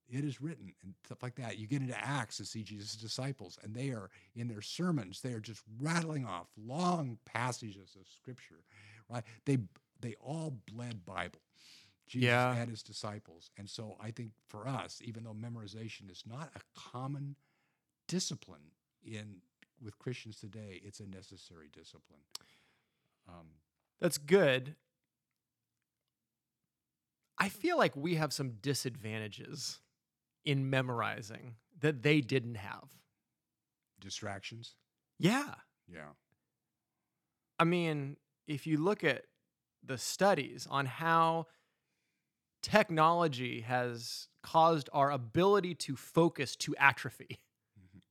It 0.10 0.24
is 0.24 0.40
written 0.42 0.72
and 0.84 0.94
stuff 1.06 1.24
like 1.24 1.36
that. 1.36 1.58
You 1.58 1.68
get 1.68 1.82
into 1.82 1.98
Acts 1.98 2.40
and 2.40 2.48
see 2.48 2.62
Jesus' 2.64 2.96
disciples, 2.96 3.58
and 3.64 3.74
they 3.74 3.90
are 3.90 4.10
in 4.36 4.48
their 4.48 4.62
sermons. 4.62 5.22
They 5.22 5.34
are 5.34 5.40
just 5.40 5.62
rattling 5.82 6.26
off 6.26 6.48
long 6.58 7.18
passages 7.26 7.96
of 8.00 8.08
scripture, 8.08 8.64
right? 9.10 9.24
They 9.46 9.58
they 10.02 10.16
all 10.22 10.58
bled 10.72 11.06
Bible. 11.06 11.40
Jesus 12.08 12.28
Yeah. 12.28 12.54
and 12.56 12.70
his 12.70 12.84
disciples. 12.84 13.50
And 13.58 13.68
so 13.68 13.98
I 14.00 14.12
think 14.12 14.32
for 14.48 14.68
us, 14.68 15.02
even 15.04 15.24
though 15.24 15.34
memorization 15.34 16.12
is 16.12 16.24
not 16.28 16.52
a 16.56 16.60
common 16.80 17.36
discipline 18.08 18.72
in 19.04 19.38
with 19.82 19.98
Christians 19.98 20.40
today, 20.40 20.80
it's 20.84 21.00
a 21.00 21.08
necessary 21.08 21.68
discipline. 21.74 22.22
Um, 23.28 23.48
That's 24.00 24.20
good. 24.20 24.76
I 27.38 27.50
feel 27.50 27.78
like 27.78 27.96
we 27.96 28.16
have 28.16 28.32
some 28.32 28.52
disadvantages 28.62 29.80
in 30.46 30.70
memorizing 30.70 31.56
that 31.80 32.04
they 32.04 32.22
didn't 32.22 32.56
have. 32.56 32.90
distractions, 34.00 34.76
Yeah. 35.18 35.56
yeah, 35.88 36.14
I 37.58 37.64
mean, 37.64 38.18
if 38.46 38.68
you 38.68 38.78
look 38.78 39.04
at 39.04 39.26
the 39.82 39.98
studies 39.98 40.68
on 40.70 40.86
how 40.86 41.48
technology 42.62 43.62
has 43.62 44.28
caused 44.44 44.90
our 44.94 45.12
ability 45.12 45.74
to 45.76 45.96
focus 45.96 46.56
to 46.58 46.76
atrophy, 46.76 47.40
Mhm. 47.80 48.02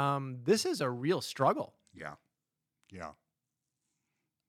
um, 0.00 0.42
this 0.44 0.64
is 0.64 0.80
a 0.80 0.90
real 0.90 1.20
struggle 1.20 1.78
yeah, 1.92 2.16
yeah, 2.90 3.12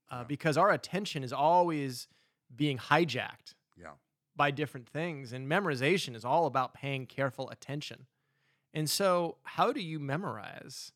uh, 0.09 0.19
Yeah. 0.19 0.23
because 0.23 0.57
our 0.57 0.71
attention 0.71 1.23
is 1.23 1.33
always 1.33 2.07
being 2.55 2.77
hijacked 2.77 3.53
yeah. 3.75 3.97
By 4.35 4.51
different 4.51 4.87
things, 4.89 5.31
and 5.33 5.47
memorization 5.49 6.15
is 6.15 6.25
all 6.25 6.45
about 6.45 6.73
paying 6.73 7.05
careful 7.05 7.49
attention. 7.49 8.07
And 8.73 8.89
so, 8.89 9.37
how 9.43 9.71
do 9.71 9.81
you 9.81 9.99
memorize? 9.99 10.91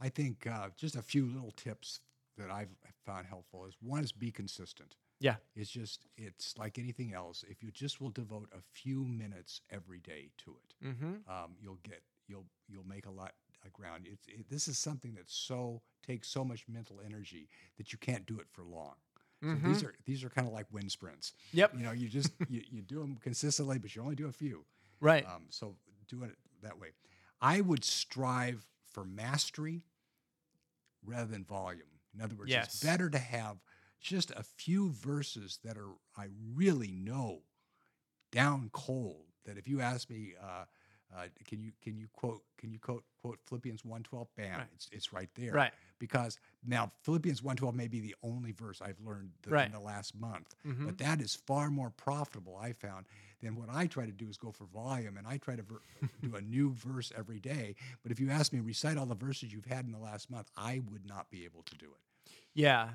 I 0.00 0.08
think 0.08 0.46
uh, 0.46 0.68
just 0.76 0.96
a 0.96 1.02
few 1.02 1.26
little 1.26 1.52
tips 1.52 2.00
that 2.36 2.50
I've 2.50 2.68
found 3.06 3.26
helpful 3.26 3.66
is 3.66 3.74
one 3.80 4.02
is 4.02 4.12
be 4.12 4.30
consistent. 4.30 4.96
Yeah. 5.20 5.36
It's 5.54 5.70
just 5.70 6.06
it's 6.16 6.58
like 6.58 6.78
anything 6.78 7.14
else. 7.14 7.44
If 7.48 7.62
you 7.62 7.70
just 7.70 8.00
will 8.00 8.10
devote 8.10 8.48
a 8.52 8.60
few 8.72 9.04
minutes 9.04 9.60
every 9.70 10.00
day 10.00 10.30
to 10.38 10.56
it, 10.64 10.86
Mm-hmm. 10.88 11.12
um, 11.30 11.52
you'll 11.60 11.78
get 11.84 12.02
you'll 12.26 12.46
you'll 12.68 12.86
make 12.86 13.06
a 13.06 13.10
lot 13.10 13.32
of 13.64 13.72
ground. 13.72 14.06
It's 14.10 14.26
it, 14.26 14.48
this 14.50 14.66
is 14.66 14.76
something 14.78 15.14
that 15.14 15.30
so 15.30 15.80
takes 16.04 16.28
so 16.28 16.44
much 16.44 16.64
mental 16.68 17.00
energy 17.04 17.48
that 17.78 17.92
you 17.92 17.98
can't 17.98 18.26
do 18.26 18.38
it 18.40 18.46
for 18.50 18.64
long. 18.64 18.94
So 19.42 19.54
these 19.64 19.82
are 19.82 19.94
these 20.06 20.22
are 20.24 20.28
kind 20.30 20.46
of 20.46 20.52
like 20.52 20.66
wind 20.70 20.92
sprints. 20.92 21.32
Yep. 21.52 21.72
You 21.76 21.82
know, 21.82 21.90
you 21.92 22.08
just 22.08 22.30
you, 22.48 22.62
you 22.70 22.80
do 22.82 23.00
them 23.00 23.16
consistently, 23.20 23.78
but 23.78 23.94
you 23.96 24.02
only 24.02 24.14
do 24.14 24.28
a 24.28 24.32
few. 24.32 24.64
Right. 25.00 25.26
Um, 25.26 25.46
so 25.50 25.74
doing 26.08 26.30
it 26.30 26.36
that 26.62 26.78
way, 26.78 26.88
I 27.40 27.60
would 27.60 27.84
strive 27.84 28.64
for 28.92 29.04
mastery 29.04 29.84
rather 31.04 31.26
than 31.30 31.44
volume. 31.44 31.82
In 32.14 32.20
other 32.20 32.34
words, 32.36 32.50
Yes. 32.50 32.66
it's 32.74 32.84
better 32.84 33.10
to 33.10 33.18
have 33.18 33.56
just 34.00 34.30
a 34.32 34.42
few 34.42 34.90
verses 34.90 35.58
that 35.64 35.76
are 35.76 35.90
I 36.16 36.26
really 36.54 36.92
know 36.92 37.40
down 38.30 38.70
cold. 38.72 39.24
That 39.44 39.58
if 39.58 39.66
you 39.66 39.80
ask 39.80 40.08
me, 40.08 40.34
uh, 40.40 40.64
uh, 41.14 41.26
can 41.48 41.60
you 41.60 41.72
can 41.82 41.96
you 41.96 42.06
quote 42.12 42.42
can 42.58 42.70
you 42.70 42.78
quote 42.78 43.04
quote 43.20 43.38
Philippians 43.48 43.84
one 43.84 44.02
twelve? 44.04 44.28
Bam, 44.36 44.58
Right. 44.58 44.68
it's 44.74 44.88
it's 44.92 45.12
right 45.12 45.28
there. 45.34 45.52
right. 45.52 45.72
Because 46.02 46.36
now 46.66 46.90
Philippians 47.04 47.44
one 47.44 47.54
twelve 47.54 47.76
may 47.76 47.86
be 47.86 48.00
the 48.00 48.16
only 48.24 48.50
verse 48.50 48.82
I've 48.82 48.98
learned 48.98 49.30
Right. 49.46 49.66
in 49.66 49.70
the 49.72 49.78
last 49.78 50.16
month, 50.16 50.52
Mhm. 50.66 50.84
but 50.84 50.98
that 50.98 51.20
is 51.20 51.36
far 51.36 51.70
more 51.70 51.90
profitable. 51.90 52.56
I 52.56 52.72
found 52.72 53.06
than 53.40 53.54
what 53.54 53.68
I 53.70 53.86
try 53.86 54.04
to 54.06 54.10
do 54.10 54.28
is 54.28 54.36
go 54.36 54.50
for 54.50 54.64
volume, 54.66 55.16
and 55.16 55.28
I 55.28 55.38
try 55.38 55.54
to 55.54 55.62
ver- 55.62 55.80
do 56.20 56.34
a 56.34 56.40
new 56.40 56.72
verse 56.72 57.12
every 57.16 57.38
day. 57.38 57.76
But 58.02 58.10
if 58.10 58.18
you 58.18 58.30
ask 58.30 58.52
me 58.52 58.58
recite 58.58 58.96
all 58.96 59.06
the 59.06 59.14
verses 59.14 59.52
you've 59.52 59.66
had 59.66 59.84
in 59.84 59.92
the 59.92 59.98
last 60.00 60.28
month, 60.28 60.50
I 60.56 60.80
would 60.90 61.06
not 61.06 61.30
be 61.30 61.44
able 61.44 61.62
to 61.62 61.76
do 61.76 61.86
it. 61.92 62.32
Yeah. 62.52 62.94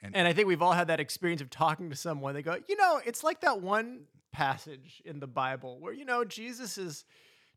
And- 0.00 0.14
And, 0.14 0.28
I 0.28 0.32
think 0.32 0.46
we've 0.46 0.62
all 0.62 0.74
had 0.74 0.86
that 0.86 1.00
experience 1.00 1.40
of 1.40 1.50
talking 1.50 1.90
to 1.90 1.96
someone. 1.96 2.34
They 2.34 2.42
go, 2.42 2.62
you 2.68 2.76
know, 2.76 3.00
it's 3.04 3.24
like 3.24 3.40
that 3.40 3.60
one 3.60 4.06
passage 4.30 5.02
in 5.04 5.18
the 5.18 5.26
Bible 5.26 5.80
where, 5.80 5.92
you 5.92 6.04
know, 6.04 6.24
Jesus 6.24 6.78
is 6.78 7.04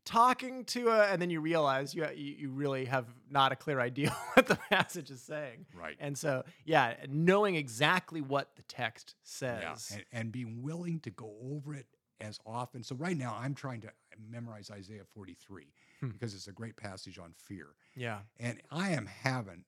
talking 0.04 0.64
to 0.66 0.88
a, 0.88 1.04
and 1.06 1.20
then 1.20 1.30
you 1.30 1.40
realize 1.40 1.94
you, 1.94 2.06
you 2.14 2.34
you 2.38 2.50
really 2.50 2.84
have 2.86 3.06
not 3.30 3.52
a 3.52 3.56
clear 3.56 3.80
idea 3.80 4.10
what 4.34 4.46
the 4.46 4.56
passage 4.70 5.10
is 5.10 5.20
saying. 5.22 5.66
Right. 5.74 5.96
And 6.00 6.16
so, 6.16 6.44
yeah, 6.64 6.94
knowing 7.08 7.54
exactly 7.56 8.20
what 8.20 8.56
the 8.56 8.62
text 8.62 9.14
Yeah, 9.42 9.74
says. 9.74 9.90
and, 9.92 10.04
and 10.12 10.32
being 10.32 10.62
willing 10.62 11.00
to 11.00 11.10
go 11.10 11.32
over 11.42 11.74
it 11.74 11.86
as 12.20 12.38
often. 12.44 12.82
So 12.82 12.94
right 12.96 13.16
now, 13.16 13.36
I'm 13.40 13.54
trying 13.54 13.80
to 13.82 13.90
memorize 14.30 14.70
Isaiah 14.70 15.04
43 15.14 15.72
Hmm. 16.00 16.08
because 16.08 16.34
it's 16.34 16.46
a 16.48 16.52
great 16.52 16.76
passage 16.76 17.18
on 17.18 17.32
fear. 17.36 17.68
yeah. 17.94 18.20
and 18.38 18.58
I 18.70 18.90
am 18.90 19.04
having 19.06 19.64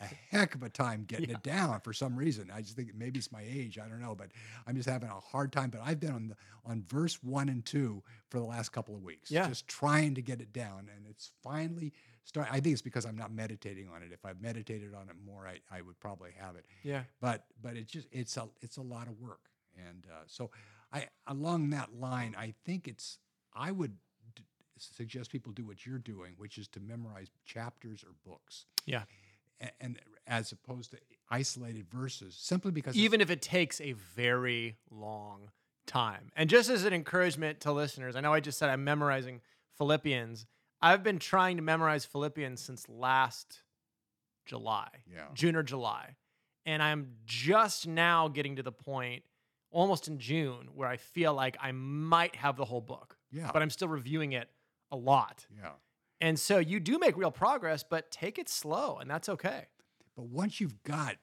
a 0.00 0.04
heck 0.30 0.54
of 0.54 0.62
a 0.62 0.68
time 0.68 1.04
getting 1.08 1.30
Yeah. 1.30 1.36
it 1.36 1.42
down 1.42 1.80
for 1.80 1.92
some 1.92 2.16
reason. 2.16 2.50
I 2.54 2.60
just 2.62 2.76
think 2.76 2.94
maybe 2.94 3.18
it's 3.18 3.32
my 3.32 3.42
age. 3.46 3.78
I 3.78 3.88
don't 3.88 4.00
know, 4.00 4.14
but 4.14 4.28
I'm 4.66 4.76
just 4.76 4.88
having 4.88 5.08
a 5.08 5.20
hard 5.20 5.52
time. 5.52 5.70
But 5.70 5.80
I've 5.84 6.00
been 6.00 6.12
on 6.12 6.28
the, 6.28 6.36
on 6.64 6.82
verse 6.82 7.22
one 7.22 7.48
and 7.48 7.64
two 7.64 8.02
for 8.30 8.38
the 8.38 8.44
last 8.46 8.70
couple 8.72 8.94
of 8.94 9.02
weeks, 9.02 9.30
Yeah. 9.30 9.48
just 9.48 9.66
trying 9.68 10.14
to 10.14 10.22
get 10.22 10.40
it 10.40 10.52
down, 10.52 10.88
and 10.94 11.06
it's 11.06 11.30
finally 11.42 11.92
start. 12.24 12.48
I 12.50 12.60
think 12.60 12.72
it's 12.74 12.82
because 12.82 13.06
I'm 13.06 13.16
not 13.16 13.32
meditating 13.32 13.88
on 13.88 14.02
it. 14.02 14.10
If 14.12 14.24
I 14.24 14.32
meditated 14.40 14.94
on 14.94 15.08
it 15.08 15.16
more, 15.24 15.46
I, 15.46 15.60
I 15.70 15.82
would 15.82 15.98
probably 16.00 16.30
have 16.38 16.56
it. 16.56 16.66
Yeah. 16.82 17.02
But 17.20 17.44
but 17.62 17.76
it 17.76 17.86
just 17.88 18.08
it's 18.12 18.36
a 18.36 18.48
it's 18.60 18.76
a 18.76 18.82
lot 18.82 19.06
of 19.08 19.18
work, 19.20 19.48
and 19.76 20.06
uh, 20.12 20.24
so 20.26 20.50
I 20.92 21.06
along 21.26 21.70
that 21.70 21.94
line, 21.94 22.34
I 22.38 22.54
think 22.64 22.88
it's 22.88 23.18
I 23.54 23.70
would 23.72 23.96
d- 24.34 24.42
suggest 24.78 25.30
people 25.30 25.52
do 25.52 25.64
what 25.64 25.86
you're 25.86 25.98
doing, 25.98 26.34
which 26.36 26.58
is 26.58 26.68
to 26.68 26.80
memorize 26.80 27.28
chapters 27.44 28.04
or 28.04 28.10
books 28.28 28.66
Yeah. 28.84 29.04
And, 29.80 29.98
as 30.26 30.50
opposed 30.50 30.90
to 30.90 30.98
isolated 31.30 31.88
verses, 31.88 32.36
simply 32.38 32.72
because 32.72 32.96
Even 32.96 33.20
if 33.20 33.30
it 33.30 33.40
takes 33.40 33.80
a 33.80 33.92
very 33.92 34.76
long 34.90 35.50
time. 35.86 36.30
And 36.34 36.50
just 36.50 36.68
as 36.68 36.84
an 36.84 36.92
encouragement 36.92 37.60
to 37.60 37.72
listeners, 37.72 38.16
I 38.16 38.20
know 38.20 38.32
I 38.32 38.40
just 38.40 38.58
said 38.58 38.68
I'm 38.68 38.82
memorizing 38.84 39.40
Philippians. 39.78 40.46
I've 40.82 41.02
been 41.02 41.18
trying 41.18 41.56
to 41.56 41.62
memorize 41.62 42.04
Philippians 42.04 42.60
since 42.60 42.88
last 42.88 43.62
July. 44.44 44.88
yeah, 45.12 45.26
June 45.34 45.56
or 45.56 45.62
July. 45.62 46.16
And 46.64 46.82
I'm 46.82 47.12
just 47.24 47.86
now 47.86 48.26
getting 48.26 48.56
to 48.56 48.62
the 48.62 48.72
point, 48.72 49.22
almost 49.70 50.08
in 50.08 50.18
June, 50.18 50.68
where 50.74 50.88
I 50.88 50.96
feel 50.96 51.32
like 51.32 51.56
I 51.60 51.70
might 51.72 52.34
have 52.36 52.56
the 52.56 52.64
whole 52.64 52.80
book, 52.80 53.16
yeah, 53.30 53.50
but 53.52 53.62
I'm 53.62 53.70
still 53.70 53.88
reviewing 53.88 54.32
it 54.32 54.48
a 54.90 54.96
lot. 54.96 55.46
yeah. 55.56 55.70
And 56.20 56.38
so 56.38 56.58
you 56.58 56.80
do 56.80 56.98
make 56.98 57.16
real 57.16 57.30
progress, 57.30 57.82
but 57.82 58.10
take 58.10 58.38
it 58.38 58.48
slow, 58.48 58.96
and 58.98 59.10
that's 59.10 59.28
okay. 59.28 59.66
But 60.16 60.26
once 60.26 60.60
you've 60.60 60.82
got 60.82 61.16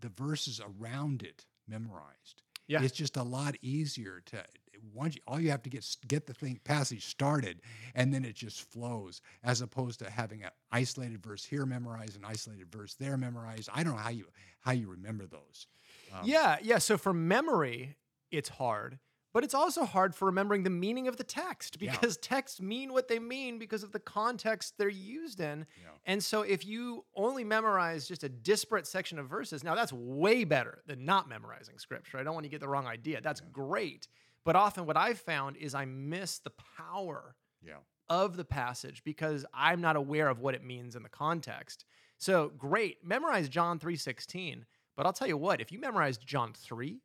the 0.00 0.08
verses 0.08 0.60
around 0.60 1.22
it 1.22 1.44
memorized, 1.68 2.42
Yeah. 2.66 2.82
it's 2.82 2.96
just 2.96 3.16
a 3.16 3.22
lot 3.22 3.54
easier 3.62 4.22
to 4.26 4.44
once 4.92 5.14
you, 5.14 5.22
all 5.26 5.40
you 5.40 5.50
have 5.50 5.62
to 5.62 5.70
get 5.70 5.86
get 6.06 6.26
the 6.26 6.34
thing 6.34 6.60
passage 6.64 7.06
started, 7.06 7.60
and 7.94 8.12
then 8.12 8.22
it 8.24 8.34
just 8.34 8.60
flows, 8.70 9.22
as 9.42 9.62
opposed 9.62 9.98
to 10.00 10.10
having 10.10 10.42
an 10.42 10.50
isolated 10.72 11.22
verse 11.22 11.42
here 11.44 11.64
memorized, 11.64 12.16
an 12.16 12.24
isolated 12.24 12.70
verse 12.70 12.94
there 12.94 13.16
memorized. 13.16 13.70
I 13.72 13.82
don't 13.82 13.94
know 13.94 13.98
how 14.02 14.10
you 14.10 14.26
how 14.60 14.72
you 14.72 14.88
remember 14.88 15.26
those. 15.26 15.66
Um, 16.12 16.20
yeah, 16.24 16.58
yeah. 16.60 16.78
So 16.78 16.98
for 16.98 17.14
memory, 17.14 17.96
it's 18.30 18.50
hard, 18.50 18.98
but 19.34 19.44
it's 19.44 19.52
also 19.52 19.84
hard 19.84 20.14
for 20.14 20.24
remembering 20.24 20.62
the 20.62 20.70
meaning 20.70 21.06
of 21.08 21.18
the 21.18 21.24
text 21.24 21.76
Yeah. 21.78 21.90
because 21.90 22.16
texts 22.34 22.60
mean 22.62 22.92
what 22.94 23.08
they 23.08 23.18
mean 23.18 23.58
because 23.58 23.82
of 23.82 23.92
the 23.92 24.00
context 24.00 24.78
they're 24.78 24.88
used 24.88 25.40
in. 25.40 25.66
yeah, 25.82 25.88
And 26.06 26.24
so 26.24 26.40
if 26.42 26.64
you 26.64 27.04
only 27.14 27.44
memorize 27.44 28.08
just 28.08 28.24
a 28.24 28.28
disparate 28.30 28.86
section 28.86 29.18
of 29.18 29.28
verses, 29.28 29.62
now 29.62 29.74
that's 29.74 29.92
way 29.92 30.44
better 30.44 30.82
than 30.86 31.04
not 31.04 31.28
memorizing 31.28 31.78
scripture. 31.78 32.16
I 32.16 32.22
don't 32.22 32.32
want 32.34 32.44
you 32.44 32.50
to 32.50 32.54
get 32.54 32.60
the 32.60 32.68
wrong 32.68 32.86
idea. 32.86 33.20
That's 33.20 33.40
great. 33.52 34.08
But 34.44 34.56
often 34.56 34.86
what 34.86 34.96
I've 34.96 35.18
found 35.20 35.56
is 35.58 35.74
I 35.74 35.84
miss 35.84 36.38
the 36.38 36.52
power 36.78 37.34
yeah, 37.62 37.78
of 38.08 38.36
the 38.36 38.44
passage 38.44 39.02
because 39.04 39.44
I'm 39.52 39.80
not 39.80 39.96
aware 39.96 40.28
of 40.28 40.38
what 40.38 40.54
it 40.54 40.62
means 40.62 40.96
in 40.96 41.02
the 41.02 41.08
context. 41.08 41.84
So 42.18 42.52
great, 42.56 43.04
memorize 43.04 43.48
John 43.48 43.78
3:16, 43.80 44.64
But 44.96 45.06
I'll 45.06 45.12
tell 45.12 45.26
you 45.26 45.36
what, 45.36 45.60
if 45.60 45.72
you 45.72 45.80
memorized 45.80 46.24
John 46.24 46.52
3, 46.52 47.00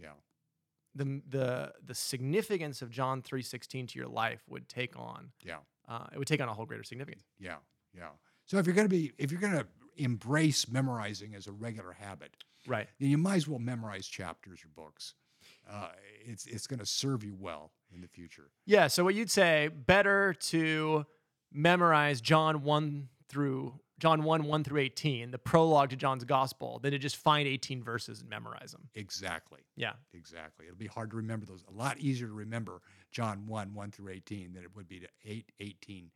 Yeah. 0.00 0.14
The 0.94 1.20
the 1.28 1.72
the 1.84 1.94
significance 1.94 2.82
of 2.82 2.90
John 2.90 3.22
3:16 3.22 3.88
to 3.88 3.98
your 3.98 4.08
life 4.08 4.42
would 4.48 4.68
take 4.68 4.96
on 4.98 5.32
Yeah. 5.42 5.58
uh, 5.88 6.06
it 6.12 6.18
would 6.18 6.28
take 6.28 6.40
on 6.40 6.48
a 6.48 6.54
whole 6.54 6.66
greater 6.66 6.84
significance. 6.84 7.24
Yeah. 7.38 7.56
Yeah. 7.96 8.10
So 8.46 8.58
if 8.58 8.66
you're 8.66 8.74
going 8.74 8.88
to 8.88 8.94
be, 8.94 9.12
if 9.18 9.30
you're 9.32 9.40
going 9.40 9.54
to 9.58 9.66
embrace 9.96 10.68
memorizing 10.68 11.34
as 11.34 11.46
a 11.46 11.52
regular 11.52 11.92
habit, 11.92 12.36
Right. 12.66 12.88
then 12.98 13.08
you 13.10 13.18
might 13.18 13.36
as 13.36 13.48
well 13.48 13.58
memorize 13.58 14.06
chapters 14.06 14.62
or 14.64 14.68
books. 14.68 15.14
Uh, 15.68 15.90
it's 16.24 16.46
it's 16.46 16.66
going 16.66 16.80
to 16.80 16.86
serve 16.86 17.22
you 17.24 17.34
well 17.38 17.72
in 17.92 18.00
the 18.00 18.08
future. 18.08 18.50
Yeah, 18.66 18.88
so 18.88 19.04
what 19.04 19.14
you'd 19.14 19.30
say 19.30 19.68
better 19.68 20.34
to 20.34 21.06
memorize 21.52 22.20
John 22.20 22.62
1 22.62 23.08
through 23.28 23.78
John 24.04 24.22
1 24.22 24.44
1 24.44 24.64
through 24.64 24.80
18, 24.82 25.30
the 25.30 25.38
prologue 25.38 25.88
to 25.88 25.96
John's 25.96 26.24
gospel, 26.24 26.78
than 26.78 26.90
to 26.90 26.98
just 26.98 27.16
find 27.16 27.48
18 27.48 27.82
verses 27.82 28.20
and 28.20 28.28
memorize 28.28 28.72
them. 28.72 28.90
Exactly. 28.94 29.60
Yeah. 29.76 29.94
Exactly. 30.12 30.66
It'll 30.66 30.76
be 30.76 30.86
hard 30.88 31.10
to 31.12 31.16
remember 31.16 31.46
those. 31.46 31.64
A 31.66 31.72
lot 31.72 31.98
easier 31.98 32.26
to 32.26 32.34
remember 32.34 32.82
John 33.12 33.46
1, 33.46 33.72
1 33.72 33.90
through 33.92 34.12
18 34.12 34.52
than 34.52 34.62
it 34.62 34.76
would 34.76 34.86
be 34.88 35.00
to 35.00 35.06
8, 35.24 35.50
18 35.58 36.10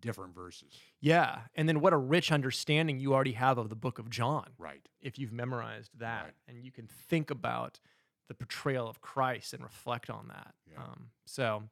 different 0.00 0.34
verses. 0.34 0.74
Yeah. 1.00 1.42
And 1.54 1.68
then 1.68 1.78
what 1.80 1.92
a 1.92 1.96
rich 1.96 2.32
understanding 2.32 2.98
you 2.98 3.14
already 3.14 3.32
have 3.34 3.56
of 3.56 3.68
the 3.68 3.76
book 3.76 4.00
of 4.00 4.10
John 4.10 4.46
Right. 4.58 4.88
if 5.00 5.16
you've 5.16 5.32
memorized 5.32 5.92
that 6.00 6.24
Right. 6.24 6.34
and 6.48 6.64
you 6.64 6.72
can 6.72 6.88
think 6.88 7.30
about 7.30 7.78
the 8.26 8.34
portrayal 8.34 8.88
of 8.88 9.00
Christ 9.00 9.54
and 9.54 9.62
reflect 9.62 10.10
on 10.10 10.26
that. 10.26 10.56
Yeah. 10.68 10.82
Um, 10.82 11.10
so 11.24 11.62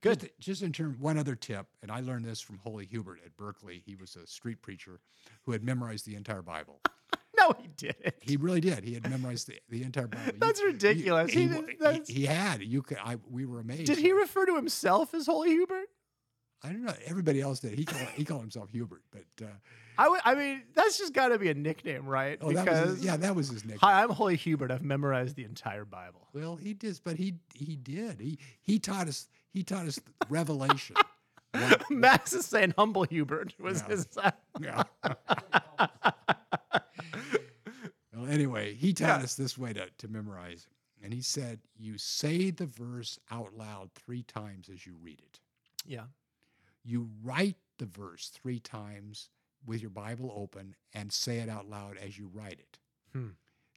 good. 0.00 0.20
Just, 0.20 0.32
just 0.40 0.62
in 0.62 0.72
terms, 0.72 0.98
one 0.98 1.18
other 1.18 1.34
tip, 1.34 1.66
and 1.82 1.90
I 1.90 2.00
learned 2.00 2.24
this 2.24 2.40
from 2.40 2.58
Holy 2.58 2.86
Hubert 2.86 3.20
at 3.24 3.36
Berkeley. 3.36 3.82
He 3.84 3.94
was 3.96 4.16
a 4.16 4.26
street 4.26 4.62
preacher 4.62 5.00
who 5.44 5.52
had 5.52 5.62
memorized 5.62 6.06
the 6.06 6.14
entire 6.16 6.42
Bible. 6.42 6.80
no, 7.38 7.52
he 7.58 7.68
didn't. 7.76 8.14
He 8.20 8.36
really 8.36 8.60
did. 8.60 8.84
He 8.84 8.94
had 8.94 9.08
memorized 9.08 9.48
the, 9.48 9.58
the 9.68 9.82
entire 9.82 10.06
Bible. 10.08 10.32
That's 10.38 10.62
ridiculous. 10.62 11.30
He, 11.32 11.42
He 11.42 11.48
that's- 11.80 12.08
he 12.08 12.26
had. 12.26 12.62
You 12.62 12.82
could. 12.82 12.98
I. 13.04 13.16
We 13.30 13.46
were 13.46 13.60
amazed. 13.60 13.86
Did 13.86 13.98
he 13.98 14.12
refer 14.12 14.46
to 14.46 14.56
himself 14.56 15.14
as 15.14 15.26
Holy 15.26 15.50
Hubert? 15.50 15.88
I 16.62 16.68
don't 16.68 16.84
know. 16.84 16.92
Everybody 17.06 17.40
else 17.40 17.60
did. 17.60 17.78
He 17.78 17.86
called. 17.86 18.06
He 18.14 18.24
called 18.24 18.42
himself 18.42 18.68
Hubert, 18.70 19.02
but 19.10 19.24
uh, 19.46 19.48
I 19.96 20.08
would- 20.10 20.20
I 20.26 20.34
mean, 20.34 20.62
that's 20.74 20.98
just 20.98 21.14
got 21.14 21.28
to 21.28 21.38
be 21.38 21.48
a 21.48 21.54
nickname, 21.54 22.04
right? 22.06 22.38
oh, 22.42 22.52
that 22.52 22.68
was 22.68 22.96
his, 22.96 23.04
yeah, 23.04 23.16
that 23.16 23.34
was 23.34 23.48
his 23.48 23.64
nickname. 23.64 23.78
Hi, 23.80 24.02
I'm 24.02 24.10
Holy 24.10 24.36
Hubert. 24.36 24.70
I've 24.70 24.82
memorized 24.82 25.36
the 25.36 25.44
entire 25.44 25.86
Bible. 25.86 26.28
Well, 26.34 26.56
he 26.56 26.74
did, 26.74 27.00
but 27.02 27.16
he 27.16 27.36
he 27.54 27.76
did. 27.76 28.20
He 28.20 28.38
he 28.60 28.78
taught 28.78 29.08
us. 29.08 29.26
He 29.52 29.62
taught 29.62 29.86
us 29.86 29.98
revelation. 30.28 30.96
What- 31.52 31.82
Max 31.90 32.32
is 32.32 32.46
saying 32.46 32.74
humble 32.78 33.04
Hubert 33.04 33.54
was 33.58 33.80
Yeah. 33.82 33.88
his. 33.88 34.06
yeah. 34.60 34.82
well, 38.14 38.26
anyway, 38.28 38.74
he 38.74 38.92
taught 38.92 39.18
Yeah. 39.18 39.24
us 39.24 39.34
this 39.34 39.56
way 39.58 39.72
to, 39.72 39.88
to 39.98 40.08
memorize. 40.08 40.66
And 41.02 41.12
he 41.14 41.22
said, 41.22 41.60
You 41.78 41.96
say 41.98 42.50
the 42.50 42.66
verse 42.66 43.18
out 43.30 43.54
loud 43.56 43.90
three 43.94 44.22
times 44.22 44.68
as 44.72 44.86
you 44.86 44.94
read 45.00 45.20
it. 45.20 45.40
yeah. 45.86 46.04
You 46.82 47.10
write 47.22 47.56
the 47.78 47.84
verse 47.84 48.30
three 48.32 48.58
times 48.58 49.28
with 49.66 49.82
your 49.82 49.90
Bible 49.90 50.32
open 50.34 50.74
and 50.94 51.12
say 51.12 51.38
it 51.40 51.48
out 51.50 51.68
loud 51.68 51.98
as 51.98 52.16
you 52.18 52.30
write 52.32 52.58
it. 52.58 52.78
Hmm. 53.12 53.28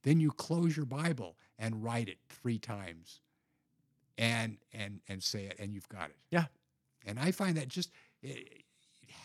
Then 0.03 0.21
you 0.21 0.32
close 0.32 0.78
your 0.78 0.86
Bible 0.86 1.38
and 1.59 1.84
write 1.84 2.07
it 2.07 2.19
three 2.30 2.57
times 2.59 3.19
and 4.18 4.57
and 4.74 5.01
and 5.07 5.24
say 5.24 5.45
it 5.45 5.57
and 5.59 5.74
you've 5.74 5.89
got 5.89 6.09
it. 6.09 6.18
Yeah. 6.32 6.45
And 7.05 7.20
I 7.20 7.32
find 7.32 7.57
that 7.57 7.68
just 7.68 7.91
eh, 8.24 8.36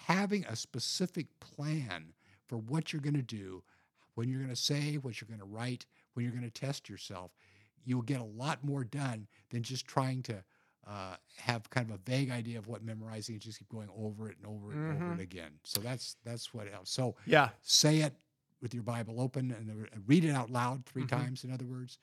having 0.07 0.45
a 0.47 0.57
specific 0.57 1.27
plan 1.41 2.13
for 2.47 2.57
what 2.57 2.93
you're 2.93 3.03
going 3.03 3.15
to 3.15 3.23
do, 3.23 3.63
when 4.15 4.29
you're 4.29 4.39
going 4.41 4.51
to 4.51 4.57
say, 4.57 4.95
what 4.97 5.21
you're 5.21 5.29
going 5.29 5.41
to 5.41 5.47
write, 5.47 5.87
when 6.15 6.25
you're 6.25 6.33
going 6.33 6.45
to 6.45 6.51
test 6.51 6.89
yourself, 6.89 7.33
you'll 7.85 8.03
get 8.03 8.21
a 8.21 8.25
lot 8.25 8.65
more 8.65 8.85
done 8.85 9.29
than 9.51 9.63
just 9.63 9.87
trying 9.87 10.23
to 10.25 10.43
uh, 10.87 11.17
have 11.37 11.69
kind 11.71 11.89
of 11.91 11.97
a 11.97 11.99
vague 12.11 12.31
idea 12.31 12.59
of 12.59 12.67
what 12.67 12.83
memorizing 12.83 13.35
and 13.35 13.43
just 13.43 13.59
keep 13.59 13.69
going 13.69 13.91
over 13.95 14.29
it 14.31 14.37
and 14.39 14.47
over 14.47 14.73
it 14.73 14.79
and 14.79 14.97
over 14.97 15.13
Mhm. 15.13 15.19
it 15.19 15.23
again. 15.23 15.53
So 15.65 15.81
that's 15.81 16.17
that's 16.25 16.55
what 16.55 16.73
else. 16.73 16.91
So 16.91 17.17
Yeah. 17.27 17.51
say 17.63 17.99
it 18.01 18.15
with 18.63 18.73
your 18.75 18.83
Bible 18.83 19.21
open 19.21 19.51
and 19.53 19.89
read 20.07 20.25
it 20.25 20.31
out 20.31 20.51
loud 20.51 20.87
3 20.87 21.05
Mhm. 21.05 21.09
times. 21.09 21.45
In 21.45 21.53
other 21.53 21.67
words, 21.67 21.99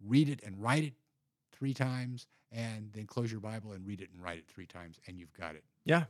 read 0.00 0.28
it 0.28 0.42
and 0.44 0.60
write 0.62 0.84
it 0.84 0.94
three 1.58 1.74
times, 1.74 2.26
and 2.52 2.90
then 2.92 3.06
close 3.06 3.30
your 3.30 3.40
Bible 3.40 3.72
and 3.72 3.86
read 3.86 4.00
it 4.00 4.10
and 4.12 4.22
write 4.22 4.38
it 4.38 4.46
three 4.46 4.66
times, 4.66 4.98
and 5.06 5.18
you've 5.18 5.32
got 5.34 5.54
it. 5.54 5.64
Yeah. 5.84 6.04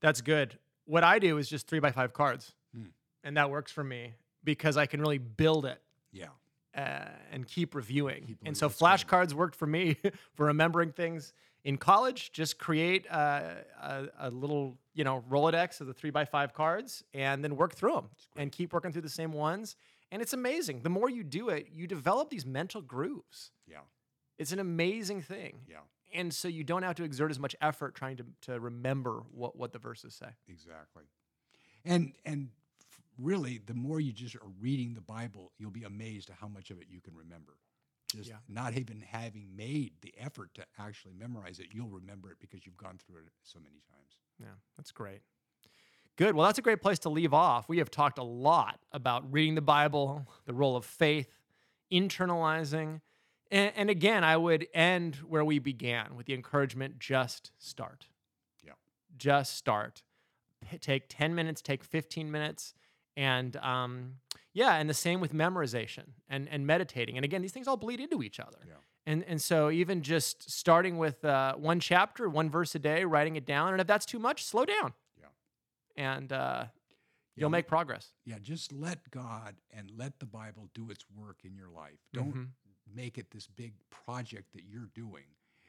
That's 0.00 0.20
good. 0.20 0.58
What 0.84 1.04
I 1.04 1.18
do 1.18 1.38
is 1.38 1.48
just 1.48 1.66
three 1.66 1.80
by 1.80 1.90
five 1.90 2.12
cards. 2.12 2.52
Hmm. 2.74 2.84
And 3.24 3.36
that 3.36 3.50
works 3.50 3.72
for 3.72 3.84
me 3.84 4.14
because 4.44 4.76
I 4.76 4.86
can 4.86 5.00
really 5.00 5.18
build 5.18 5.66
it 5.66 5.80
Yeah. 6.12 6.28
uh, 6.76 7.08
and 7.32 7.46
keep 7.46 7.74
reviewing. 7.74 8.24
Keep 8.26 8.38
and 8.46 8.56
so 8.56 8.66
what's 8.66 8.78
going 8.78 8.92
on. 8.92 8.98
flashcards 8.98 9.32
worked 9.34 9.56
for 9.56 9.66
me 9.66 9.96
for 10.34 10.46
remembering 10.46 10.92
things 10.92 11.32
in 11.64 11.76
college. 11.76 12.30
Just 12.32 12.58
create 12.58 13.06
uh, 13.10 13.54
a, 13.82 14.04
a 14.20 14.30
little, 14.30 14.78
you 14.94 15.04
know, 15.04 15.24
Rolodex 15.28 15.80
of 15.80 15.88
the 15.88 15.92
three 15.94 16.10
by 16.10 16.24
five 16.24 16.54
cards 16.54 17.02
and 17.12 17.42
then 17.42 17.56
work 17.56 17.74
through 17.74 17.94
them 17.94 18.08
and 18.36 18.52
keep 18.52 18.72
working 18.72 18.92
through 18.92 19.02
the 19.02 19.08
same 19.08 19.32
ones. 19.32 19.76
And 20.10 20.22
it's 20.22 20.32
amazing. 20.32 20.80
The 20.82 20.88
more 20.90 21.10
you 21.10 21.22
do 21.24 21.50
it, 21.50 21.68
you 21.74 21.86
develop 21.86 22.30
these 22.30 22.46
mental 22.46 22.80
grooves. 22.80 23.50
Yeah. 23.66 23.78
It's 24.38 24.52
an 24.52 24.58
amazing 24.58 25.22
thing. 25.22 25.60
Yeah. 25.68 25.78
And 26.14 26.32
so 26.32 26.48
you 26.48 26.64
don't 26.64 26.82
have 26.84 26.94
to 26.96 27.04
exert 27.04 27.30
as 27.30 27.38
much 27.38 27.54
effort 27.60 27.94
trying 27.94 28.16
to, 28.18 28.24
to 28.42 28.58
remember 28.60 29.22
what, 29.32 29.56
what 29.56 29.72
the 29.72 29.78
verses 29.78 30.14
say. 30.14 30.28
Exactly. 30.48 31.04
And 31.84 32.12
and 32.24 32.48
really, 33.18 33.60
the 33.66 33.74
more 33.74 34.00
you 34.00 34.12
just 34.12 34.34
are 34.36 34.40
reading 34.60 34.94
the 34.94 35.00
Bible, 35.00 35.52
you'll 35.58 35.70
be 35.70 35.84
amazed 35.84 36.30
at 36.30 36.36
how 36.40 36.48
much 36.48 36.70
of 36.70 36.80
it 36.80 36.86
you 36.88 37.00
can 37.00 37.14
remember. 37.14 37.54
Just 38.16 38.30
Yeah. 38.30 38.36
not 38.48 38.74
even 38.74 39.00
having 39.02 39.54
made 39.54 39.92
the 40.00 40.14
effort 40.18 40.54
to 40.54 40.64
actually 40.78 41.12
memorize 41.12 41.58
it, 41.58 41.66
you'll 41.72 41.90
remember 41.90 42.30
it 42.30 42.38
because 42.40 42.64
you've 42.64 42.76
gone 42.78 42.98
through 43.06 43.18
it 43.18 43.32
so 43.42 43.58
many 43.58 43.82
times. 43.90 44.16
Yeah, 44.40 44.54
that's 44.76 44.92
great. 44.92 45.20
Good. 46.16 46.34
Well, 46.34 46.46
that's 46.46 46.58
a 46.58 46.62
great 46.62 46.80
place 46.80 46.98
to 47.00 47.10
leave 47.10 47.34
off. 47.34 47.68
We 47.68 47.78
have 47.78 47.90
talked 47.90 48.18
a 48.18 48.24
lot 48.24 48.80
about 48.92 49.30
reading 49.30 49.54
the 49.56 49.60
Bible, 49.60 50.26
the 50.46 50.54
role 50.54 50.74
of 50.74 50.84
faith, 50.86 51.28
internalizing. 51.92 53.00
And, 53.50 53.72
and 53.76 53.90
again, 53.90 54.24
I 54.24 54.36
would 54.36 54.66
end 54.74 55.16
where 55.26 55.44
we 55.44 55.58
began 55.58 56.16
with 56.16 56.26
the 56.26 56.34
encouragement 56.34 56.98
just 56.98 57.50
start. 57.58 58.06
Yeah. 58.64 58.72
Just 59.16 59.56
start. 59.56 60.02
P- 60.68 60.78
take 60.78 61.04
10 61.08 61.34
minutes, 61.34 61.62
take 61.62 61.82
15 61.84 62.30
minutes. 62.30 62.74
And 63.16 63.56
um, 63.56 64.14
yeah, 64.52 64.74
and 64.76 64.88
the 64.88 64.94
same 64.94 65.20
with 65.20 65.32
memorization 65.32 66.04
and, 66.28 66.48
and 66.48 66.66
meditating. 66.66 67.16
And 67.16 67.24
again, 67.24 67.42
these 67.42 67.52
things 67.52 67.66
all 67.66 67.76
bleed 67.76 68.00
into 68.00 68.22
each 68.22 68.38
other. 68.38 68.58
Yeah. 68.66 68.74
And, 69.06 69.24
and 69.24 69.40
so 69.40 69.70
even 69.70 70.02
just 70.02 70.50
starting 70.50 70.98
with 70.98 71.24
uh, 71.24 71.54
one 71.54 71.80
chapter, 71.80 72.28
one 72.28 72.50
verse 72.50 72.74
a 72.74 72.78
day, 72.78 73.04
writing 73.06 73.36
it 73.36 73.46
down, 73.46 73.72
and 73.72 73.80
if 73.80 73.86
that's 73.86 74.04
too 74.04 74.18
much, 74.18 74.44
slow 74.44 74.66
down. 74.66 74.92
Yeah. 75.18 75.26
And 75.96 76.30
uh, 76.30 76.66
you'll 77.34 77.48
make 77.48 77.66
progress. 77.66 78.12
Yeah, 78.26 78.34
just 78.42 78.70
let 78.72 79.10
God 79.10 79.54
and 79.70 79.90
let 79.96 80.18
the 80.20 80.26
Bible 80.26 80.68
do 80.74 80.90
its 80.90 81.06
work 81.16 81.38
in 81.44 81.54
your 81.54 81.70
life. 81.70 81.98
Don't 82.12 82.34
Mhm. 82.34 82.46
Make 82.94 83.18
it 83.18 83.30
this 83.30 83.46
big 83.46 83.74
project 83.90 84.52
that 84.54 84.64
you're 84.68 84.90
doing. 84.94 85.24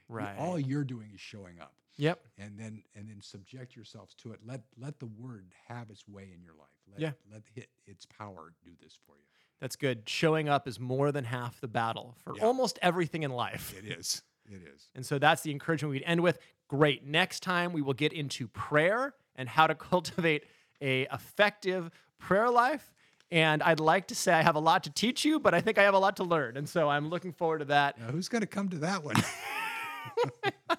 You- 0.09 0.15
Right. 0.15 0.37
All 0.39 0.59
you're 0.59 0.83
doing 0.83 1.11
is 1.13 1.19
showing 1.21 1.59
up. 1.59 1.73
Yep. 1.97 2.25
and 2.37 2.57
then 2.57 2.81
and 2.95 3.09
then 3.09 3.21
subject 3.21 3.75
yourselves 3.75 4.15
to 4.15 4.31
it. 4.31 4.39
Let 4.45 4.61
let 4.77 4.99
the 4.99 5.05
word 5.07 5.53
have 5.67 5.89
its 5.89 6.07
way 6.07 6.31
in 6.33 6.41
your 6.41 6.53
life. 6.53 6.69
Let, 6.89 6.99
Yeah. 7.01 7.11
Let 7.29 7.43
it, 7.55 7.69
its 7.85 8.05
power 8.05 8.53
do 8.63 8.71
this 8.81 8.97
for 9.05 9.17
you. 9.17 9.23
That's 9.59 9.75
good. 9.75 10.07
Showing 10.07 10.47
up 10.47 10.65
is 10.65 10.79
more 10.79 11.11
than 11.11 11.25
half 11.25 11.59
the 11.59 11.67
battle 11.67 12.15
for 12.23 12.37
Yeah. 12.37 12.45
almost 12.45 12.79
everything 12.81 13.23
in 13.23 13.31
life. 13.31 13.73
It 13.77 13.85
is. 13.85 14.23
It 14.49 14.63
is. 14.63 14.89
And 14.95 15.05
so 15.05 15.19
that's 15.19 15.41
the 15.41 15.51
encouragement 15.51 15.91
we'd 15.91 16.03
end 16.03 16.21
with. 16.23 16.39
Great. 16.69 17.05
Next 17.05 17.41
time 17.43 17.73
we 17.73 17.81
will 17.81 17.93
get 17.93 18.13
into 18.13 18.47
prayer 18.47 19.13
and 19.35 19.49
how 19.49 19.67
to 19.67 19.75
cultivate 19.91 20.45
a 20.81 21.01
effective 21.13 21.91
prayer 22.17 22.49
life. 22.49 22.93
And 23.31 23.61
I'd 23.61 23.79
like 23.79 24.07
to 24.07 24.15
say 24.15 24.33
I 24.33 24.41
have 24.41 24.55
a 24.55 24.59
lot 24.59 24.83
to 24.85 24.89
teach 24.89 25.23
you, 25.23 25.39
but 25.39 25.53
I 25.53 25.61
think 25.61 25.77
I 25.77 25.83
have 25.83 25.93
a 25.93 25.99
lot 25.99 26.17
to 26.17 26.23
learn. 26.23 26.57
And 26.57 26.67
so 26.67 26.89
I'm 26.89 27.09
looking 27.09 27.31
forward 27.31 27.59
to 27.59 27.65
that. 27.65 27.99
Now, 27.99 28.07
who's 28.07 28.27
going 28.27 28.41
to 28.41 28.47
come 28.47 28.69
to 28.69 28.77
that 28.79 29.03
one? 29.03 29.15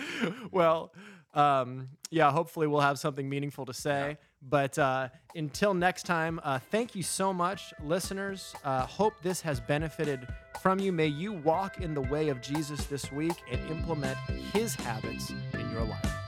well, 0.50 0.92
um, 1.34 1.88
yeah, 2.10 2.30
hopefully 2.30 2.66
we'll 2.66 2.80
have 2.80 2.98
something 2.98 3.28
meaningful 3.28 3.66
to 3.66 3.74
say. 3.74 4.18
But 4.42 4.78
uh, 4.78 5.08
until 5.34 5.72
next 5.72 6.04
time, 6.04 6.40
uh, 6.42 6.58
thank 6.58 6.94
you 6.94 7.02
so 7.02 7.32
much, 7.32 7.72
listeners. 7.82 8.54
Uh, 8.64 8.86
hope 8.86 9.14
this 9.22 9.40
has 9.42 9.60
benefited 9.60 10.26
from 10.60 10.80
you. 10.80 10.92
May 10.92 11.06
you 11.06 11.32
walk 11.32 11.80
in 11.80 11.94
the 11.94 12.02
way 12.02 12.28
of 12.28 12.40
Jesus 12.40 12.84
this 12.86 13.12
week 13.12 13.36
and 13.50 13.60
implement 13.70 14.18
his 14.52 14.74
habits 14.74 15.32
in 15.54 15.70
your 15.70 15.84
life. 15.84 16.21